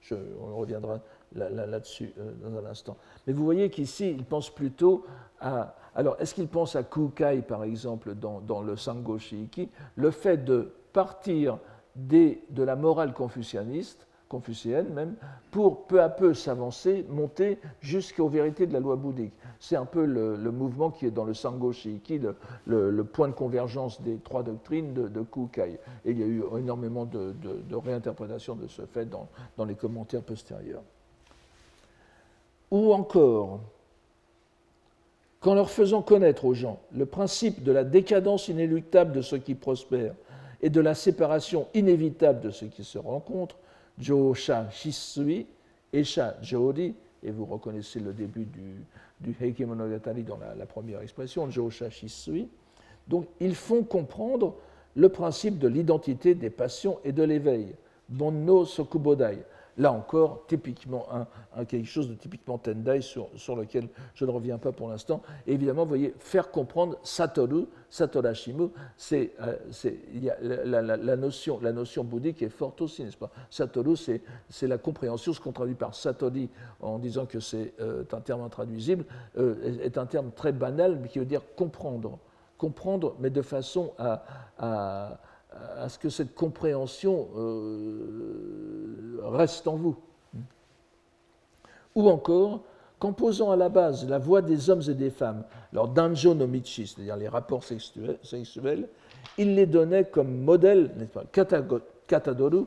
Je, 0.00 0.14
on 0.40 0.56
reviendra 0.56 1.00
là-dessus 1.34 2.12
euh, 2.18 2.32
dans 2.42 2.58
un 2.58 2.70
instant. 2.70 2.96
Mais 3.26 3.32
vous 3.32 3.44
voyez 3.44 3.70
qu'ici, 3.70 4.10
il 4.10 4.24
pense 4.24 4.50
plutôt 4.50 5.04
à. 5.40 5.76
Alors, 5.94 6.16
est-ce 6.20 6.34
qu'il 6.34 6.48
pense 6.48 6.76
à 6.76 6.84
Kukai, 6.84 7.42
par 7.42 7.64
exemple, 7.64 8.14
dans, 8.14 8.40
dans 8.40 8.62
le 8.62 8.76
Sango 8.76 9.18
Shiiki 9.18 9.68
Le 9.96 10.10
fait 10.10 10.44
de 10.44 10.72
partir 10.92 11.58
des, 11.96 12.44
de 12.50 12.62
la 12.62 12.76
morale 12.76 13.12
confucianiste 13.12 14.06
confucéenne 14.28 14.94
même, 14.94 15.16
pour 15.50 15.88
peu 15.88 16.00
à 16.00 16.08
peu 16.08 16.34
s'avancer, 16.34 17.04
monter 17.08 17.58
jusqu'aux 17.80 18.28
vérités 18.28 18.64
de 18.68 18.72
la 18.72 18.78
loi 18.78 18.94
bouddhique. 18.94 19.34
C'est 19.58 19.74
un 19.74 19.84
peu 19.84 20.04
le, 20.04 20.36
mouvement 20.52 20.90
qui 20.92 21.04
est 21.04 21.10
dans 21.10 21.24
le 21.24 21.34
Sango 21.34 21.72
Shiki, 21.72 22.20
le, 22.66 23.02
point 23.02 23.26
de 23.26 23.32
convergence 23.34 24.00
des 24.02 24.18
trois 24.18 24.44
doctrines 24.44 24.94
de, 24.94 25.08
de 25.08 25.22
Kukai. 25.22 25.80
Et 26.04 26.12
il 26.12 26.18
y 26.20 26.22
a 26.22 26.26
eu 26.26 26.44
énormément 26.56 27.06
de, 27.06 27.34
de 27.42 27.74
réinterprétations 27.74 28.54
de 28.54 28.68
ce 28.68 28.82
fait 28.86 29.04
dans, 29.04 29.28
dans 29.56 29.64
les 29.64 29.74
commentaires 29.74 30.22
postérieurs. 30.22 30.82
Ou 32.70 32.92
encore, 32.92 33.60
qu'en 35.40 35.54
leur 35.54 35.70
faisant 35.70 36.02
connaître 36.02 36.44
aux 36.44 36.54
gens 36.54 36.80
le 36.92 37.06
principe 37.06 37.62
de 37.62 37.72
la 37.72 37.84
décadence 37.84 38.48
inéluctable 38.48 39.12
de 39.12 39.22
ceux 39.22 39.38
qui 39.38 39.54
prospèrent 39.54 40.14
et 40.62 40.70
de 40.70 40.80
la 40.80 40.94
séparation 40.94 41.66
inévitable 41.74 42.40
de 42.40 42.50
ceux 42.50 42.66
qui 42.66 42.84
se 42.84 42.98
rencontrent, 42.98 43.56
Josha 43.98 44.68
Shisui, 44.70 45.46
Esha 45.92 46.36
Jodi, 46.42 46.94
et 47.22 47.30
vous 47.30 47.46
reconnaissez 47.46 48.00
le 48.00 48.12
début 48.12 48.44
du, 48.44 48.76
du 49.20 49.64
dans 49.64 50.38
la, 50.56 50.66
première 50.66 51.00
expression, 51.00 51.50
Josha 51.50 51.90
Shisui. 51.90 52.48
Donc, 53.08 53.26
ils 53.40 53.54
font 53.54 53.82
comprendre 53.82 54.54
le 54.94 55.08
principe 55.08 55.58
de 55.58 55.68
l'identité 55.68 56.34
des 56.34 56.50
passions 56.50 56.98
et 57.04 57.12
de 57.12 57.22
l'éveil. 57.22 57.74
Bonno 58.08 58.64
Sokubodai, 58.64 59.38
Là 59.80 59.92
encore, 59.92 60.44
typiquement 60.46 61.06
quelque 61.66 61.86
chose 61.86 62.10
de 62.10 62.14
typiquement 62.14 62.58
Tendai 62.58 63.00
sur, 63.00 63.30
lequel 63.56 63.88
je 64.14 64.26
ne 64.26 64.30
reviens 64.30 64.58
pas 64.58 64.72
pour 64.72 64.90
l'instant. 64.90 65.22
évidemment, 65.46 65.84
vous 65.84 65.88
voyez, 65.88 66.14
faire 66.18 66.50
comprendre 66.50 66.98
Satoru, 67.02 67.64
Satorashimu, 67.88 68.68
c'est, 68.98 69.32
euh, 69.40 69.56
la, 70.66 71.16
notion, 71.16 72.04
bouddhique 72.04 72.42
est 72.42 72.50
forte 72.50 72.82
aussi, 72.82 73.04
n'est-ce 73.04 73.16
pas? 73.16 73.30
Satoru, 73.48 73.96
c'est 73.96 74.66
la 74.68 74.76
compréhension, 74.76 75.32
ce 75.32 75.40
qu'on 75.40 75.52
traduit 75.52 75.74
par 75.74 75.94
Satori 75.94 76.50
en 76.80 76.98
disant 76.98 77.24
que 77.24 77.40
c'est 77.40 77.72
euh, 77.80 78.04
un 78.12 78.20
terme 78.20 78.42
intraduisible, 78.42 79.06
euh, 79.38 79.78
est 79.82 79.96
un 79.96 80.04
terme 80.04 80.30
très 80.30 80.52
banal, 80.52 80.98
mais 81.00 81.08
qui 81.08 81.20
veut 81.20 81.24
dire 81.24 81.40
comprendre. 81.56 82.18
Comprendre, 82.58 83.16
mais 83.18 83.30
de 83.30 83.40
façon 83.40 83.94
à 83.98 85.18
ce 85.88 85.98
que 85.98 86.08
cette 86.08 86.34
compréhension 86.34 87.28
euh, 87.36 89.20
reste 89.24 89.66
en 89.66 89.76
vous. 89.76 89.96
Ou 91.94 92.08
encore, 92.08 92.62
qu'en 92.98 93.12
posant 93.12 93.50
à 93.50 93.56
la 93.56 93.68
base 93.68 94.08
la 94.08 94.18
voix 94.18 94.42
des 94.42 94.70
hommes 94.70 94.82
et 94.88 94.94
des 94.94 95.10
femmes, 95.10 95.44
leur 95.72 95.88
danjo 95.88 96.34
no 96.34 96.46
michi, 96.46 96.86
c'est-à-dire 96.86 97.16
les 97.16 97.28
rapports 97.28 97.64
sexuels, 97.64 98.88
il 99.38 99.54
les 99.54 99.66
donnait 99.66 100.04
comme 100.04 100.42
modèle, 100.42 100.90
n'est-ce 100.96 101.10
pas, 101.10 101.24
katadoru, 102.06 102.66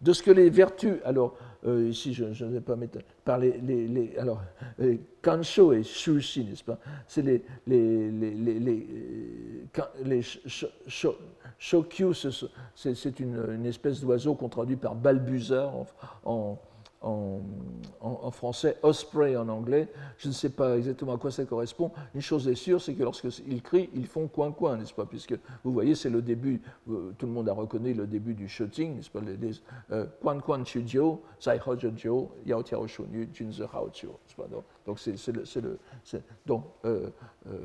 de 0.00 0.12
ce 0.12 0.22
que 0.22 0.30
les 0.30 0.50
vertus, 0.50 0.96
alors 1.04 1.34
euh, 1.66 1.88
ici 1.88 2.14
je, 2.14 2.24
ne 2.24 2.50
vais 2.50 2.60
pas 2.60 2.76
mettre, 2.76 2.98
par 3.24 3.38
les, 3.38 4.14
alors, 4.18 4.42
kansho 5.22 5.72
et 5.72 5.82
shushi, 5.82 6.44
n'est-ce 6.44 6.64
pas, 6.64 6.78
c'est 7.06 7.22
les, 7.22 7.42
les, 7.66 8.10
les, 8.10 8.86
les 10.04 10.22
Shokyu, 11.58 12.14
c'est 12.74 13.20
une, 13.20 13.66
espèce 13.66 14.00
d'oiseau 14.00 14.34
qu'on 14.34 14.48
traduit 14.48 14.76
par 14.76 14.94
balbuzard 14.94 15.76
en, 15.76 15.86
en, 16.24 16.58
français, 18.32 18.76
osprey 18.82 19.36
en 19.36 19.48
anglais. 19.48 19.88
Je 20.18 20.28
ne 20.28 20.32
sais 20.32 20.50
pas 20.50 20.76
exactement 20.76 21.14
à 21.14 21.18
quoi 21.18 21.30
ça 21.30 21.44
correspond. 21.44 21.90
Une 22.14 22.20
chose 22.20 22.46
est 22.48 22.54
sûre, 22.54 22.80
c'est 22.80 22.94
que 22.94 23.02
lorsqu'ils 23.02 23.62
crient, 23.62 23.88
ils 23.94 24.06
font 24.06 24.28
coin-coin, 24.28 24.76
n'est-ce 24.76 24.94
pas? 24.94 25.06
Puisque 25.06 25.34
vous 25.64 25.72
voyez, 25.72 25.94
c'est 25.94 26.10
le 26.10 26.22
début, 26.22 26.60
euh, 26.88 27.12
tout 27.18 27.26
le 27.26 27.32
monde 27.32 27.48
a 27.48 27.52
reconnu 27.52 27.94
le 27.94 28.06
début 28.06 28.34
du 28.34 28.48
shooting, 28.48 28.96
n'est-ce 28.96 29.10
pas? 29.10 29.20
Coin-coin 30.20 30.64
chujiu, 30.64 31.18
sai 31.38 31.58
hojiu, 31.64 32.28
yao 32.44 32.62
tiao 32.62 32.86
shunyu, 32.86 33.28
junzi 33.32 33.62
hao 33.62 33.90
Donc, 34.86 34.98
c'est 34.98 35.60
le. 35.62 35.78
Donc, 36.46 36.64
euh, 36.84 37.08
euh, 37.46 37.58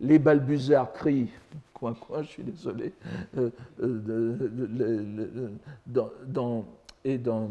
les 0.00 0.18
balbuzards 0.18 0.92
crient, 0.92 1.28
coin 1.74 1.94
coin, 1.94 2.22
je 2.22 2.28
suis 2.28 2.42
désolé, 2.42 2.92
euh, 3.36 3.50
euh, 3.82 5.50
dans, 5.86 6.64
et 7.04 7.18
dans, 7.18 7.48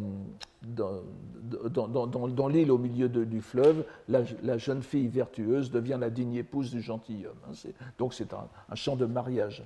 dans, 0.64 2.48
l'île 2.48 2.72
au 2.72 2.78
milieu 2.78 3.10
du 3.10 3.42
fleuve, 3.42 3.84
la, 4.08 4.58
jeune 4.58 4.82
fille 4.84 5.08
vertueuse 5.08 5.72
devient 5.72 5.98
la 6.00 6.10
digne 6.10 6.36
épouse 6.36 6.72
du 6.72 6.82
gentilhomme. 6.82 7.38
Hein, 7.48 7.70
donc 7.98 8.14
c'est 8.14 8.34
un, 8.34 8.48
chant 8.76 8.96
de 8.96 9.06
mariage. 9.06 9.64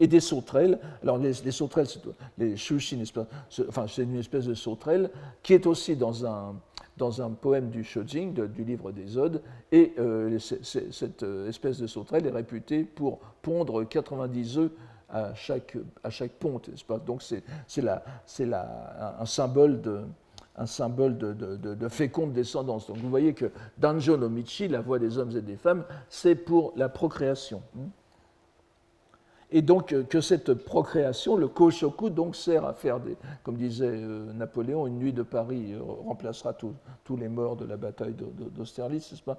Et 0.00 0.06
des 0.06 0.20
sauterelles, 0.20 0.78
alors 1.02 1.18
les, 1.18 1.32
sauterelles, 1.50 1.86
les 2.36 2.56
chouchis, 2.56 3.00
enfin 3.68 3.86
c'est 3.88 4.02
une 4.02 4.16
espèce 4.16 4.46
de 4.46 4.54
sauterelle 4.54 5.10
qui 5.42 5.54
est 5.54 5.66
aussi 5.66 5.96
dans 5.96 6.26
un, 6.26 6.56
dans 6.96 7.22
un 7.22 7.30
poème 7.30 7.70
du 7.70 7.84
Shojing, 7.84 8.34
du 8.34 8.64
livre 8.64 8.92
des 8.92 9.16
Odes, 9.16 9.40
et 9.72 9.94
euh, 9.98 10.38
cette 10.38 11.22
euh, 11.22 11.48
espèce 11.48 11.78
de 11.78 11.86
sauterelle 11.86 12.26
est 12.26 12.30
réputée 12.30 12.84
pour 12.84 13.18
pondre 13.40 13.84
90 13.84 14.58
œufs 14.58 14.70
à 15.08 15.34
chaque, 15.34 15.76
à 16.02 16.10
chaque 16.10 16.32
ponte, 16.32 16.70
pas? 16.84 16.98
Donc 16.98 17.22
c'est 17.22 17.42
un 19.20 19.26
symbole 19.26 19.80
de 19.80 20.04
un 20.58 20.66
symbole 20.66 21.16
de, 21.16 21.88
féconde 21.88 22.32
descendance. 22.32 22.88
Donc 22.88 22.96
vous 22.96 23.08
voyez 23.08 23.32
que 23.32 23.50
Danjo 23.78 24.16
no 24.16 24.28
Michi, 24.28 24.68
la 24.68 24.80
voix 24.80 24.98
des 24.98 25.16
hommes 25.16 25.36
et 25.36 25.40
des 25.40 25.56
femmes, 25.56 25.84
c'est 26.08 26.34
pour 26.34 26.72
la 26.76 26.88
procréation. 26.88 27.62
Et 29.50 29.62
donc 29.62 29.92
euh, 29.92 30.02
que 30.02 30.20
cette 30.20 30.52
procréation, 30.52 31.36
le 31.36 31.48
Koshoku, 31.48 32.10
donc 32.10 32.36
sert 32.36 32.66
à 32.66 32.74
faire, 32.74 33.00
des, 33.00 33.16
comme 33.42 33.56
disait 33.56 33.86
euh, 33.88 34.30
Napoléon, 34.34 34.86
une 34.86 34.98
nuit 34.98 35.12
de 35.12 35.22
Paris 35.22 35.72
euh, 35.72 35.80
remplacera 36.06 36.52
tous 36.52 37.16
les 37.16 37.28
morts 37.28 37.56
de 37.56 37.64
la 37.64 37.76
bataille 37.78 38.14
d'Austerlitz, 38.54 39.10
n'est-ce 39.10 39.22
pas? 39.22 39.38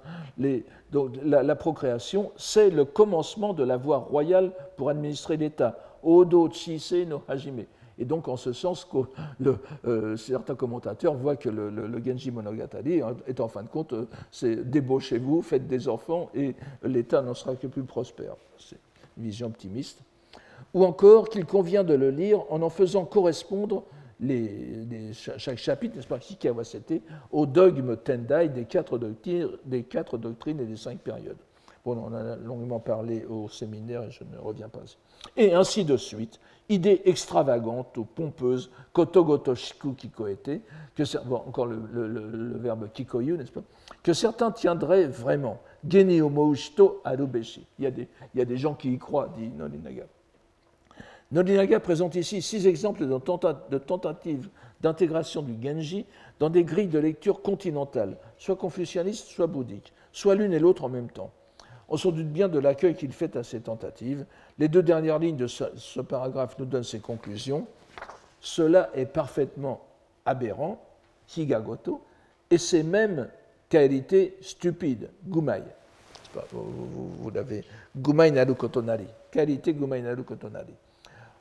La, 1.22 1.54
procréation, 1.54 2.32
c'est 2.36 2.70
le 2.70 2.84
commencement 2.84 3.52
de 3.54 3.62
la 3.62 3.76
voie 3.76 3.98
royale 3.98 4.50
pour 4.76 4.90
administrer 4.90 5.36
l'État. 5.36 5.78
Odo 6.02 6.50
Chise 6.50 7.06
no 7.06 7.22
Hajime. 7.28 7.64
Et 7.98 8.04
donc, 8.06 8.28
en 8.28 8.36
ce 8.36 8.54
sens, 8.54 8.88
le, 9.38 9.58
certains 10.16 10.54
commentateurs 10.54 11.14
voient 11.14 11.36
que 11.36 11.50
le, 11.50 12.02
Genji 12.02 12.30
Monogatari 12.30 13.02
est 13.26 13.40
en 13.40 13.48
fin 13.48 13.62
de 13.62 13.68
compte, 13.68 13.94
c'est 14.30 14.56
débauchez-vous, 14.70 15.42
faites 15.42 15.68
des 15.68 15.86
enfants 15.86 16.30
et 16.34 16.56
l'État 16.82 17.20
n'en 17.20 17.34
sera 17.34 17.54
que 17.56 17.66
plus 17.66 17.84
prospère 17.84 18.36
vision 19.20 19.48
optimiste, 19.48 20.02
ou 20.74 20.84
encore 20.84 21.28
qu'il 21.28 21.46
convient 21.46 21.84
de 21.84 21.94
le 21.94 22.10
lire 22.10 22.40
en 22.50 22.62
en 22.62 22.70
faisant 22.70 23.04
correspondre 23.04 23.84
chaque 25.12 25.58
chapitre, 25.58 25.96
n'est-ce 25.96 26.06
pas, 26.06 26.18
Hikawasete, 26.18 27.02
au 27.32 27.46
dogme 27.46 27.96
Tendai 27.96 28.48
des 28.48 28.64
quatre, 28.64 28.98
doctrines, 28.98 29.48
des 29.64 29.84
quatre 29.84 30.18
doctrines 30.18 30.60
et 30.60 30.66
des 30.66 30.76
cinq 30.76 30.98
périodes. 30.98 31.38
Bon, 31.84 31.96
on 31.96 32.08
en 32.08 32.14
a 32.14 32.36
longuement 32.36 32.80
parlé 32.80 33.24
au 33.24 33.48
séminaire 33.48 34.02
et 34.02 34.10
je 34.10 34.22
ne 34.24 34.36
reviens 34.38 34.68
pas. 34.68 34.80
Et 35.36 35.54
ainsi 35.54 35.84
de 35.86 35.96
suite, 35.96 36.38
idée 36.68 37.00
extravagante 37.06 37.96
ou 37.96 38.04
pompeuse, 38.04 38.70
kotogoto 38.92 39.54
shiku 39.54 39.94
kikoete, 39.94 40.60
que, 40.94 41.02
encore 41.32 41.66
le, 41.66 41.80
le, 42.06 42.58
verbe 42.58 42.90
kikoyu, 42.92 43.38
n'est-ce 43.38 43.52
pas, 43.52 43.62
que 44.02 44.12
certains 44.12 44.50
tiendraient 44.50 45.06
vraiment. 45.06 45.58
Geni 45.88 46.20
omoushito 46.20 47.00
arubeshi. 47.04 47.66
Il 47.78 47.84
y, 47.84 48.40
a 48.40 48.44
des, 48.44 48.56
gens 48.56 48.74
qui 48.74 48.92
y 48.92 48.98
croient, 48.98 49.32
dit 49.36 49.48
Norinaga. 49.48 50.04
Norinaga 51.32 51.80
présente 51.80 52.16
ici 52.16 52.42
six 52.42 52.66
exemples 52.66 53.06
de 53.06 53.78
tentatives 53.78 54.48
d'intégration 54.80 55.42
du 55.42 55.54
Genji 55.62 56.06
dans 56.38 56.50
des 56.50 56.64
grilles 56.64 56.88
de 56.88 56.98
lecture 56.98 57.42
continentales, 57.42 58.16
soit 58.38 58.56
confucianistes, 58.56 59.26
soit 59.26 59.46
bouddhiques, 59.46 59.92
soit 60.12 60.34
l'une 60.34 60.52
et 60.52 60.58
l'autre 60.58 60.84
en 60.84 60.88
même 60.88 61.10
temps. 61.10 61.30
On 61.88 61.96
se 61.96 62.08
doute 62.08 62.28
bien 62.28 62.48
de 62.48 62.58
l'accueil 62.58 62.94
qu'il 62.94 63.12
fait 63.12 63.36
à 63.36 63.42
ces 63.42 63.60
tentatives. 63.60 64.24
Les 64.58 64.68
deux 64.68 64.82
dernières 64.82 65.18
lignes 65.18 65.36
de 65.36 65.48
ce, 65.48 66.00
paragraphe 66.00 66.58
nous 66.58 66.64
donnent 66.64 66.84
ses 66.84 67.00
conclusions. 67.00 67.66
Cela 68.40 68.90
est 68.94 69.06
parfaitement 69.06 69.82
aberrant, 70.24 70.80
higagoto, 71.36 72.00
et 72.50 72.58
c'est 72.58 72.84
même 72.84 73.28
qualité 73.70 74.36
stupide, 74.42 75.08
gumai. 75.24 75.62
Vous, 76.52 77.16
vous, 77.18 77.30
l'avez, 77.30 77.64
gumai 77.96 78.30
naru 78.30 78.54
kotonari. 78.54 79.06
Qualité 79.30 79.72
gumai 79.72 80.02
naru 80.02 80.24
kotonari. 80.24 80.74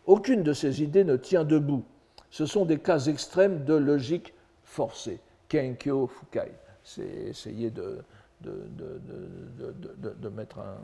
Aucune 0.06 0.44
de 0.44 0.54
ces 0.54 0.82
idées 0.82 1.04
ne 1.04 1.18
tient 1.18 1.44
debout. 1.44 1.84
Ce 2.32 2.46
sont 2.46 2.64
des 2.66 2.80
cas 2.80 3.00
extrêmes 3.00 3.66
de 3.66 3.74
logique 3.74 4.34
forcée. 4.64 5.20
Kenkyo 5.50 6.08
fukai. 6.08 6.52
C'est 6.84 7.02
essayer 7.04 7.72
de, 7.72 8.00
de, 8.42 8.54
de, 8.78 10.14
de 10.22 10.30
mettre 10.30 10.60
un. 10.60 10.78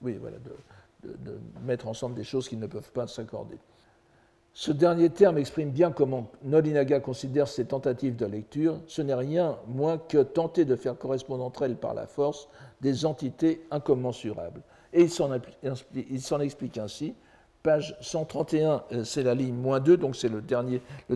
oui, 0.00 0.16
voilà, 0.16 0.38
de, 1.02 1.38
mettre 1.62 1.86
ensemble 1.88 2.14
des 2.14 2.24
choses 2.24 2.48
qui 2.48 2.56
ne 2.56 2.66
peuvent 2.66 2.90
pas 2.92 3.06
s'accorder. 3.06 3.58
Ce 4.60 4.72
dernier 4.72 5.08
terme 5.08 5.38
exprime 5.38 5.70
bien 5.70 5.92
comment 5.92 6.26
Nolinaga 6.42 6.98
considère 6.98 7.46
ses 7.46 7.66
tentatives 7.66 8.16
de 8.16 8.26
lecture. 8.26 8.80
Ce 8.88 9.00
n'est 9.00 9.14
rien 9.14 9.56
moins 9.68 9.98
que 9.98 10.18
tenter 10.18 10.64
de 10.64 10.74
faire 10.74 10.98
correspondre 10.98 11.44
entre 11.44 11.62
elles 11.62 11.76
par 11.76 11.94
la 11.94 12.08
force 12.08 12.48
des 12.80 13.06
entités 13.06 13.64
incommensurables. 13.70 14.62
Et 14.92 15.02
il 15.04 16.20
s'en 16.20 16.40
explique 16.40 16.76
ainsi. 16.76 17.14
Page 17.62 17.96
131, 18.00 18.82
euh, 18.90 19.04
c'est 19.04 19.22
la 19.22 19.36
ligne 19.36 19.54
moins 19.54 19.78
2, 19.78 19.96
donc 19.96 20.16
c'est 20.16 20.28
le, 20.28 20.42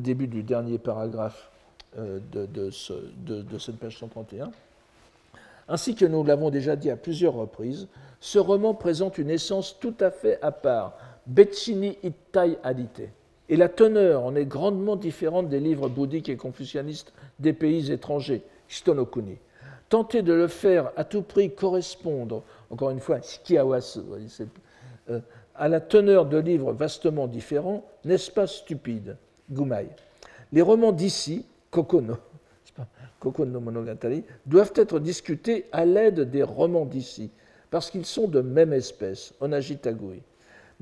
début 0.01 0.28
du 0.28 0.45
dernier 0.45 0.78
paragraphe 0.78 1.51
euh, 1.99 2.20
de, 2.30 2.70
cette 2.70 3.76
page 3.80 3.99
131. 3.99 4.53
Ainsi 5.66 5.97
que 5.97 6.05
nous 6.05 6.22
l'avons 6.22 6.51
déjà 6.51 6.76
dit 6.76 6.90
à 6.90 6.97
plusieurs 6.97 7.34
reprises, 7.34 7.88
ce 8.20 8.38
roman 8.38 8.72
présente 8.72 9.18
une 9.18 9.30
essence 9.30 9.80
tout 9.80 9.97
à 9.99 10.12
fait 10.12 10.40
à 10.43 10.53
part, 10.53 10.97
Bechini 11.26 11.99
Ittai 12.05 12.57
Adite. 12.62 13.11
Et 13.53 13.57
la 13.57 13.69
teneur 13.69 14.25
en 14.25 14.35
est 14.35 14.47
grandement 14.47 14.97
différente 14.97 15.51
des 15.51 15.61
livres 15.61 15.91
bouddhiques 15.91 16.31
et 16.31 16.39
confucianistes 16.39 17.13
des 17.39 17.53
pays 17.53 17.93
étrangers, 17.93 18.43
Shitonokuni. 18.67 19.37
Tenter 19.91 20.23
de 20.23 20.33
le 20.33 20.49
faire 20.49 20.91
à 20.97 21.05
tout 21.05 21.21
prix 21.21 21.55
correspondre, 21.55 22.45
encore 22.71 22.89
une 22.89 23.01
fois, 23.01 23.19
euh, 23.51 25.21
à 25.55 25.69
la 25.69 25.81
teneur 25.83 26.25
de 26.25 26.39
livres 26.39 26.73
vastement 26.73 27.27
différents, 27.27 27.85
n'est-ce 28.07 28.31
pas 28.31 28.47
stupide 28.47 29.19
Gumai. 29.51 29.89
Les 30.51 30.63
romans 30.63 30.93
d'ici, 30.93 31.45
Kokono, 31.71 32.17
Kokono 33.21 33.61
Monogatari, 33.61 34.25
doivent 34.47 34.73
être 34.77 34.99
discutés 34.99 35.67
à 35.73 35.85
l'aide 35.85 36.21
des 36.21 36.43
romans 36.43 36.87
d'ici, 36.87 37.31
parce 37.71 37.91
qu'ils 37.91 38.07
sont 38.07 38.29
de 38.29 38.41
même 38.41 38.73
espèce, 38.73 39.35
Onajitagui. 39.43 40.23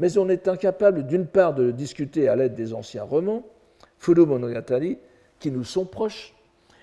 Mais 0.00 0.16
on 0.16 0.30
est 0.30 0.48
incapable 0.48 1.06
d'une 1.06 1.26
part 1.26 1.54
de 1.54 1.62
le 1.62 1.72
discuter 1.74 2.26
à 2.26 2.34
l'aide 2.34 2.54
des 2.54 2.72
anciens 2.72 3.02
romans, 3.02 3.44
Furu 3.98 4.24
Monogatari, 4.24 4.96
qui 5.38 5.50
nous 5.50 5.62
sont 5.62 5.84
proches, 5.84 6.34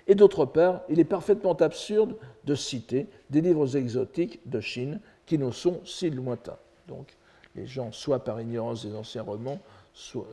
et 0.05 0.13
d'autre 0.13 0.45
part, 0.45 0.81
il 0.87 0.99
est 0.99 1.03
parfaitement 1.03 1.55
absurde 1.55 2.15
de 2.45 2.53
citer 2.53 3.07
des 3.31 3.41
livres 3.41 3.75
exotiques 3.75 4.39
de 4.45 4.61
Chine 4.61 4.99
qui 5.25 5.39
nous 5.39 5.51
sont 5.51 5.81
si 5.83 6.11
lointains. 6.11 6.59
Donc, 6.87 7.17
les 7.55 7.65
gens, 7.65 7.91
soit 7.91 8.23
par 8.23 8.39
ignorance 8.39 8.85
des 8.85 8.95
anciens 8.95 9.23
romans, 9.23 9.57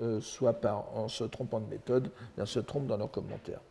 euh, 0.03 0.21
soit, 0.21 0.53
par, 0.53 0.85
en 0.95 1.09
se 1.09 1.25
trompant 1.25 1.61
de 1.61 1.71
méthode, 1.71 2.11
se 2.45 2.61
trompent 2.61 2.87
dans 2.87 2.99
leurs 2.99 3.11
commentaires. 3.11 3.63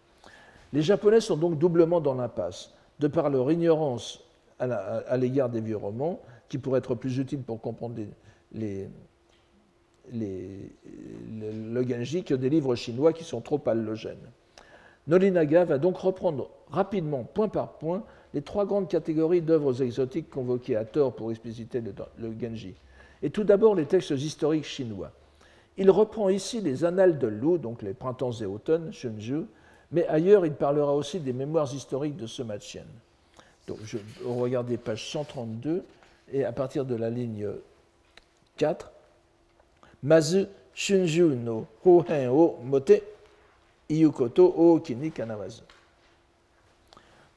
Les 0.73 0.81
Japonais 0.81 1.21
sont 1.21 1.37
donc 1.37 1.59
doublement 1.59 2.01
dans 2.01 2.15
l'impasse, 2.15 2.73
de 2.99 3.07
par 3.07 3.29
leur 3.29 3.51
ignorance 3.51 4.23
à 4.57 5.17
l'égard 5.17 5.49
des 5.49 5.61
vieux 5.61 5.77
romans, 5.77 6.19
qui 6.49 6.57
pourraient 6.57 6.79
être 6.79 6.95
plus 6.95 7.19
utiles 7.19 7.43
pour 7.43 7.61
comprendre 7.61 7.95
les, 7.95 8.07
le, 8.53 8.87
Genji 11.87 12.23
que 12.23 12.33
des 12.33 12.49
livres 12.49 12.75
chinois 12.75 13.13
qui 13.13 13.23
sont 13.23 13.41
trop 13.41 13.61
allogènes. 13.65 14.29
Nolinaga 15.07 15.65
va 15.65 15.77
donc 15.77 15.97
reprendre 15.97 16.49
rapidement, 16.69 17.23
point 17.23 17.49
par 17.49 17.73
point, 17.73 18.03
les 18.33 18.41
trois 18.41 18.65
grandes 18.65 18.87
catégories 18.87 19.41
d'œuvres 19.41 19.81
exotiques 19.81 20.29
convoquées 20.29 20.75
à 20.75 20.85
tort 20.85 21.13
pour 21.13 21.29
expliciter 21.31 21.81
le, 21.81 21.93
le 22.17 22.33
Genji. 22.39 22.75
Et 23.21 23.29
tout 23.29 23.43
d'abord 23.43 23.75
les 23.75 23.85
textes 23.85 24.11
historiques 24.11 24.65
chinois. 24.65 25.11
Il 25.77 25.89
reprend 25.89 26.29
ici 26.29 26.61
les 26.61 26.85
annales 26.85 27.17
de 27.17 27.27
Lu, 27.27 27.57
donc 27.57 27.81
les 27.81 27.93
printemps 27.93 28.31
et 28.31 28.45
automnes, 28.45 28.93
Shunju, 28.93 29.45
mais 29.91 30.05
ailleurs 30.07 30.45
il 30.45 30.53
parlera 30.53 30.93
aussi 30.93 31.19
des 31.19 31.33
mémoires 31.33 31.73
historiques 31.73 32.17
de 32.17 32.27
Sema. 32.27 32.55
Donc 33.67 33.77
je, 33.83 33.97
regardez 34.25 34.77
page 34.77 35.09
132 35.09 35.83
et 36.31 36.45
à 36.45 36.51
partir 36.51 36.85
de 36.85 36.95
la 36.95 37.09
ligne 37.09 37.47
4, 38.57 38.91
Mazu 40.03 40.47
Shunju 40.73 41.35
no 41.35 41.67
Hohen 41.85 42.29
o 42.29 42.59
Mote 42.63 43.01
Iyukoto 43.89 44.45
o 44.45 44.79
Kini. 44.79 45.11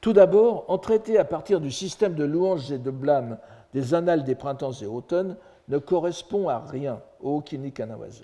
Tout 0.01 0.13
d'abord, 0.13 0.65
en 0.69 0.79
à 1.19 1.25
partir 1.25 1.61
du 1.61 1.71
système 1.71 2.15
de 2.15 2.25
louanges 2.25 2.71
et 2.71 2.79
de 2.79 2.91
blâmes 2.91 3.39
des 3.75 3.95
annales 3.95 4.25
des 4.25 4.35
printemps 4.35 4.73
et 4.73 4.87
automnes, 4.87 5.37
ne 5.69 5.79
correspond 5.79 6.49
à 6.49 6.61
rien 6.61 7.01
au 7.21 7.41
Kini 7.41 7.73
Kanawazu, 7.73 8.23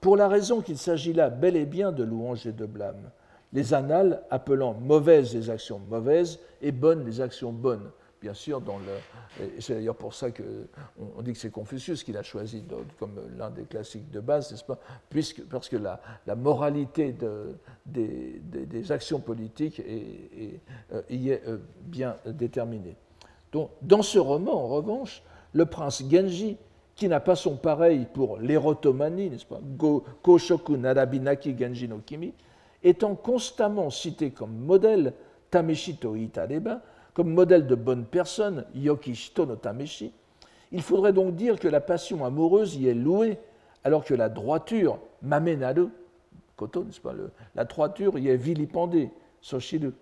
pour 0.00 0.16
la 0.16 0.28
raison 0.28 0.60
qu'il 0.60 0.78
s'agit 0.78 1.12
là 1.12 1.30
bel 1.30 1.56
et 1.56 1.66
bien 1.66 1.92
de 1.92 2.04
louanges 2.04 2.46
et 2.46 2.52
de 2.52 2.66
blâmes, 2.66 3.10
les 3.52 3.74
annales 3.74 4.22
appelant 4.30 4.74
mauvaises 4.74 5.34
les 5.34 5.50
actions 5.50 5.80
mauvaises 5.88 6.38
et 6.62 6.72
bonnes 6.72 7.04
les 7.04 7.20
actions 7.20 7.52
bonnes. 7.52 7.90
Bien 8.24 8.32
sûr, 8.32 8.62
c'est 9.58 9.74
d'ailleurs 9.74 9.96
pour 9.96 10.14
ça 10.14 10.30
qu'on 10.30 11.20
dit 11.20 11.34
que 11.34 11.38
c'est 11.38 11.50
Confucius 11.50 12.02
qui 12.02 12.10
l'a 12.10 12.22
choisi 12.22 12.64
comme 12.98 13.20
l'un 13.36 13.50
des 13.50 13.64
classiques 13.64 14.10
de 14.10 14.18
base, 14.20 14.50
n'est-ce 14.50 14.64
pas? 14.64 14.78
Puisque, 15.10 15.42
Parce 15.44 15.68
que 15.68 15.76
la, 15.76 16.00
moralité 16.34 17.14
des, 17.84 18.92
actions 18.92 19.20
politiques 19.20 19.82
euh, 19.86 21.02
y 21.10 21.28
est 21.28 21.42
euh, 21.46 21.58
bien 21.82 22.16
déterminée. 22.24 22.96
Donc, 23.52 23.68
dans 23.82 24.00
ce 24.00 24.18
roman, 24.18 24.54
en 24.54 24.68
revanche, 24.68 25.22
le 25.52 25.66
prince 25.66 26.02
Genji 26.10 26.56
qui 26.94 27.08
n'a 27.08 27.20
pas 27.20 27.36
son 27.36 27.58
pareil 27.58 28.06
pour 28.10 28.38
l'érotomanie, 28.38 29.28
n'est-ce 29.28 29.44
pas? 29.44 29.60
Koshoku 30.22 30.78
Narabinaki 30.78 31.54
Genji 31.58 31.88
no 31.88 31.98
Kimi, 31.98 32.32
étant 32.82 33.16
constamment 33.16 33.90
cité 33.90 34.30
comme 34.30 34.56
modèle 34.56 35.12
Tameshito 35.50 36.16
Itareba, 36.16 36.80
comme 37.14 37.30
modèle 37.30 37.66
de 37.66 37.74
bonne 37.76 38.04
personne, 38.04 38.66
Yokishito 38.74 39.46
no 39.46 39.56
Tameshi, 39.56 40.12
il 40.72 40.82
faudrait 40.82 41.12
donc 41.12 41.36
dire 41.36 41.58
que 41.58 41.68
la 41.68 41.80
passion 41.80 42.24
amoureuse 42.24 42.74
y 42.76 42.88
est 42.88 42.94
louée, 42.94 43.38
alors 43.84 44.04
que 44.04 44.14
la 44.14 44.28
droiture, 44.28 44.98
Mamenaru, 45.22 45.88
Koto, 46.56 46.84
n'est-ce 46.84 47.00
pas, 47.00 47.14
la 47.54 47.64
droiture 47.64 48.18
y 48.18 48.28
est 48.28 48.36
vilipendée, 48.36 49.10
Soshiru. 49.40 49.92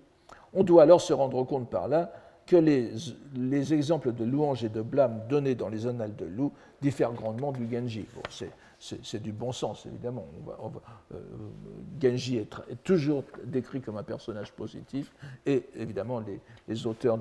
On 0.54 0.64
doit 0.64 0.82
alors 0.82 1.00
se 1.00 1.12
rendre 1.12 1.44
compte 1.44 1.68
par 1.68 1.88
là 1.88 2.12
que 2.46 2.56
les, 2.56 2.90
les, 3.36 3.72
exemples 3.74 4.12
de 4.12 4.24
louanges 4.24 4.64
et 4.64 4.68
de 4.68 4.82
blâmes 4.82 5.22
donnés 5.28 5.54
dans 5.54 5.68
les 5.68 5.86
annales 5.86 6.16
de 6.16 6.24
Lou 6.24 6.52
diffèrent 6.80 7.12
grandement 7.12 7.52
du 7.52 7.70
Genji. 7.70 8.06
Bon, 8.14 8.22
du 9.20 9.32
bon 9.32 9.52
sens, 9.52 9.86
évidemment. 9.86 10.26
Euh, 11.12 11.16
Genji 12.00 12.38
est, 12.38 12.50
toujours 12.82 13.24
décrit 13.44 13.80
comme 13.80 13.96
un 13.96 14.02
personnage 14.02 14.52
positif, 14.52 15.12
et 15.46 15.64
évidemment, 15.76 16.22
les, 16.68 16.86
auteurs 16.86 17.18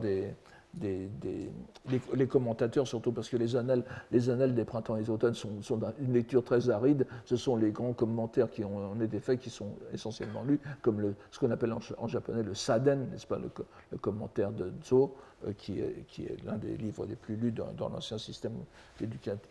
les, 0.82 2.28
commentateurs, 2.28 2.88
surtout 2.88 3.12
parce 3.12 3.30
que 3.30 3.38
les 3.38 3.56
annales, 3.56 3.84
les 4.12 4.30
annales 4.30 4.56
des 4.56 4.66
printemps 4.66 4.98
et 4.98 5.02
des 5.02 5.10
automnes 5.10 5.36
sont, 5.36 5.60
une 6.00 6.14
lecture 6.14 6.44
très 6.44 6.70
aride. 6.70 7.06
Ce 7.26 7.36
sont 7.36 7.56
les 7.56 7.72
grands 7.72 7.94
commentaires 7.94 8.50
qui 8.50 8.64
ont, 8.64 9.00
été 9.00 9.20
faits, 9.20 9.40
qui 9.40 9.52
sont 9.52 9.76
essentiellement 9.94 10.44
lus, 10.44 10.60
comme 10.82 11.00
le, 11.00 11.16
ce 11.30 11.38
qu'on 11.38 11.52
appelle 11.52 11.74
en, 11.74 12.08
japonais 12.08 12.42
le 12.42 12.56
saden, 12.56 13.08
n'est-ce 13.12 13.28
pas, 13.28 13.38
le, 13.38 13.98
commentaire 13.98 14.52
de 14.52 14.74
Zo, 14.84 15.16
euh, 15.46 15.54
qui 15.54 15.80
est 15.80 16.44
l'un 16.44 16.58
des 16.58 16.76
livres 16.78 17.06
les 17.06 17.16
plus 17.16 17.36
lus 17.36 17.52
dans, 17.52 17.90
l'ancien 17.90 18.18
système 18.18 18.54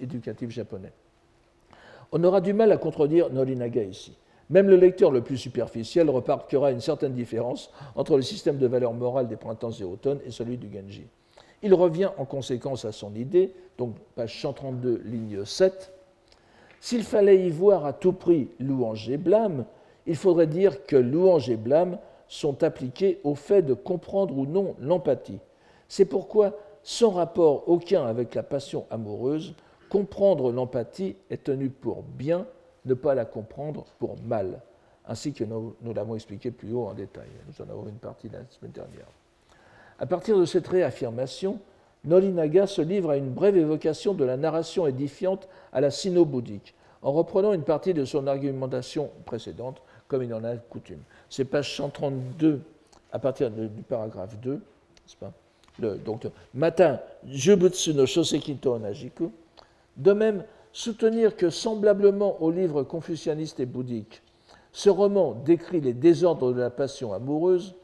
éducatif 0.01 0.51
japonais. 0.51 0.93
On 2.13 2.25
aura 2.25 2.41
du 2.41 2.53
mal 2.53 2.73
à 2.73 2.77
contredire 2.77 3.31
Norinaga 3.31 3.83
ici. 3.83 4.17
Même 4.51 4.69
le 4.69 4.77
lecteur 4.77 5.13
le 5.13 5.23
plus 5.23 5.37
superficiel 5.37 6.11
remarquera 6.11 6.73
une 6.73 6.81
certaine 6.81 7.13
différence 7.13 7.71
entre 7.95 8.17
le 8.17 8.23
système 8.23 8.59
de 8.59 8.67
valeurs 8.67 8.95
morales 8.95 9.29
des 9.29 9.37
printemps 9.37 9.71
et 9.71 9.85
automnes 9.85 10.19
et 10.27 10.33
celui 10.33 10.57
du 10.57 10.69
Genji. 10.73 11.07
Il 11.63 11.73
revient 11.73 12.11
en 12.19 12.25
conséquence 12.25 12.85
à 12.85 12.91
son 12.91 13.15
idée, 13.15 13.53
donc 13.79 13.95
page 14.17 14.41
132, 14.41 15.03
ligne 15.05 15.45
7. 15.45 15.93
S'il 16.81 17.05
fallait 17.05 17.47
y 17.47 17.51
voir 17.51 17.85
à 17.87 17.93
tout 17.93 18.13
prix 18.13 18.49
louange 18.59 19.09
et 19.09 19.19
blâme, 19.19 19.67
il 20.07 20.17
faudrait 20.17 20.49
dire 20.49 20.85
que 20.87 20.97
louange 20.97 21.49
et 21.49 21.57
blâme 21.57 21.99
sont 22.27 22.65
appliqués 22.65 23.21
au 23.23 23.37
fait 23.37 23.63
de 23.63 23.75
comprendre 23.75 24.37
ou 24.37 24.47
non 24.47 24.75
l'empathie. 24.81 25.39
C'est 25.87 26.07
pourquoi, 26.07 26.57
sans 26.83 27.11
rapport 27.11 27.69
aucun 27.69 28.05
avec 28.05 28.35
la 28.35 28.43
passion 28.43 28.87
amoureuse, 28.91 29.55
comprendre 29.91 30.53
l'empathie 30.53 31.17
est 31.29 31.45
tenu 31.45 31.69
pour 31.69 32.03
bien 32.03 32.47
ne 32.87 32.95
pas 32.95 33.15
la 33.15 33.27
comprendre 33.27 33.85
pour 33.99 34.17
mal, 34.27 34.61
ainsi 35.07 35.35
que 35.35 35.45
nous, 35.45 35.75
l'avons 35.95 36.15
expliqué 36.15 36.51
plus 36.51 36.73
haut 36.73 36.87
en 36.87 36.95
détail. 36.95 37.29
Nous 37.49 37.65
en 37.65 37.69
avons 37.69 37.87
une 37.89 37.99
partie 37.99 38.31
la 38.31 38.39
semaine 38.49 38.73
dernière. 38.73 39.07
À 39.99 40.07
partir 40.07 40.39
de 40.39 40.47
cette 40.47 40.69
réaffirmation, 40.69 41.59
Nolinaga 42.05 42.67
se 42.67 42.81
livre 42.81 43.11
à 43.11 43.17
une 43.19 43.31
brève 43.31 43.59
évocation 43.59 44.15
de 44.15 44.25
la 44.25 44.39
narration 44.39 44.87
édifiante 44.87 45.49
à 45.73 45.83
la 45.83 45.91
sino-bouddhique, 45.91 46.75
en 47.03 47.13
reprenant 47.13 47.53
une 47.53 47.65
partie 47.65 47.93
de 47.93 48.07
son 48.07 48.27
argumentation 48.27 49.11
précédente, 49.27 49.83
comme 50.09 50.23
il 50.23 50.33
en 50.33 50.45
a 50.45 50.57
coutume. 50.57 51.03
C'est 51.29 51.45
page 51.45 51.77
132, 51.77 52.63
à 53.13 53.19
partir 53.19 53.51
du 53.51 53.83
paragraphe 53.83 54.39
2, 54.39 54.55
n'est-ce 54.55 55.17
pas? 55.17 55.33
Le, 55.79 55.97
donc, 55.97 56.27
Matin, 56.55 57.01
Jubutsu 57.27 57.95
no 57.95 58.07
Shoseki 58.07 58.57
to 58.57 58.79
Najiku. 58.79 59.31
De 59.97 60.13
même, 60.13 60.45
soutenir 60.73 61.37
que, 61.37 61.51
semblablement 61.51 62.43
aux 62.43 62.51
livres 62.51 62.83
confucianistes 62.83 63.61
et 63.61 63.67
bouddhiques, 63.67 64.23
ce 64.73 64.89
roman 64.89 65.33
décrit 65.33 65.81
les 65.81 65.95
désordres 65.95 66.53
de 66.53 66.61
la 66.61 66.71
passion 66.71 67.13
amoureuse, 67.13 67.75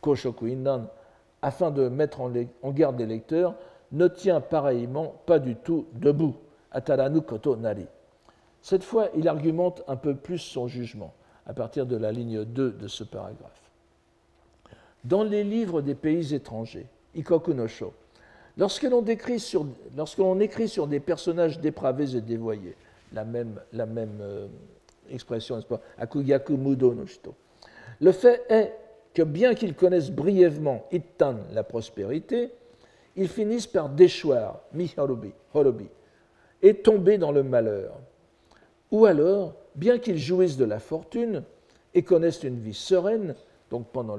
Koshoku 0.00 0.48
Innan, 0.48 0.88
afin 1.40 1.70
de 1.70 1.88
mettre 1.88 2.20
en 2.20 2.70
garde 2.70 2.98
les 2.98 3.06
lecteurs, 3.06 3.54
ne 3.92 4.08
tient 4.08 4.40
pareillement 4.40 5.14
pas 5.26 5.38
du 5.38 5.54
tout 5.54 5.86
debout, 5.94 6.34
Ataranu 6.72 7.20
Koto 7.20 7.56
Nari. 7.56 7.86
Cette 8.62 8.84
fois, 8.84 9.08
il 9.16 9.28
argumente 9.28 9.82
un 9.88 9.96
peu 9.96 10.14
plus 10.14 10.38
son 10.38 10.66
jugement, 10.66 11.12
à 11.46 11.52
partir 11.52 11.86
de 11.86 11.96
la 11.96 12.12
ligne 12.12 12.44
2 12.44 12.72
de 12.72 12.88
ce 12.88 13.04
paragraphe. 13.04 13.70
Dans 15.04 15.24
les 15.24 15.42
livres 15.42 15.82
des 15.82 15.96
pays 15.96 16.32
étrangers, 16.32 16.86
Ikoku 17.14 17.54
no 17.54 17.66
Lorsque 18.58 18.82
l'on 18.82 19.04
écrit 19.06 19.38
sur 19.40 20.86
des 20.86 21.00
personnages 21.00 21.58
dépravés 21.60 22.16
et 22.16 22.20
dévoyés, 22.20 22.76
la 23.12 23.24
même, 23.24 23.58
euh, 24.20 24.46
expression, 25.10 25.56
n'est-ce 25.56 25.66
pas. 25.66 25.80
Le 28.00 28.12
fait 28.12 28.44
est 28.48 28.72
que 29.14 29.22
bien 29.22 29.54
qu'ils 29.54 29.74
connaissent 29.74 30.10
brièvement 30.10 30.86
Ittan, 30.92 31.36
la 31.52 31.62
prospérité, 31.62 32.50
ils 33.16 33.28
finissent 33.28 33.66
par 33.66 33.88
déchoir, 33.88 34.60
mi 34.72 34.92
horobi, 34.96 35.88
et 36.62 36.74
tomber 36.74 37.18
dans 37.18 37.32
le 37.32 37.42
malheur. 37.42 37.94
Ou 38.90 39.06
alors, 39.06 39.54
bien 39.74 39.98
qu'ils 39.98 40.18
jouissent 40.18 40.56
de 40.56 40.64
la 40.64 40.78
fortune 40.78 41.42
et 41.94 42.02
connaissent 42.02 42.42
une 42.42 42.58
vie 42.58 42.74
sereine, 42.74 43.34
donc 43.70 43.86
pendant, 43.92 44.18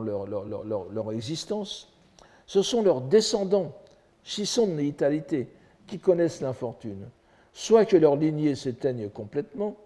leur 0.00 1.12
existence, 1.12 1.93
ce 2.46 2.62
sont 2.62 2.82
leurs 2.82 3.00
descendants, 3.00 3.72
Shison 4.22 4.78
et 4.78 4.84
Italité, 4.84 5.48
qui 5.86 5.98
connaissent 5.98 6.40
l'infortune, 6.40 7.06
soit 7.52 7.84
que 7.84 7.96
leur 7.96 8.16
lignée 8.16 8.54
s'éteigne 8.54 9.08
complètement, 9.10 9.76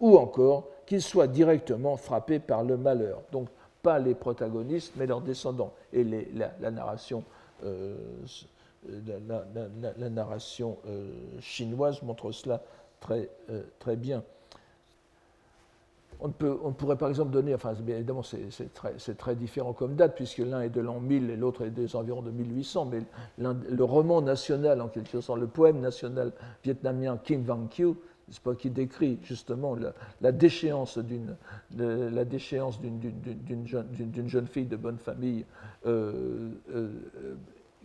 ou 0.00 0.16
encore 0.16 0.68
qu'ils 0.86 1.02
soient 1.02 1.26
directement 1.26 1.96
frappés 1.96 2.38
par 2.38 2.64
le 2.64 2.76
malheur. 2.76 3.22
Donc, 3.32 3.48
pas 3.82 3.98
les 3.98 4.14
protagonistes, 4.14 4.92
mais 4.96 5.06
leurs 5.06 5.20
descendants. 5.20 5.72
Et 5.92 6.04
la, 6.04 6.70
narration, 6.70 7.24
narration 10.10 10.78
euh, 10.86 11.10
chinoise 11.40 12.02
montre 12.02 12.32
cela 12.32 12.62
très, 13.00 13.28
euh, 13.50 13.62
très 13.78 13.96
bien. 13.96 14.22
On, 16.22 16.72
pourrait 16.72 16.96
par 16.96 17.08
exemple 17.08 17.30
donner, 17.30 17.54
enfin 17.54 17.74
évidemment 17.88 18.22
c'est 18.22 19.16
très, 19.18 19.34
différent 19.34 19.72
comme 19.72 19.94
date, 19.94 20.14
puisque 20.14 20.38
l'un 20.38 20.60
est 20.60 20.68
de 20.68 20.80
l'an 20.80 21.00
1000 21.00 21.30
et 21.30 21.36
l'autre 21.36 21.64
est 21.64 21.70
des 21.70 21.96
environs 21.96 22.22
de 22.22 22.30
1800, 22.30 22.90
mais 22.92 23.00
le 23.38 23.84
roman 23.84 24.20
national, 24.20 24.80
en 24.82 24.88
quelque 24.88 25.20
sorte, 25.20 25.40
le 25.40 25.46
poème 25.46 25.80
national 25.80 26.32
vietnamien 26.62 27.18
Kim 27.22 27.42
Vang 27.42 27.66
Kyu, 27.70 27.94
pas, 28.38 28.54
qui 28.54 28.70
décrit 28.70 29.18
justement 29.22 29.76
la, 30.20 30.32
déchéance 30.32 30.98
d'une 30.98 31.36
jeune, 33.66 34.46
fille 34.46 34.66
de 34.66 34.76
bonne 34.76 34.98
famille 34.98 35.44
euh, 35.86 36.50
euh, 36.74 36.90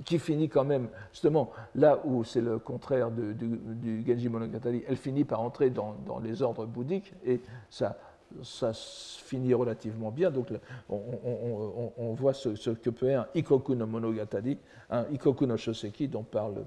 qui 0.04 0.20
finit 0.20 0.50
quand 0.50 0.66
même, 0.66 0.90
justement, 1.12 1.52
là 1.74 2.02
où 2.04 2.24
c'est 2.24 2.42
le 2.42 2.60
contraire 2.60 3.10
du, 3.12 4.04
Genji 4.06 4.30
Monogatari, 4.30 4.84
elle 4.88 4.98
finit 4.98 5.24
par 5.24 5.42
entrer 5.42 5.70
dans, 5.70 5.96
dans 6.06 6.20
les 6.20 6.42
ordres 6.42 6.66
bouddhiques 6.66 7.14
et 7.26 7.40
ça 7.70 7.98
ça 8.44 8.72
finit 8.74 9.54
relativement 9.54 10.12
bien. 10.12 10.32
Donc 10.32 10.48
on, 10.90 12.14
voit 12.14 12.34
ce, 12.34 12.70
que 12.72 12.90
peut 12.90 13.10
être 13.10 13.20
un 13.20 13.28
Ikoku 13.36 13.76
no 13.76 13.86
Monogatari, 13.86 14.58
un 14.90 15.06
Ikoku 15.12 15.46
no 15.46 15.58
Shoseki 15.58 16.08
dont 16.08 16.24
parle, 16.24 16.66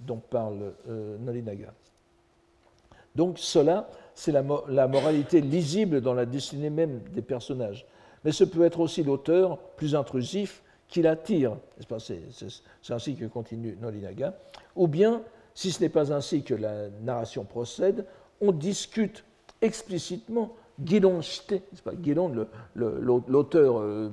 dont 0.00 0.22
euh, 0.34 1.18
Norinaga. 1.18 1.72
Donc 3.14 3.38
cela, 3.38 3.88
c'est 4.14 4.32
la, 4.32 4.44
la, 4.68 4.86
moralité 4.86 5.40
lisible 5.40 6.00
dans 6.00 6.14
la 6.14 6.26
destinée 6.26 6.70
même 6.70 7.00
des 7.12 7.22
personnages. 7.22 7.86
Mais 8.24 8.32
ce 8.32 8.44
peut 8.44 8.64
être 8.64 8.80
aussi 8.80 9.02
l'auteur 9.02 9.58
plus 9.76 9.94
intrusif 9.94 10.62
qui 10.88 11.02
l'attire. 11.02 11.56
C'est 12.00 12.92
ainsi 12.92 13.16
que 13.16 13.24
continue 13.26 13.76
Norinaga. 13.80 14.34
Ou 14.76 14.86
bien, 14.88 15.22
si 15.54 15.72
ce 15.72 15.80
n'est 15.80 15.88
pas 15.88 16.12
ainsi 16.12 16.42
que 16.42 16.54
la 16.54 16.88
narration 17.02 17.44
procède, 17.44 18.04
on 18.40 18.52
discute 18.52 19.24
explicitement 19.62 20.54
L'auteur, 22.74 23.80
euh, 23.80 24.10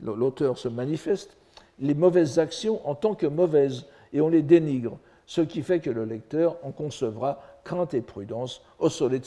l'auteur 0.00 0.58
se 0.58 0.68
manifeste, 0.68 1.36
les 1.78 1.94
mauvaises 1.94 2.38
actions 2.38 2.86
en 2.88 2.94
tant 2.94 3.14
que 3.14 3.26
mauvaises, 3.26 3.86
et 4.12 4.20
on 4.20 4.28
les 4.28 4.42
dénigre, 4.42 4.98
ce 5.26 5.40
qui 5.40 5.62
fait 5.62 5.80
que 5.80 5.90
le 5.90 6.04
lecteur 6.04 6.56
en 6.62 6.72
concevra 6.72 7.40
crainte 7.64 7.94
et 7.94 8.00
prudence 8.00 8.62
au 8.78 8.88
soleil 8.88 9.22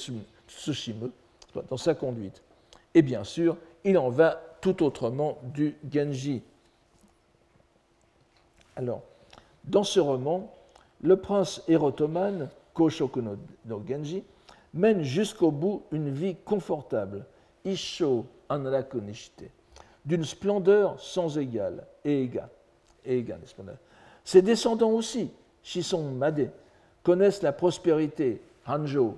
Tsushima 0.48 1.08
dans 1.70 1.78
sa 1.78 1.96
conduite. 1.96 2.42
Et 2.94 3.02
bien 3.02 3.24
sûr, 3.24 3.58
il 3.84 3.98
en 3.98 4.10
va 4.10 4.42
tout 4.62 4.84
autrement 4.84 5.40
du 5.44 5.76
Genji. 5.92 6.42
Alors, 8.76 9.02
dans 9.66 9.84
ce 9.84 10.00
roman, 10.00 10.54
le 11.02 11.18
prince 11.18 11.64
érotomane, 11.68 12.50
Koshoku 12.74 13.22
Genji, 13.88 14.24
mène 14.74 15.04
jusqu'au 15.04 15.52
bout 15.52 15.84
une 15.92 16.10
vie 16.10 16.36
confortable, 16.44 17.26
Isho 17.66 18.26
d'une 20.06 20.24
splendeur 20.24 21.00
sans 21.00 21.38
égale, 21.38 21.86
et 22.04 22.24
égale. 23.06 23.40
Ses 24.24 24.42
descendants 24.42 24.92
aussi, 24.92 25.32
Shison 25.64 26.12
Made, 26.12 26.52
connaissent 27.04 27.42
la 27.42 27.52
prospérité, 27.52 28.42
Hanjo, 28.68 29.18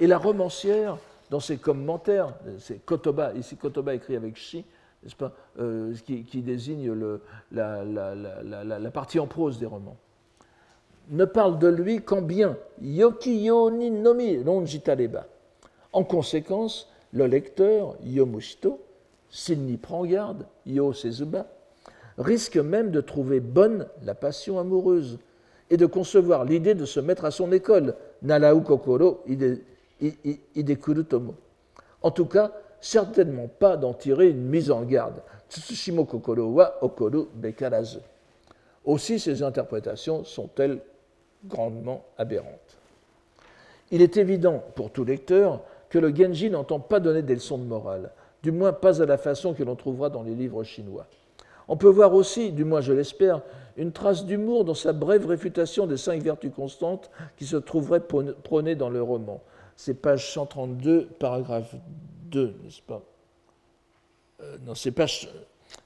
et 0.00 0.06
la 0.06 0.18
romancière, 0.18 0.98
dans 1.30 1.40
ses 1.40 1.58
commentaires, 1.58 2.34
c'est 2.58 2.84
Kotoba, 2.84 3.34
ici 3.34 3.56
Kotoba 3.56 3.94
écrit 3.94 4.16
avec 4.16 4.36
Shi, 4.36 4.64
euh, 5.58 5.94
qui, 6.04 6.42
désigne 6.42 6.92
le, 6.92 7.22
la, 7.52 7.84
la, 7.84 8.90
partie 8.90 9.20
en 9.20 9.26
prose 9.26 9.58
des 9.58 9.66
romans 9.66 9.96
ne 11.10 11.24
parle 11.24 11.58
de 11.58 11.68
lui 11.68 12.00
qu'en 12.02 12.22
bien. 12.22 12.56
Yokiyo 12.80 13.70
ni 13.70 13.90
nomi. 13.90 14.38
En 15.92 16.04
conséquence, 16.04 16.88
le 17.12 17.26
lecteur, 17.26 17.96
Yomushito, 18.04 18.80
s'il 19.30 19.60
n'y 19.60 19.76
prend 19.76 20.04
garde, 20.04 20.46
Yo 20.66 20.92
Sezuba, 20.92 21.46
risque 22.18 22.56
même 22.56 22.90
de 22.90 23.00
trouver 23.00 23.40
bonne 23.40 23.86
la 24.04 24.14
passion 24.14 24.58
amoureuse 24.58 25.18
et 25.70 25.76
de 25.76 25.86
concevoir 25.86 26.44
l'idée 26.44 26.74
de 26.74 26.84
se 26.84 27.00
mettre 27.00 27.24
à 27.24 27.30
son 27.30 27.52
école, 27.52 27.94
Kokoro 28.66 29.22
Idekuru 30.54 31.04
Tomo. 31.04 31.34
En 32.02 32.10
tout 32.10 32.26
cas, 32.26 32.52
certainement 32.80 33.48
pas 33.48 33.76
d'en 33.76 33.92
tirer 33.92 34.28
une 34.30 34.46
mise 34.46 34.70
en 34.70 34.82
garde. 34.82 35.22
Tsushimo 35.50 36.04
Kokoro 36.04 36.42
wa 36.42 36.74
Okoru 36.82 37.26
Bekarazu. 37.34 37.98
Aussi, 38.84 39.18
ces 39.18 39.42
interprétations 39.42 40.24
sont-elles 40.24 40.80
grandement 41.44 42.04
aberrantes. 42.16 42.78
Il 43.90 44.02
est 44.02 44.16
évident 44.16 44.62
pour 44.74 44.90
tout 44.90 45.04
lecteur 45.04 45.62
que 45.88 45.98
le 45.98 46.14
Genji 46.14 46.50
n'entend 46.50 46.80
pas 46.80 47.00
donner 47.00 47.22
des 47.22 47.34
leçons 47.34 47.58
de 47.58 47.64
morale, 47.64 48.10
du 48.42 48.52
moins 48.52 48.72
pas 48.72 49.02
à 49.02 49.06
la 49.06 49.16
façon 49.18 49.54
que 49.54 49.62
l'on 49.62 49.76
trouvera 49.76 50.10
dans 50.10 50.22
les 50.22 50.34
livres 50.34 50.62
chinois. 50.64 51.06
On 51.68 51.76
peut 51.76 51.88
voir 51.88 52.14
aussi, 52.14 52.52
du 52.52 52.64
moins 52.64 52.80
je 52.80 52.92
l'espère, 52.92 53.42
une 53.76 53.92
trace 53.92 54.24
d'humour 54.26 54.64
dans 54.64 54.74
sa 54.74 54.92
brève 54.92 55.26
réfutation 55.26 55.86
des 55.86 55.96
cinq 55.96 56.22
vertus 56.22 56.52
constantes 56.54 57.10
qui 57.36 57.46
se 57.46 57.56
trouveraient 57.56 58.02
prônées 58.02 58.74
dans 58.74 58.90
le 58.90 59.02
roman. 59.02 59.40
C'est 59.76 59.94
page 59.94 60.32
132, 60.32 61.06
paragraphe 61.18 61.74
2, 62.24 62.56
n'est-ce 62.64 62.82
pas? 62.82 63.02
Euh, 64.40 64.56
Non, 64.66 64.74
c'est 64.74 64.90
page, 64.90 65.30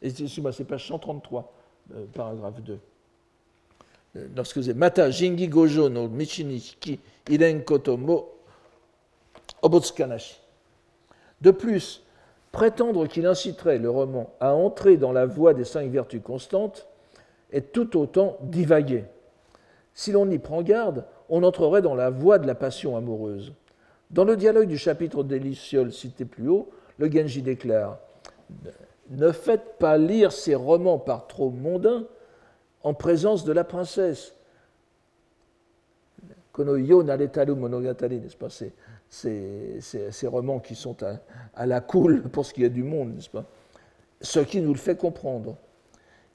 excusez-moi, 0.00 0.52
c'est 0.52 0.64
page 0.64 0.86
133, 0.88 1.52
euh, 1.94 2.06
paragraphe 2.14 2.62
2. 2.62 2.78
De 11.40 11.50
plus, 11.50 12.02
prétendre 12.52 13.06
qu'il 13.06 13.26
inciterait 13.26 13.78
le 13.78 13.88
roman 13.88 14.34
à 14.40 14.54
entrer 14.54 14.96
dans 14.98 15.12
la 15.12 15.24
voie 15.24 15.54
des 15.54 15.64
cinq 15.64 15.90
vertus 15.90 16.20
constantes 16.22 16.86
est 17.52 17.72
tout 17.72 17.96
autant 17.98 18.36
divaguer. 18.42 19.04
Si 19.94 20.12
l'on 20.12 20.30
y 20.30 20.38
prend 20.38 20.62
garde, 20.62 21.06
on 21.28 21.42
entrerait 21.42 21.82
dans 21.82 21.94
la 21.94 22.10
voie 22.10 22.38
de 22.38 22.46
la 22.46 22.54
passion 22.54 22.96
amoureuse. 22.96 23.52
Dans 24.10 24.24
le 24.24 24.36
dialogue 24.36 24.68
du 24.68 24.76
chapitre 24.76 25.24
des 25.24 25.54
cité 25.54 26.26
plus 26.26 26.48
haut, 26.48 26.68
le 26.98 27.10
Genji 27.10 27.40
déclare 27.40 27.98
Ne 29.08 29.32
faites 29.32 29.78
pas 29.78 29.96
lire 29.96 30.32
ces 30.32 30.54
romans 30.54 30.98
par 30.98 31.26
trop 31.26 31.50
mondains 31.50 32.04
présence 32.92 33.44
de 33.44 33.52
la 33.52 33.64
princesse. 33.64 34.34
Konoyo 36.52 37.02
Naretaru 37.02 37.54
Monogatari, 37.54 38.20
n'est-ce 38.20 38.36
pas 38.36 38.48
ces, 38.50 40.26
romans 40.26 40.60
qui 40.60 40.74
sont 40.74 40.96
à, 41.54 41.66
la 41.66 41.80
cool 41.80 42.22
pour 42.22 42.44
ce 42.44 42.52
qui 42.52 42.64
est 42.64 42.70
du 42.70 42.82
monde, 42.82 43.14
n'est-ce 43.14 43.30
pas? 43.30 43.44
Ce 44.20 44.40
qui 44.40 44.60
nous 44.60 44.72
le 44.72 44.78
fait 44.78 44.96
comprendre. 44.96 45.56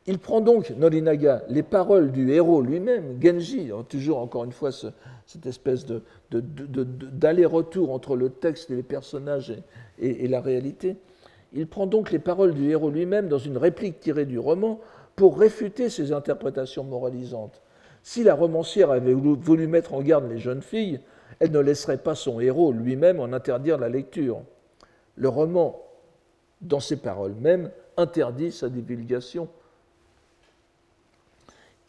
Il 0.08 0.20
prend 0.20 0.40
donc, 0.42 0.70
Norinaga, 0.72 1.44
les 1.50 1.64
paroles 1.64 2.12
du 2.12 2.32
héros 2.32 2.62
lui-même, 2.62 3.22
Genji, 3.22 3.72
hein, 3.72 3.86
toujours 3.88 4.20
encore 4.20 4.46
une 4.46 4.54
fois 4.54 4.72
cette 4.72 5.46
espèce 5.46 5.86
d'aller-retour 6.32 7.92
entre 7.92 8.16
le 8.16 8.30
texte 8.30 8.72
et 8.72 8.76
les 8.76 8.84
personnages 8.84 9.54
et 10.00 10.28
la 10.28 10.40
réalité. 10.40 10.96
Il 11.54 11.68
prend 11.68 11.88
donc 11.88 12.12
les 12.12 12.20
paroles 12.20 12.54
du 12.54 12.70
héros 12.70 12.90
lui-même 12.90 13.28
dans 13.28 13.38
une 13.38 13.58
réplique 13.58 14.00
tirée 14.00 14.26
du 14.26 14.40
roman 14.40 14.80
pour 15.18 15.40
réfuter 15.40 15.90
ces 15.90 16.14
interprétations 16.14 16.84
moralisantes. 16.84 17.62
Si 18.04 18.24
la 18.24 18.36
romancière 18.36 18.92
avait 18.92 19.14
voulu 19.16 19.68
mettre 19.68 19.96
en 19.96 20.02
garde 20.02 20.30
les 20.30 20.38
jeunes 20.38 20.62
filles, 20.62 21.02
elle 21.40 21.52
ne 21.52 21.60
laisserait 21.60 21.98
pas 21.98 22.16
son 22.16 22.40
héros 22.40 22.72
lui-même 22.72 23.20
en 23.20 23.34
interdire 23.34 23.80
la 23.80 23.90
lecture. 23.90 24.44
Le 25.16 25.28
roman, 25.28 25.82
dans 26.62 26.80
ses 26.80 26.98
paroles 26.98 27.34
mêmes, 27.34 27.72
interdit 27.98 28.52
sa 28.52 28.70
divulgation. 28.70 29.50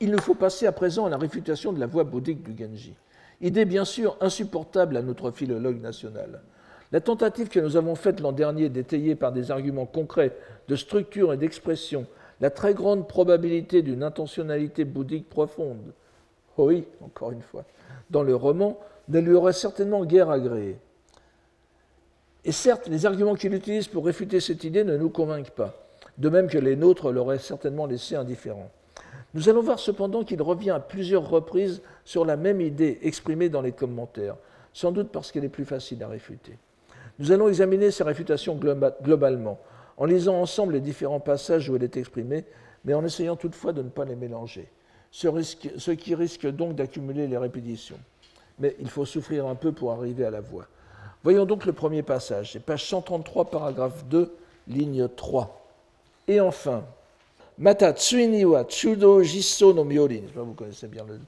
Il 0.01 0.11
nous 0.11 0.21
faut 0.21 0.35
passer 0.35 0.67
à 0.67 0.73
présent 0.73 1.05
à 1.05 1.11
la 1.11 1.19
réfutation 1.19 1.75
de 1.75 1.81
la 1.81 1.87
voix 1.87 2.05
bouddhique 2.05 2.43
du 2.43 2.57
Genji. 2.57 2.95
Idée 3.43 3.67
bien 3.67 3.85
sûr 3.85 4.17
insupportable 4.23 4.97
à 4.97 5.03
notre 5.03 5.31
philologue 5.33 5.83
national. 5.83 6.41
La 6.93 7.03
tentative 7.03 7.49
que 7.49 7.61
nous 7.61 7.77
avons 7.77 7.95
faite 7.95 8.21
l'an 8.21 8.33
dernier 8.33 8.71
d'étayer 8.71 9.15
par 9.15 9.33
des 9.33 9.51
arguments 9.51 9.85
concrets 9.85 10.35
de 10.67 10.77
structure 10.77 11.35
et 11.35 11.37
d'expression 11.37 12.07
la 12.41 12.51
très 12.51 12.75
grande 12.75 13.09
probabilité 13.09 13.83
d'une 13.83 14.03
intentionnalité 14.03 14.85
bouddhique 14.85 15.29
profonde, 15.29 15.93
oui, 16.57 16.85
encore 17.01 17.31
une 17.33 17.43
fois, 17.43 17.65
dans 18.11 18.23
le 18.23 18.35
roman, 18.35 18.79
ne 19.09 19.21
lui 19.21 19.35
aurait 19.35 19.53
certainement 19.53 20.05
guère 20.05 20.31
agréé. 20.31 20.77
Et 22.45 22.53
certes, 22.53 22.89
les 22.89 23.07
arguments 23.07 23.35
qu'il 23.35 23.55
utilise 23.55 23.89
pour 23.89 24.07
réfuter 24.07 24.41
cette 24.41 24.65
idée 24.65 24.85
ne 24.85 24.97
nous 24.97 25.11
convainquent 25.11 25.51
pas, 25.51 25.75
de 26.19 26.29
même 26.29 26.49
que 26.49 26.59
les 26.59 26.77
nôtres 26.77 27.13
l'auraient 27.13 27.39
certainement 27.39 27.87
laissé 27.87 28.17
indifférent. 28.17 28.71
Nous 29.35 29.49
allons 29.49 29.61
voir 29.61 29.79
cependant 29.79 30.25
qu'il 30.25 30.41
revient 30.41 30.71
à 30.71 30.81
plusieurs 30.81 31.29
reprises 31.29 31.83
sur 32.05 32.25
la 32.25 32.37
même 32.37 32.61
idée 32.61 32.99
exprimée 33.03 33.49
dans 33.49 33.61
les 33.61 33.73
commentaires, 33.73 34.37
sans 34.73 34.93
doute 34.93 35.11
parce 35.11 35.31
qu'elle 35.31 35.45
est 35.45 35.51
plus 35.51 35.65
facile 35.67 36.03
à 36.03 36.09
réfuter. 36.09 36.57
Nous 37.19 37.33
allons 37.33 37.49
examiner 37.49 37.91
sa 37.91 38.05
réfutation 38.05 38.59
globalement, 39.03 39.59
en 39.99 40.05
lisant 40.05 40.41
ensemble 40.41 40.75
les 40.75 40.81
différents 40.81 41.21
passages 41.21 41.69
où 41.69 41.77
elle 41.77 41.83
est 41.83 41.97
exprimée, 41.97 42.45
mais 42.85 42.95
en 42.95 43.05
essayant 43.05 43.37
toutefois 43.37 43.73
de 43.73 43.83
ne 43.83 43.89
pas 43.89 44.05
les 44.05 44.15
mélanger, 44.15 44.69
ce, 45.11 45.91
qui 45.91 46.15
risque 46.15 46.47
donc 46.47 46.77
d'accumuler 46.77 47.27
les 47.27 47.37
répétitions. 47.37 47.99
Mais 48.61 48.77
il 48.79 48.89
faut 48.89 49.05
souffrir 49.05 49.47
un 49.47 49.57
peu 49.57 49.73
pour 49.73 49.93
arriver 49.93 50.25
à 50.25 50.31
la 50.31 50.41
voix. 50.41 50.67
Voyons 51.25 51.45
donc 51.45 51.67
le 51.67 51.73
premier 51.73 52.03
passage, 52.03 52.53
c'est 52.53 52.63
page 52.63 52.85
133, 52.85 53.47
paragraphe 53.47 54.05
2, 54.07 54.33
ligne 54.69 55.09
3. 55.09 55.67
Et 56.29 56.41
enfin, 56.41 56.85
Mata 57.59 57.93
chudo 57.93 59.23
jiso 59.23 59.73
no 59.73 59.83
myorin, 59.83 60.23
vous 60.33 60.55
connaissez 60.55 60.87
bien 60.87 61.05
le... 61.05 61.19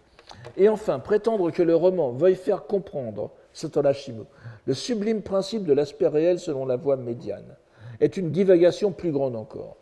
Et 0.56 0.68
enfin, 0.68 1.00
prétendre 1.00 1.50
que 1.50 1.62
le 1.62 1.74
roman 1.74 2.12
veuille 2.12 2.36
faire 2.36 2.66
comprendre, 2.66 3.30
Satolashimu, 3.52 4.22
le 4.64 4.74
sublime 4.74 5.22
principe 5.22 5.64
de 5.64 5.72
l'aspect 5.72 6.06
réel 6.06 6.38
selon 6.38 6.66
la 6.66 6.76
voie 6.76 6.96
médiane 6.96 7.56
est 8.00 8.16
une 8.16 8.30
divagation 8.30 8.92
plus 8.92 9.12
grande 9.12 9.36
encore. 9.36 9.76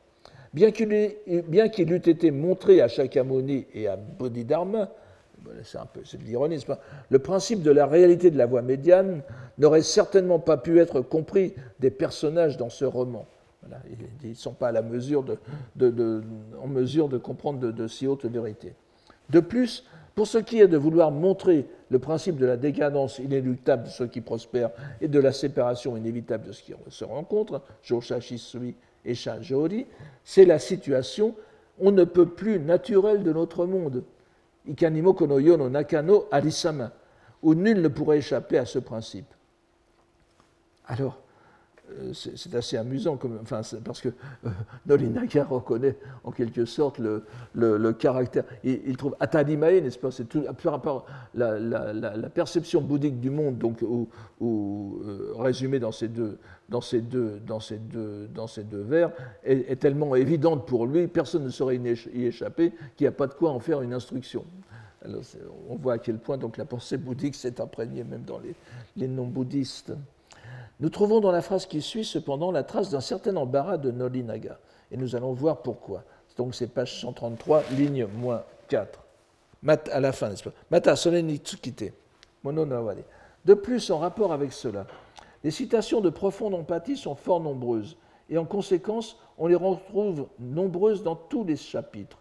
Bien 0.54 0.70
qu'il 0.70 0.92
eût 1.92 1.96
été 1.96 2.30
montré 2.30 2.80
à 2.80 2.88
Shakyamuni 2.88 3.66
et 3.74 3.86
à 3.86 3.96
Bodhidharma, 3.96 4.90
c'est 5.62 5.78
un 5.78 5.86
peu 5.86 6.00
de 6.00 6.24
l'ironie, 6.24 6.64
le 7.10 7.18
principe 7.18 7.62
de 7.62 7.70
la 7.70 7.86
réalité 7.86 8.30
de 8.30 8.38
la 8.38 8.46
voie 8.46 8.62
médiane 8.62 9.22
n'aurait 9.58 9.82
certainement 9.82 10.38
pas 10.38 10.56
pu 10.56 10.80
être 10.80 11.00
compris 11.00 11.54
des 11.80 11.90
personnages 11.90 12.56
dans 12.56 12.70
ce 12.70 12.84
roman. 12.84 13.26
ils 14.22 14.30
ne 14.30 14.34
sont 14.34 14.52
pas 14.52 14.68
à 14.68 14.72
la 14.72 14.80
en 14.80 16.66
mesure 16.66 17.08
de 17.08 17.18
comprendre 17.18 17.72
de, 17.72 17.86
si 17.86 18.06
hautes 18.06 18.26
vérités. 18.26 18.74
De 19.30 19.40
plus, 19.40 19.84
pour 20.14 20.26
ce 20.26 20.38
qui 20.38 20.60
est 20.60 20.68
de 20.68 20.76
vouloir 20.76 21.10
montrer 21.10 21.66
le 21.90 21.98
principe 21.98 22.36
de 22.36 22.46
la 22.46 22.56
décadence 22.56 23.18
inéluctable 23.18 23.84
de 23.84 23.88
ceux 23.88 24.06
qui 24.06 24.20
prospèrent 24.20 24.70
et 25.00 25.08
de 25.08 25.18
la 25.18 25.32
séparation 25.32 25.96
inévitable 25.96 26.46
de 26.46 26.52
ceux 26.52 26.62
qui 26.64 26.74
se 26.90 27.04
rencontrent, 27.04 27.62
Josha 27.82 28.18
et 29.04 29.14
c'est 30.24 30.44
la 30.44 30.58
situation 30.58 31.34
on 31.80 31.92
ne 31.92 32.04
peut 32.04 32.26
plus 32.26 32.58
naturelle 32.58 33.22
de 33.22 33.32
notre 33.32 33.64
monde. 33.66 34.02
Ikanimo 34.66 35.14
kono 35.14 35.40
no 35.40 35.68
nakano 35.68 36.26
arisama, 36.30 36.92
où 37.42 37.54
nul 37.54 37.80
ne 37.80 37.88
pourrait 37.88 38.18
échapper 38.18 38.58
à 38.58 38.66
ce 38.66 38.78
principe. 38.78 39.32
Alors, 40.86 41.20
c'est 42.12 42.54
assez 42.54 42.76
amusant, 42.76 43.18
parce 43.84 44.00
que 44.00 44.08
euh, 44.08 44.50
Nolinaga 44.86 45.44
reconnaît 45.44 45.96
en 46.24 46.30
quelque 46.30 46.64
sorte 46.64 46.98
le, 46.98 47.92
caractère. 47.92 48.44
Il, 48.64 48.96
trouve 48.96 49.16
Atadimae, 49.20 49.80
n'est-ce 49.80 49.98
pas? 49.98 50.10
C'est 50.10 50.28
tout 50.28 50.44
par 50.62 50.72
rapport 50.72 51.06
la, 51.34 51.58
la, 51.58 52.30
perception 52.30 52.80
bouddhique 52.80 53.20
du 53.20 53.30
monde, 53.30 53.58
donc, 53.58 53.82
euh, 53.82 55.32
résumée 55.36 55.78
dans 55.78 55.92
ces 55.92 56.08
deux, 56.08 56.38
dans 56.68 56.80
vers, 58.72 59.10
est, 59.44 59.80
tellement 59.80 60.14
évidente 60.14 60.66
pour 60.66 60.86
lui, 60.86 61.08
personne 61.08 61.44
ne 61.44 61.50
saurait 61.50 61.76
y 61.76 62.24
échapper, 62.24 62.72
qu'il 62.96 63.04
n'y 63.04 63.08
a 63.08 63.12
pas 63.12 63.26
de 63.26 63.34
quoi 63.34 63.50
en 63.50 63.60
faire 63.60 63.82
une 63.82 63.94
instruction. 63.94 64.44
On 65.68 65.76
voit 65.76 65.94
à 65.94 65.98
quel 65.98 66.18
point 66.18 66.36
donc 66.36 66.56
la 66.56 66.64
pensée 66.64 66.96
bouddhique 66.96 67.34
s'est 67.34 67.60
imprégnée 67.60 68.04
même 68.04 68.22
dans 68.22 68.40
les 68.96 69.08
non-bouddhistes. 69.08 69.92
Nous 70.80 70.90
trouvons 70.90 71.20
dans 71.20 71.32
la 71.32 71.42
phrase 71.42 71.66
qui 71.66 71.82
suit 71.82 72.04
cependant 72.04 72.52
la 72.52 72.62
trace 72.62 72.90
d'un 72.90 73.00
certain 73.00 73.34
embarras 73.36 73.78
de 73.78 73.90
Nolinaga, 73.90 74.58
et 74.90 74.96
nous 74.96 75.16
allons 75.16 75.32
voir 75.32 75.62
pourquoi. 75.62 76.04
Donc 76.36 76.54
c'est 76.54 76.68
page 76.68 77.00
133, 77.00 77.64
ligne 77.72 78.06
moins 78.06 78.44
4. 78.68 79.00
Mat, 79.62 79.88
à 79.92 79.98
la 79.98 80.12
fin, 80.12 80.28
n'est-ce 80.28 80.44
pas? 80.44 80.52
Mata 80.70 80.94
tsukite, 80.94 81.92
mono 82.44 82.64
De 83.44 83.54
plus, 83.54 83.90
en 83.90 83.98
rapport 83.98 84.32
avec 84.32 84.52
cela, 84.52 84.86
les 85.42 85.50
citations 85.50 86.00
de 86.00 86.10
profonde 86.10 86.54
empathie 86.54 86.96
sont 86.96 87.16
fort 87.16 87.40
nombreuses, 87.40 87.96
et 88.30 88.38
en 88.38 88.44
conséquence, 88.44 89.18
on 89.36 89.48
les 89.48 89.56
retrouve 89.56 90.28
nombreuses 90.38 91.02
dans 91.02 91.16
tous 91.16 91.42
les 91.44 91.56
chapitres. 91.56 92.18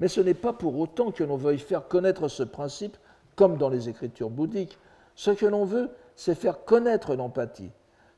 Mais 0.00 0.08
ce 0.08 0.20
n'est 0.20 0.34
pas 0.34 0.52
pour 0.52 0.76
autant 0.78 1.12
que 1.12 1.22
l'on 1.22 1.36
veuille 1.36 1.58
faire 1.58 1.86
connaître 1.86 2.26
ce 2.26 2.42
principe, 2.42 2.96
comme 3.36 3.58
dans 3.58 3.68
les 3.68 3.88
écritures 3.88 4.30
bouddhiques. 4.30 4.78
Ce 5.14 5.30
que 5.30 5.46
l'on 5.46 5.64
veut, 5.64 5.90
c'est 6.16 6.34
faire 6.34 6.64
connaître 6.64 7.14
l'empathie, 7.14 7.70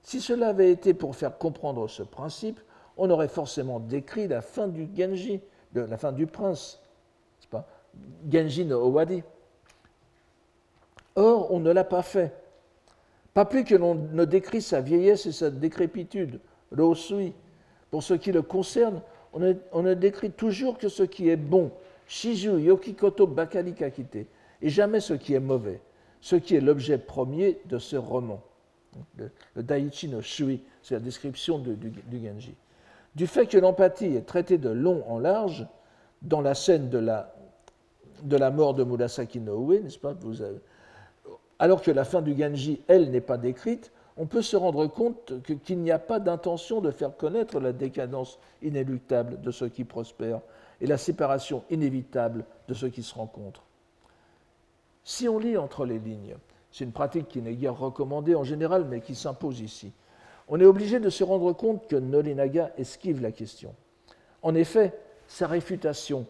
Si 0.04 0.20
cela 0.20 0.50
avait 0.50 0.70
été 0.70 0.94
pour 0.94 1.16
faire 1.16 1.38
comprendre 1.38 1.88
ce 1.88 2.02
principe, 2.02 2.60
on 2.96 3.10
aurait 3.10 3.26
forcément 3.26 3.80
décrit 3.80 4.28
la 4.28 4.42
fin 4.42 4.68
du 4.68 4.86
Genji, 4.94 5.40
la 5.74 5.96
fin 5.96 6.12
du 6.12 6.26
prince, 6.26 6.80
pas? 7.50 7.66
Genji 8.30 8.64
no 8.64 8.80
Owadi. 8.80 9.22
Or, 11.16 11.52
on 11.52 11.58
ne 11.60 11.72
l'a 11.72 11.84
pas 11.84 12.02
fait. 12.02 12.34
Pas 13.32 13.44
plus 13.44 13.64
que 13.64 13.74
l'on 13.74 13.94
ne 13.94 14.24
décrit 14.24 14.62
sa 14.62 14.80
vieillesse 14.80 15.26
et 15.26 15.32
sa 15.32 15.50
décrépitude, 15.50 16.38
l'osui. 16.70 17.32
Pour 17.90 18.02
ce 18.02 18.14
qui 18.14 18.30
le 18.30 18.42
concerne, 18.42 19.00
on 19.32 19.38
ne, 19.38 19.54
on 19.72 19.82
ne, 19.82 19.94
décrit 19.94 20.30
toujours 20.30 20.78
que 20.78 20.88
ce 20.88 21.02
qui 21.02 21.28
est 21.28 21.36
bon, 21.36 21.70
shiju 22.06 22.60
yokikoto 22.60 23.26
bakari 23.26 23.74
kakite, 23.74 24.26
et 24.60 24.68
jamais 24.68 25.00
ce 25.00 25.14
qui 25.14 25.34
est 25.34 25.40
mauvais, 25.40 25.80
ce 26.20 26.36
qui 26.36 26.56
est 26.56 26.60
l'objet 26.60 26.98
premier 26.98 27.60
de 27.66 27.78
ce 27.78 27.96
roman. 27.96 28.40
Le, 29.16 29.30
le 29.54 29.62
Daiichi 29.62 30.08
no 30.08 30.20
Shui, 30.20 30.62
c'est 30.82 30.94
la 30.94 31.00
description 31.00 31.58
de, 31.58 31.74
du, 31.74 31.92
Genji 32.12 32.54
du 33.14 33.26
fait 33.26 33.46
que 33.46 33.58
l'empathie 33.58 34.16
est 34.16 34.26
traitée 34.26 34.58
de 34.58 34.70
long 34.70 35.04
en 35.08 35.18
large 35.18 35.66
dans 36.22 36.40
la 36.40 36.54
scène 36.54 36.90
de 36.90 36.98
la, 36.98 37.32
de 38.22 38.36
la 38.36 38.50
mort 38.50 38.74
de 38.74 38.84
Murasaki 38.84 39.40
no 39.40 39.72
n'est-ce 39.72 39.98
pas 39.98 40.14
Alors 41.58 41.82
que 41.82 41.90
la 41.90 42.04
fin 42.04 42.22
du 42.22 42.36
Genji, 42.36 42.82
elle, 42.88 43.10
n'est 43.10 43.20
pas 43.20 43.36
décrite, 43.36 43.92
on 44.16 44.26
peut 44.26 44.42
se 44.42 44.56
rendre 44.56 44.86
compte 44.86 45.32
qu'il 45.64 45.78
n'y 45.80 45.90
a 45.90 45.98
pas 45.98 46.20
d'intention 46.20 46.80
de 46.80 46.90
faire 46.90 47.16
connaître 47.16 47.60
la 47.60 47.72
décadence 47.72 48.38
inéluctable 48.62 49.40
de 49.40 49.50
ceux 49.50 49.68
qui 49.68 49.84
prospèrent 49.84 50.40
et 50.80 50.86
la 50.86 50.98
séparation 50.98 51.64
inévitable 51.70 52.44
de 52.68 52.74
ceux 52.74 52.88
qui 52.88 53.02
se 53.02 53.14
rencontrent. 53.14 53.64
Si 55.04 55.28
on 55.28 55.38
lit 55.38 55.56
entre 55.56 55.84
les 55.84 55.98
lignes, 55.98 56.36
c'est 56.74 56.84
une 56.84 56.92
pratique 56.92 57.28
qui 57.28 57.40
n'est 57.40 57.54
guère 57.54 57.78
recommandée 57.78 58.34
en 58.34 58.44
général, 58.44 58.84
mais 58.84 59.00
qui 59.00 59.14
s'impose 59.14 59.60
ici 59.60 59.92
on 60.48 60.60
est 60.60 60.64
obligé 60.64 61.00
de 61.00 61.10
se 61.10 61.24
rendre 61.24 61.52
compte 61.52 61.86
que 61.88 61.96
Nolinaga 61.96 62.72
esquive 62.76 63.22
la 63.22 63.32
question. 63.32 63.74
En 64.42 64.54
effet, 64.54 64.92
sa 65.26 65.46
réfutation, 65.46 66.26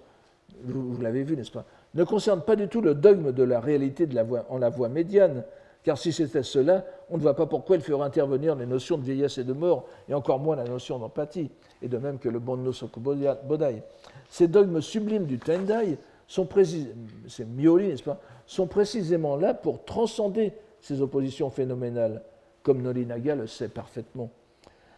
vous, 0.63 1.01
l'avez 1.01 1.25
vu, 1.25 1.37
n'est-ce 1.37 1.51
pas, 1.51 1.65
ne 1.95 2.05
concerne 2.05 2.43
pas 2.43 2.57
du 2.57 2.69
tout 2.69 2.81
le 2.81 2.95
dogme 2.95 3.33
de 3.33 3.43
la 3.43 3.61
réalité 3.61 4.07
de 4.07 4.15
la 4.15 4.25
en 4.49 4.59
la 4.59 4.69
voie 4.69 4.89
médiane, 4.89 5.45
car 5.83 5.99
si 5.99 6.13
c'était 6.13 6.43
cela, 6.43 6.85
on 7.11 7.17
ne 7.17 7.23
voit 7.23 7.35
pas 7.35 7.47
pourquoi 7.47 7.77
il 7.77 7.83
ferait 7.83 8.05
intervenir 8.05 8.55
les 8.55 8.67
notions 8.67 8.97
de 8.97 9.03
vieillesse 9.03 9.39
et 9.39 9.45
de 9.45 9.53
mort, 9.53 9.87
et 10.09 10.15
encore 10.15 10.39
moins 10.39 10.57
la 10.57 10.65
notion 10.65 10.99
d'empathie, 10.99 11.51
et 11.83 11.89
de 11.89 11.99
même 11.99 12.19
que 12.19 12.29
le 12.29 12.39
Bonno 12.39 12.73
Bodai. 13.45 13.83
Ces 14.31 14.49
dogmes 14.49 14.81
sublimes 14.81 15.27
du 15.27 15.39
Tendai 15.39 15.99
sont, 16.27 16.47
précisément 18.67 19.37
là 19.37 19.55
pour 19.55 19.85
transcender 19.85 20.53
ces 20.81 21.01
oppositions 21.01 21.51
phénoménales 21.51 22.23
comme 22.63 22.83
Nolinaga 22.83 23.35
le 23.35 23.47
sait 23.47 23.69
parfaitement. 23.69 24.31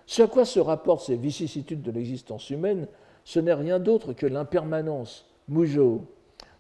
Ce 0.06 0.22
à 0.22 0.28
quoi 0.28 0.44
se 0.44 0.60
rapportent 0.60 1.04
ces 1.04 1.16
vicissitudes 1.16 1.82
de 1.82 1.90
l'existence 1.90 2.50
humaine, 2.50 2.86
ce 3.24 3.40
n'est 3.40 3.54
rien 3.54 3.80
d'autre 3.80 4.12
que 4.12 4.26
l'impermanence, 4.26 5.26
Mujo, 5.48 6.04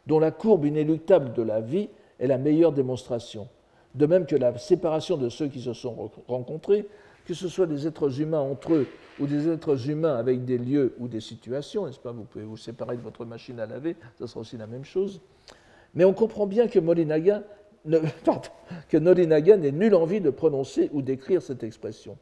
dont 0.06 0.18
la 0.18 0.32
courbe 0.32 0.64
inéluctable 0.64 1.32
de 1.32 1.42
la 1.42 1.60
vie 1.60 1.88
est 2.18 2.26
la 2.26 2.38
meilleure 2.38 2.72
démonstration. 2.72 3.48
De 3.94 4.06
même 4.06 4.26
que 4.26 4.36
la 4.36 4.56
séparation 4.58 5.16
de 5.16 5.28
ceux 5.28 5.48
qui 5.48 5.60
se 5.60 5.72
sont 5.72 6.10
rencontrés, 6.28 6.86
que 7.26 7.34
ce 7.34 7.48
soit 7.48 7.66
des 7.66 7.86
êtres 7.86 8.20
humains 8.20 8.40
entre 8.40 8.74
eux 8.74 8.86
ou 9.18 9.26
des 9.26 9.48
êtres 9.48 9.90
humains 9.90 10.16
avec 10.16 10.44
des 10.44 10.58
lieux 10.58 10.94
ou 10.98 11.08
des 11.08 11.20
situations, 11.20 11.86
n'est-ce 11.86 11.98
pas? 11.98 12.12
Vous 12.12 12.24
pouvez 12.24 12.44
vous 12.44 12.56
séparer 12.56 12.96
de 12.96 13.02
votre 13.02 13.24
machine 13.24 13.58
à 13.60 13.66
laver, 13.66 13.96
ce 14.18 14.26
sera 14.26 14.40
aussi 14.40 14.56
la 14.56 14.66
même 14.66 14.84
chose. 14.84 15.20
Mais 15.94 16.04
on 16.04 16.12
comprend 16.12 16.46
bien 16.46 16.68
que 16.68 16.78
Norinaga 16.78 17.42
n'ait 19.56 19.72
nulle 19.72 19.94
envie 19.94 20.20
de 20.20 20.30
prononcer 20.30 20.88
ou 20.92 21.02
d'écrire 21.02 21.42
cette 21.42 21.64
expression, 21.64 22.16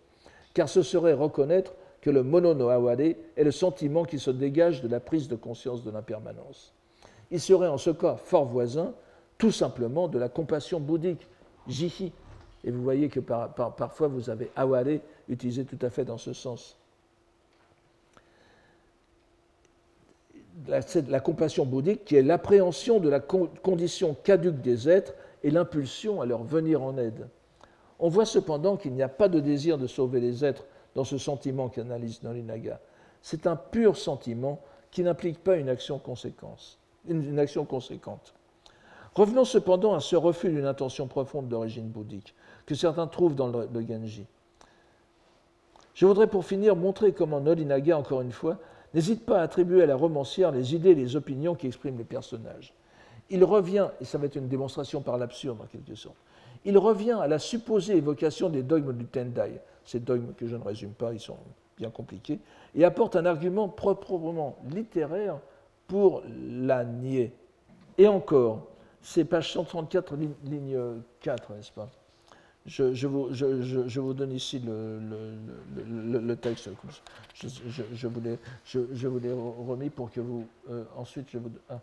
car 0.54 0.68
ce 0.68 0.82
serait 0.82 1.12
reconnaître 1.12 1.74
que 2.00 2.10
le 2.10 2.22
mono 2.22 2.54
no 2.54 2.68
aware 2.68 3.00
est 3.00 3.44
le 3.44 3.50
sentiment 3.50 4.04
qui 4.04 4.18
se 4.18 4.30
dégage 4.30 4.82
de 4.82 4.88
la 4.88 5.00
prise 5.00 5.28
de 5.28 5.36
conscience 5.36 5.82
de 5.84 5.90
l'impermanence. 5.90 6.72
Il 7.30 7.40
serait 7.40 7.68
en 7.68 7.78
ce 7.78 7.90
cas 7.90 8.16
fort 8.16 8.44
voisin, 8.46 8.94
tout 9.38 9.50
simplement, 9.50 10.08
de 10.08 10.18
la 10.18 10.28
compassion 10.28 10.80
bouddhique, 10.80 11.26
jihi. 11.66 12.12
Et 12.64 12.70
vous 12.70 12.82
voyez 12.82 13.08
que 13.08 13.20
parfois 13.20 14.08
vous 14.08 14.30
avez 14.30 14.50
aware 14.56 15.00
utilisé 15.28 15.64
tout 15.64 15.78
à 15.82 15.90
fait 15.90 16.04
dans 16.04 16.18
ce 16.18 16.32
sens. 16.32 16.76
La, 20.66 20.80
la 21.08 21.20
compassion 21.20 21.66
bouddhique 21.66 22.04
qui 22.04 22.16
est 22.16 22.22
l'appréhension 22.22 23.00
de 23.00 23.08
la 23.10 23.20
condition 23.20 24.16
caduque 24.22 24.62
des 24.62 24.88
êtres 24.88 25.12
et 25.42 25.50
l'impulsion 25.50 26.22
à 26.22 26.26
leur 26.26 26.42
venir 26.42 26.82
en 26.82 26.96
aide. 26.96 27.28
On 27.98 28.08
voit 28.08 28.24
cependant 28.24 28.76
qu'il 28.76 28.94
n'y 28.94 29.02
a 29.02 29.08
pas 29.08 29.28
de 29.28 29.40
désir 29.40 29.76
de 29.76 29.86
sauver 29.86 30.20
les 30.20 30.44
êtres 30.44 30.64
dans 30.94 31.04
ce 31.04 31.18
sentiment 31.18 31.68
qu'analyse 31.68 32.22
Nolinaga. 32.22 32.80
C'est 33.20 33.46
un 33.46 33.56
pur 33.56 33.96
sentiment 33.96 34.60
qui 34.90 35.02
n'implique 35.02 35.42
pas 35.42 35.56
une 35.56 35.68
action, 35.68 35.98
conséquence, 35.98 36.78
une 37.08 37.38
action 37.38 37.64
conséquente. 37.64 38.32
Revenons 39.14 39.44
cependant 39.44 39.94
à 39.94 40.00
ce 40.00 40.16
refus 40.16 40.50
d'une 40.50 40.66
intention 40.66 41.06
profonde 41.06 41.48
d'origine 41.48 41.88
bouddhique 41.88 42.34
que 42.66 42.74
certains 42.74 43.06
trouvent 43.06 43.34
dans 43.34 43.48
le, 43.48 43.86
Genji. 43.86 44.26
Je 45.94 46.06
voudrais 46.06 46.26
pour 46.26 46.44
finir 46.44 46.76
montrer 46.76 47.12
comment 47.12 47.40
Nolinaga, 47.40 47.96
encore 47.96 48.20
une 48.20 48.32
fois, 48.32 48.58
n'hésite 48.94 49.24
pas 49.24 49.40
à 49.40 49.42
attribuer 49.42 49.82
à 49.82 49.86
la 49.86 49.96
romancière 49.96 50.50
les 50.50 50.74
idées 50.74 50.90
et 50.90 50.94
les 50.94 51.16
opinions 51.16 51.54
qui 51.54 51.66
expriment 51.66 51.98
les 51.98 52.04
personnages 52.04 52.74
il 53.30 53.44
revient, 53.44 53.88
et 54.00 54.04
ça 54.04 54.18
va 54.18 54.26
être 54.26 54.36
une 54.36 54.48
démonstration 54.48 55.00
par 55.00 55.18
l'absurde 55.18 55.60
en 55.60 55.66
quelque 55.66 55.94
sorte, 55.94 56.16
il 56.64 56.78
revient 56.78 57.18
à 57.20 57.26
la 57.26 57.38
supposée 57.38 57.96
évocation 57.96 58.48
des 58.48 58.62
dogmes 58.62 58.92
du 58.92 59.06
Tendai, 59.06 59.60
ces 59.84 60.00
dogmes 60.00 60.32
que 60.34 60.46
je 60.46 60.56
ne 60.56 60.62
résume 60.62 60.92
pas, 60.92 61.12
ils 61.12 61.20
sont 61.20 61.36
bien 61.76 61.90
compliqués, 61.90 62.38
et 62.74 62.84
apporte 62.84 63.16
un 63.16 63.26
argument 63.26 63.68
proprement 63.68 64.56
littéraire 64.70 65.38
pour 65.86 66.22
la 66.26 66.84
nier. 66.84 67.32
Et 67.98 68.08
encore, 68.08 68.66
c'est 69.02 69.24
page 69.24 69.52
134, 69.52 70.16
ligne 70.44 70.78
4, 71.20 71.52
n'est-ce 71.54 71.72
pas? 71.72 71.88
Je, 72.66 73.06
vous, 73.06 74.14
donne 74.14 74.32
ici 74.32 74.58
le, 74.58 76.34
texte. 76.34 76.70
Je, 77.34 78.06
vous 79.06 79.18
l'ai 79.18 79.32
remis 79.32 79.90
pour 79.90 80.10
que 80.10 80.20
vous. 80.20 80.46
Euh, 80.70 80.84
ensuite, 80.96 81.26
je 81.30 81.38
vous. 81.38 81.50
Ah. 81.68 81.80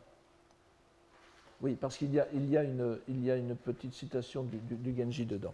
Oui, 1.62 1.78
parce 1.80 1.98
qu'il 1.98 2.12
y, 2.14 2.20
a, 2.20 2.26
une, 2.64 3.56
petite 3.64 3.94
citation 3.94 4.44
du, 4.44 4.58
du, 4.58 5.00
Genji 5.00 5.26
dedans. 5.28 5.54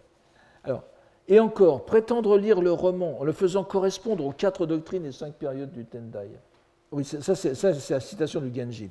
Alors, 0.64 0.82
et 1.28 1.38
encore, 1.38 1.84
prétendre 1.84 2.38
lire 2.38 2.62
le 2.62 2.72
roman 2.72 3.20
en 3.20 3.24
le 3.24 3.32
faisant 3.32 3.64
correspondre 3.64 4.24
aux 4.24 4.32
quatre 4.32 4.64
doctrines 4.64 5.04
et 5.04 5.12
cinq 5.12 5.34
périodes 5.34 5.72
du 5.72 5.84
Tendai. 5.84 6.30
Oui, 6.90 7.04
ça 7.04 7.34
c'est 7.34 7.90
la 7.90 8.00
citation 8.00 8.40
du 8.40 8.58
Genji. 8.58 8.88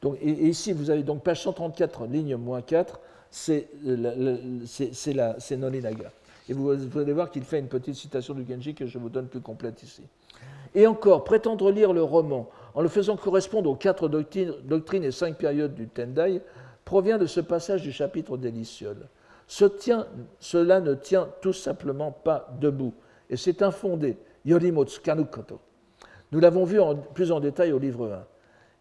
Donc, 0.00 0.16
et, 0.22 0.48
ici, 0.48 0.72
vous 0.72 0.90
avez 0.90 1.02
donc 1.02 1.24
page 1.24 1.42
134, 1.42 2.06
ligne 2.06 2.36
moins 2.36 2.62
4, 2.62 3.00
c'est 3.30 3.68
Nolinaga. 5.56 6.10
Et 6.48 6.52
vous, 6.52 6.76
vous 6.76 6.98
allez 6.98 7.12
voir 7.12 7.30
qu'il 7.30 7.44
fait 7.44 7.58
une 7.58 7.68
petite 7.68 7.94
citation 7.94 8.34
du 8.34 8.44
Genji 8.46 8.74
que 8.74 8.86
je 8.86 8.98
vous 8.98 9.08
donne 9.08 9.28
plus 9.28 9.40
complète 9.40 9.82
ici. 9.82 10.02
Et 10.74 10.86
encore, 10.86 11.24
prétendre 11.24 11.70
lire 11.70 11.92
le 11.92 12.02
roman 12.02 12.48
en 12.74 12.82
le 12.82 12.88
faisant 12.88 13.16
correspondre 13.16 13.70
aux 13.70 13.76
quatre 13.76 14.08
doctrines, 14.08 15.04
et 15.04 15.10
cinq 15.10 15.36
périodes 15.36 15.74
du 15.74 15.88
Tendai 15.88 16.40
provient 16.84 17.18
de 17.18 17.26
ce 17.26 17.40
passage 17.40 17.82
du 17.82 17.92
chapitre 17.92 18.36
des 18.36 18.50
Lucioles. 18.50 19.08
Ce 19.46 19.64
cela 20.38 20.80
ne 20.80 20.94
tient 20.94 21.28
tout 21.40 21.52
simplement 21.52 22.12
pas 22.12 22.48
debout, 22.60 22.94
et 23.28 23.36
c'est 23.36 23.62
infondé. 23.62 24.16
Yorimotsu 24.44 25.00
kanukoto. 25.00 25.60
Nous 26.32 26.40
l'avons 26.40 26.64
vu 26.64 26.78
plus 27.14 27.32
en 27.32 27.40
détail 27.40 27.72
au 27.72 27.78
livre 27.78 28.10
1. 28.12 28.24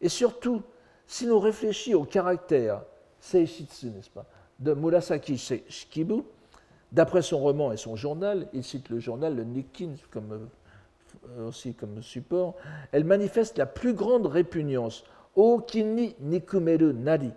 Et 0.01 0.09
surtout, 0.09 0.61
si 1.07 1.25
l'on 1.25 1.39
réfléchit 1.39 1.95
au 1.95 2.03
caractère 2.03 2.83
seishitsu, 3.19 3.87
n'est-ce 3.87 4.09
pas, 4.09 4.25
de 4.59 4.73
Murasaki 4.73 5.37
Shikibu, 5.37 6.23
d'après 6.91 7.21
son 7.21 7.39
roman 7.39 7.71
et 7.71 7.77
son 7.77 7.95
journal, 7.95 8.47
il 8.53 8.63
cite 8.63 8.89
le 8.89 8.99
journal, 8.99 9.35
le 9.35 9.43
Nikkin, 9.43 9.93
comme, 10.11 10.49
euh, 11.37 11.47
aussi 11.47 11.73
comme 11.73 12.01
support, 12.01 12.55
elle 12.91 13.03
manifeste 13.05 13.57
la 13.57 13.65
plus 13.65 13.93
grande 13.93 14.25
répugnance, 14.25 15.03
Okini 15.35 16.15
Nikumeru 16.19 16.93
Nari, 16.93 17.31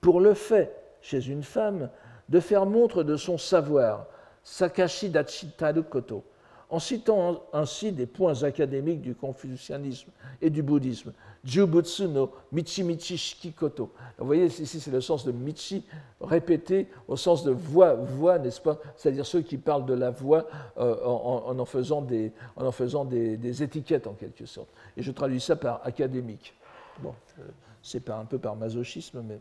pour 0.00 0.20
le 0.20 0.34
fait, 0.34 0.74
chez 1.00 1.28
une 1.28 1.42
femme, 1.42 1.90
de 2.28 2.40
faire 2.40 2.66
montre 2.66 3.02
de 3.02 3.16
son 3.16 3.38
savoir, 3.38 4.06
Sakashi 4.42 5.10
Dachitaru 5.10 5.84
Koto, 5.84 6.24
en 6.68 6.78
citant 6.78 7.42
ainsi 7.52 7.92
des 7.92 8.06
points 8.06 8.42
académiques 8.42 9.00
du 9.00 9.14
confucianisme 9.14 10.10
et 10.42 10.50
du 10.50 10.62
bouddhisme. 10.62 11.12
Jubutsu 11.44 12.08
no 12.08 12.32
Michi 12.50 12.82
Michi 12.82 13.16
Shikikoto. 13.16 13.92
Vous 14.18 14.26
voyez, 14.26 14.46
ici 14.46 14.80
c'est 14.80 14.90
le 14.90 15.00
sens 15.00 15.24
de 15.24 15.30
Michi 15.30 15.84
répété 16.20 16.88
au 17.06 17.16
sens 17.16 17.44
de 17.44 17.52
voix, 17.52 17.94
voix, 17.94 18.38
n'est-ce 18.38 18.60
pas? 18.60 18.78
C'est-à-dire 18.96 19.24
ceux 19.24 19.42
qui 19.42 19.56
parlent 19.56 19.86
de 19.86 19.94
la 19.94 20.10
voix 20.10 20.46
euh, 20.78 21.04
en, 21.04 21.58
en, 21.58 21.64
faisant, 21.64 22.02
des, 22.02 22.32
en 22.56 22.66
en 22.66 22.72
faisant 22.72 23.04
des, 23.04 23.62
étiquettes 23.62 24.06
en 24.06 24.14
quelque 24.14 24.46
sorte. 24.46 24.68
Et 24.96 25.02
je 25.02 25.12
traduis 25.12 25.40
ça 25.40 25.56
par 25.56 25.86
académique. 25.86 26.54
Bon, 26.98 27.14
euh, 27.38 27.42
c'est 27.82 28.10
un 28.10 28.24
peu 28.24 28.38
par 28.38 28.56
masochisme, 28.56 29.22
mais 29.22 29.38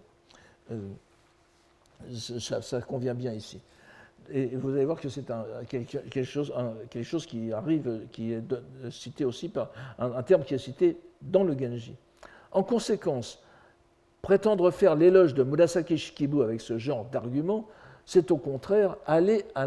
euh, 0.71 0.80
ça, 2.39 2.82
convient 2.82 3.15
bien 3.15 3.34
ici. 3.34 3.59
Et 4.32 4.55
vous 4.55 4.69
allez 4.73 4.86
voir 4.86 4.99
que 4.99 5.09
c'est 5.09 5.26
quelque, 5.67 6.23
chose, 6.23 7.26
qui 7.26 7.51
arrive, 7.51 8.07
qui 8.11 8.34
est 8.34 8.43
cité 8.89 9.26
aussi 9.26 9.49
par 9.49 9.71
un, 9.99 10.23
terme 10.23 10.43
qui 10.43 10.53
est 10.53 10.59
cité 10.59 10.97
dans 11.21 11.43
le 11.43 11.57
Genji. 11.57 11.95
En 12.51 12.63
conséquence, 12.63 13.41
prétendre 14.21 14.71
faire 14.71 14.95
l'éloge 14.95 15.34
de 15.34 15.43
Murasaki 15.43 15.97
Shikibu 15.97 16.41
avec 16.41 16.61
ce 16.61 16.78
genre 16.78 17.05
d'argument, 17.05 17.67
c'est 18.05 18.32
au 18.32 18.38
contraire 18.38 18.97
aller 19.05 19.45
à 19.55 19.65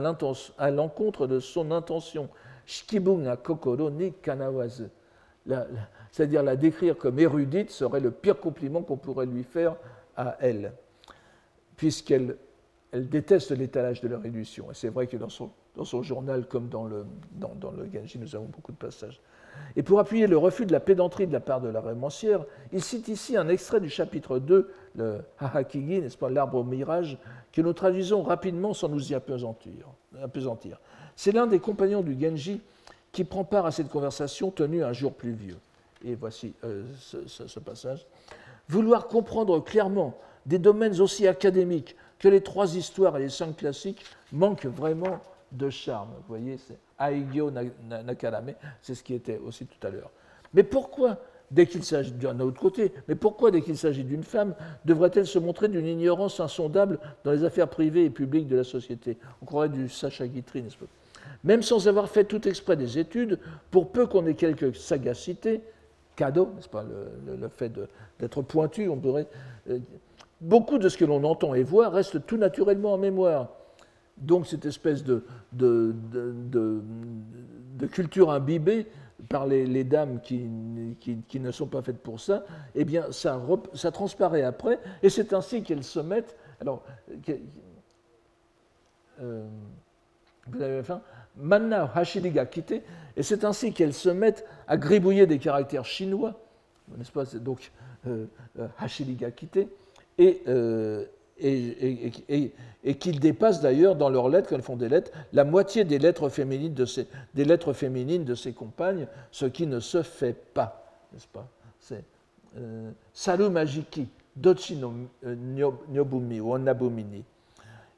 l'encontre 0.71 1.27
de 1.27 1.41
son 1.41 1.71
intention. 1.71 2.29
Shikibu 2.67 3.13
na 3.17 3.37
kokoro 3.37 3.91
ni 3.91 4.13
kanawazu. 4.13 4.89
C'est-à-dire 6.11 6.43
la 6.43 6.57
décrire 6.57 6.97
comme 6.97 7.19
érudite 7.19 7.71
serait 7.71 8.01
le 8.01 8.11
pire 8.11 8.39
compliment 8.39 8.83
qu'on 8.83 8.97
pourrait 8.97 9.27
lui 9.27 9.45
faire 9.45 9.77
à 10.17 10.37
elle, 10.41 10.73
puisqu'elle 11.77 12.37
elle 12.93 13.09
déteste 13.09 13.51
l'étalage 13.51 14.01
de 14.01 14.09
leur 14.09 14.25
édition. 14.25 14.71
Et 14.71 14.75
c'est 14.75 14.89
vrai 14.89 15.07
que 15.07 15.17
dans 15.17 15.29
son, 15.29 15.51
dans 15.77 15.85
son, 15.85 16.03
journal, 16.03 16.47
comme 16.47 16.69
dans 16.69 16.85
le, 16.85 17.05
dans, 17.37 17.71
le 17.71 17.89
Genji, 17.93 18.19
nous 18.19 18.35
avons 18.35 18.47
beaucoup 18.47 18.73
de 18.73 18.79
passages. 18.79 19.21
Et 19.77 19.83
pour 19.83 20.01
appuyer 20.01 20.27
le 20.27 20.39
refus 20.39 20.65
de 20.65 20.73
la 20.73 20.81
pédanterie 20.81 21.27
de 21.27 21.33
la 21.33 21.41
part 21.41 21.61
de 21.61 21.69
la 21.69 21.81
romancière, 21.81 22.45
il 22.73 22.83
cite 22.83 23.09
ici 23.09 23.37
un 23.37 23.49
extrait 23.49 23.81
du 23.81 23.91
chapitre 23.91 24.39
2, 24.39 24.71
le 24.97 25.19
Hahakigi, 25.39 26.01
n'est-ce 26.01 26.17
pas, 26.17 26.31
l'arbre 26.31 26.59
au 26.59 26.65
mirage, 26.65 27.19
que 27.53 27.61
nous 27.61 27.73
traduisons 27.73 28.23
rapidement 28.23 28.73
sans 28.73 28.89
nous 28.89 29.13
y 29.13 29.15
appesantir. 29.15 30.81
C'est 31.17 31.33
l'un 31.33 31.47
des 31.47 31.59
compagnons 31.59 32.03
du 32.03 32.19
Genji 32.19 32.61
qui 33.13 33.25
prend 33.25 33.45
part 33.45 33.67
à 33.67 33.73
cette 33.73 33.89
conversation 33.89 34.51
tenue 34.51 34.83
un 34.83 34.93
jour 34.93 35.13
pluvieux. 35.13 35.57
Et 36.05 36.15
voici 36.15 36.55
euh, 36.65 36.85
ce 36.99 37.59
passage. 37.59 38.07
Vouloir 38.69 39.09
comprendre 39.09 39.63
clairement 39.63 40.17
des 40.47 40.59
domaines 40.59 41.01
aussi 41.01 41.27
académiques 41.27 41.97
que 42.19 42.29
les 42.29 42.41
trois 42.41 42.77
histoires 42.77 43.17
et 43.17 43.21
les 43.21 43.29
cinq 43.29 43.57
classiques 43.57 44.05
manquent 44.33 44.67
vraiment 44.67 45.21
de 45.53 45.71
charme. 45.71 46.09
Vous 46.17 46.29
voyez, 46.29 46.59
c'est 46.59 46.79
Aigyo 47.01 47.51
Nakarame, 47.51 48.55
c'est 48.83 48.95
ce 48.95 49.03
qui 49.03 49.15
était 49.15 49.39
aussi 49.39 49.67
tout 49.67 49.87
à 49.87 49.91
l'heure. 49.91 50.11
Mais 50.53 50.63
pourquoi, 50.63 51.19
dès 51.51 51.67
qu'il 51.67 51.85
s'agit 51.85 52.13
d'un 52.13 52.41
autre 52.41 52.61
côté, 52.61 52.93
mais 53.07 53.15
pourquoi, 53.15 53.51
dès 53.51 53.63
qu'il 53.63 53.79
s'agit 53.79 54.05
d'une 54.05 54.25
femme, 54.25 54.55
devrait-elle 54.85 55.27
se 55.27 55.39
montrer 55.39 55.69
d'une 55.69 55.87
ignorance 55.87 56.41
insondable 56.41 56.99
dans 57.25 57.33
les 57.33 57.45
affaires 57.45 57.69
privées 57.69 58.05
et 58.05 58.11
publiques 58.11 58.49
de 58.49 58.57
la 58.57 58.65
société? 58.65 59.17
On 59.43 59.47
croirait 59.47 59.69
du 59.69 59.89
Sacha 59.89 60.27
Guitry, 60.27 60.63
n'est-ce 60.63 60.77
pas? 60.77 60.87
Même 61.45 61.63
sans 61.63 61.87
avoir 61.87 62.09
fait 62.09 62.25
tout 62.25 62.49
exprès 62.49 62.77
des 62.77 62.99
études, 62.99 63.39
pour 63.71 63.93
peu 63.93 64.07
qu'on 64.07 64.27
ait 64.27 64.35
quelque 64.35 64.73
sagacité, 64.73 65.63
cadeau, 66.17 66.51
n'est-ce 66.57 66.69
pas, 66.69 66.85
le, 66.85 67.49
fait 67.49 67.73
d'être 68.19 68.43
pointu, 68.43 68.89
on 68.89 68.97
pourrait 68.97 69.29
euh, 69.71 69.79
beaucoup 70.41 70.79
de 70.79 70.89
ce 70.89 70.97
que 70.97 71.05
l'on 71.05 71.25
entend 71.25 71.55
et 71.55 71.63
voit 71.63 71.89
reste 71.89 72.27
tout 72.27 72.37
naturellement 72.37 72.95
en 72.95 72.99
mémoire. 72.99 73.49
Donc 74.17 74.47
cette 74.47 74.65
espèce 74.65 75.05
de, 75.05 75.23
culture 77.93 78.31
imbibée 78.31 78.87
par 79.29 79.47
les, 79.47 79.85
dames 79.85 80.21
qui, 80.21 80.49
ne 81.41 81.51
sont 81.51 81.67
pas 81.67 81.83
faites 81.83 81.99
pour 81.99 82.21
ça, 82.21 82.45
eh 82.75 82.85
bien 82.85 83.11
ça, 83.13 83.41
transparaît 83.93 84.43
après, 84.43 84.79
et 85.03 85.11
c'est 85.11 85.33
ainsi 85.33 85.63
qu'elles 85.63 85.85
se 85.85 86.01
mettent... 86.01 86.37
Alors, 86.61 86.83
euh, 89.21 89.47
vous 90.49 90.63
avez 90.63 90.83
faim? 90.83 91.01
Manna 91.37 91.91
Hashiriga 91.95 92.47
quitté, 92.47 92.83
et 93.17 93.23
c'est 93.23 93.45
ainsi 93.45 93.73
qu'elles 93.73 93.95
se 93.95 94.09
mettent 94.09 94.45
à 94.67 94.77
gribouiller 94.77 95.27
des 95.27 95.39
caractères 95.39 95.85
chinois, 95.85 96.41
n'est-ce 96.97 97.13
pas? 97.13 97.25
Donc, 97.39 97.71
euh, 98.07 98.27
euh 98.59 98.67
Hashiriga 98.79 99.31
euh, 100.21 101.05
et, 101.39 102.13
et, 102.29 102.53
et, 102.85 102.95
qu'ils 102.97 103.21
dépassent 103.21 103.61
d'ailleurs 103.61 103.95
dans 103.95 104.11
leurs 104.11 104.29
lettres, 104.29 104.49
quand 104.49 104.57
elles 104.57 104.63
font 104.63 104.77
des 104.77 104.89
lettres, 104.89 105.13
la 105.33 105.45
moitié 105.45 105.85
des 105.85 105.99
lettres 105.99 106.29
féminines 106.29 106.75
de 106.75 106.85
ses, 106.85 107.07
des 107.35 107.45
lettres 107.45 107.73
féminines 107.73 108.25
de 108.25 108.35
ses 108.35 108.53
compagnes, 108.53 109.07
ce 109.31 109.47
qui 109.47 109.67
ne 109.67 109.79
se 109.79 110.03
fait 110.03 110.35
pas, 110.55 110.99
n'est-ce 111.13 111.29
pas? 111.29 111.47
C'est 111.79 112.05
euh, 112.57 113.51
Majiki, 113.51 114.09
no 114.43 114.93
euh, 115.25 115.37
Nyobumi 115.89 116.41
ou 116.41 116.55
Onabumini. 116.55 117.25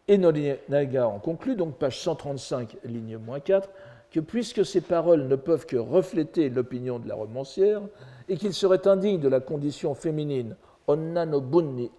Et 0.06 0.18
Norinaga 0.18 1.08
en 1.08 1.18
conclut, 1.18 1.54
donc 1.56 1.76
page 1.76 1.98
135, 2.00 2.76
ligne 2.84 3.16
moins 3.16 3.40
4, 3.40 3.70
que 4.10 4.20
puisque 4.20 4.66
ces 4.66 4.80
paroles 4.80 5.28
ne 5.28 5.36
peuvent 5.36 5.66
que 5.66 5.76
refléter 5.76 6.50
l'opinion 6.50 6.98
de 6.98 7.08
la 7.08 7.14
romancière, 7.14 7.80
et 8.28 8.36
qu'il 8.36 8.52
serait 8.52 8.86
indigne 8.86 9.20
de 9.20 9.28
la 9.28 9.40
condition 9.40 9.94
féminine 9.94 10.56
onna 10.90 11.26
no 11.26 11.40
bunni 11.40 11.90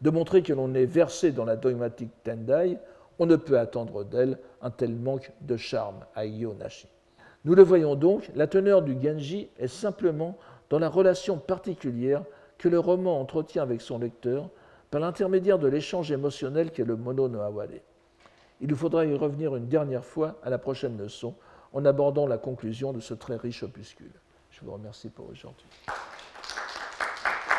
de 0.00 0.10
montrer 0.10 0.42
que 0.42 0.52
l'on 0.52 0.74
est 0.74 0.86
versé 0.86 1.32
dans 1.32 1.44
la 1.44 1.56
dogmatique 1.56 2.10
Tendai, 2.22 2.78
on 3.18 3.26
ne 3.26 3.36
peut 3.36 3.58
attendre 3.58 4.04
d'elle 4.04 4.38
un 4.62 4.70
tel 4.70 4.94
manque 4.94 5.32
de 5.40 5.56
charme 5.56 6.04
à 6.14 6.26
Nashi. 6.26 6.86
Nous 7.44 7.54
le 7.54 7.62
voyons 7.62 7.94
donc, 7.96 8.30
la 8.34 8.46
teneur 8.46 8.82
du 8.82 8.96
Genji 9.00 9.48
est 9.58 9.68
simplement 9.68 10.36
dans 10.70 10.78
la 10.78 10.88
relation 10.88 11.38
particulière 11.38 12.22
que 12.58 12.68
le 12.68 12.78
roman 12.78 13.20
entretient 13.20 13.62
avec 13.62 13.80
son 13.80 13.98
lecteur 13.98 14.50
par 14.90 15.00
l'intermédiaire 15.00 15.58
de 15.58 15.68
l'échange 15.68 16.12
émotionnel 16.12 16.70
qu'est 16.70 16.84
le 16.84 16.96
mono 16.96 17.28
no 17.28 17.40
aware. 17.40 17.80
Il 18.60 18.68
nous 18.68 18.76
faudra 18.76 19.04
y 19.04 19.14
revenir 19.14 19.54
une 19.54 19.68
dernière 19.68 20.04
fois 20.04 20.36
à 20.42 20.50
la 20.50 20.58
prochaine 20.58 20.98
leçon 20.98 21.34
en 21.72 21.84
abordant 21.84 22.26
la 22.26 22.38
conclusion 22.38 22.92
de 22.92 23.00
ce 23.00 23.14
très 23.14 23.36
riche 23.36 23.62
opuscule. 23.62 24.12
Je 24.50 24.60
vous 24.64 24.72
remercie 24.72 25.10
pour 25.10 25.28
aujourd'hui. 25.28 25.66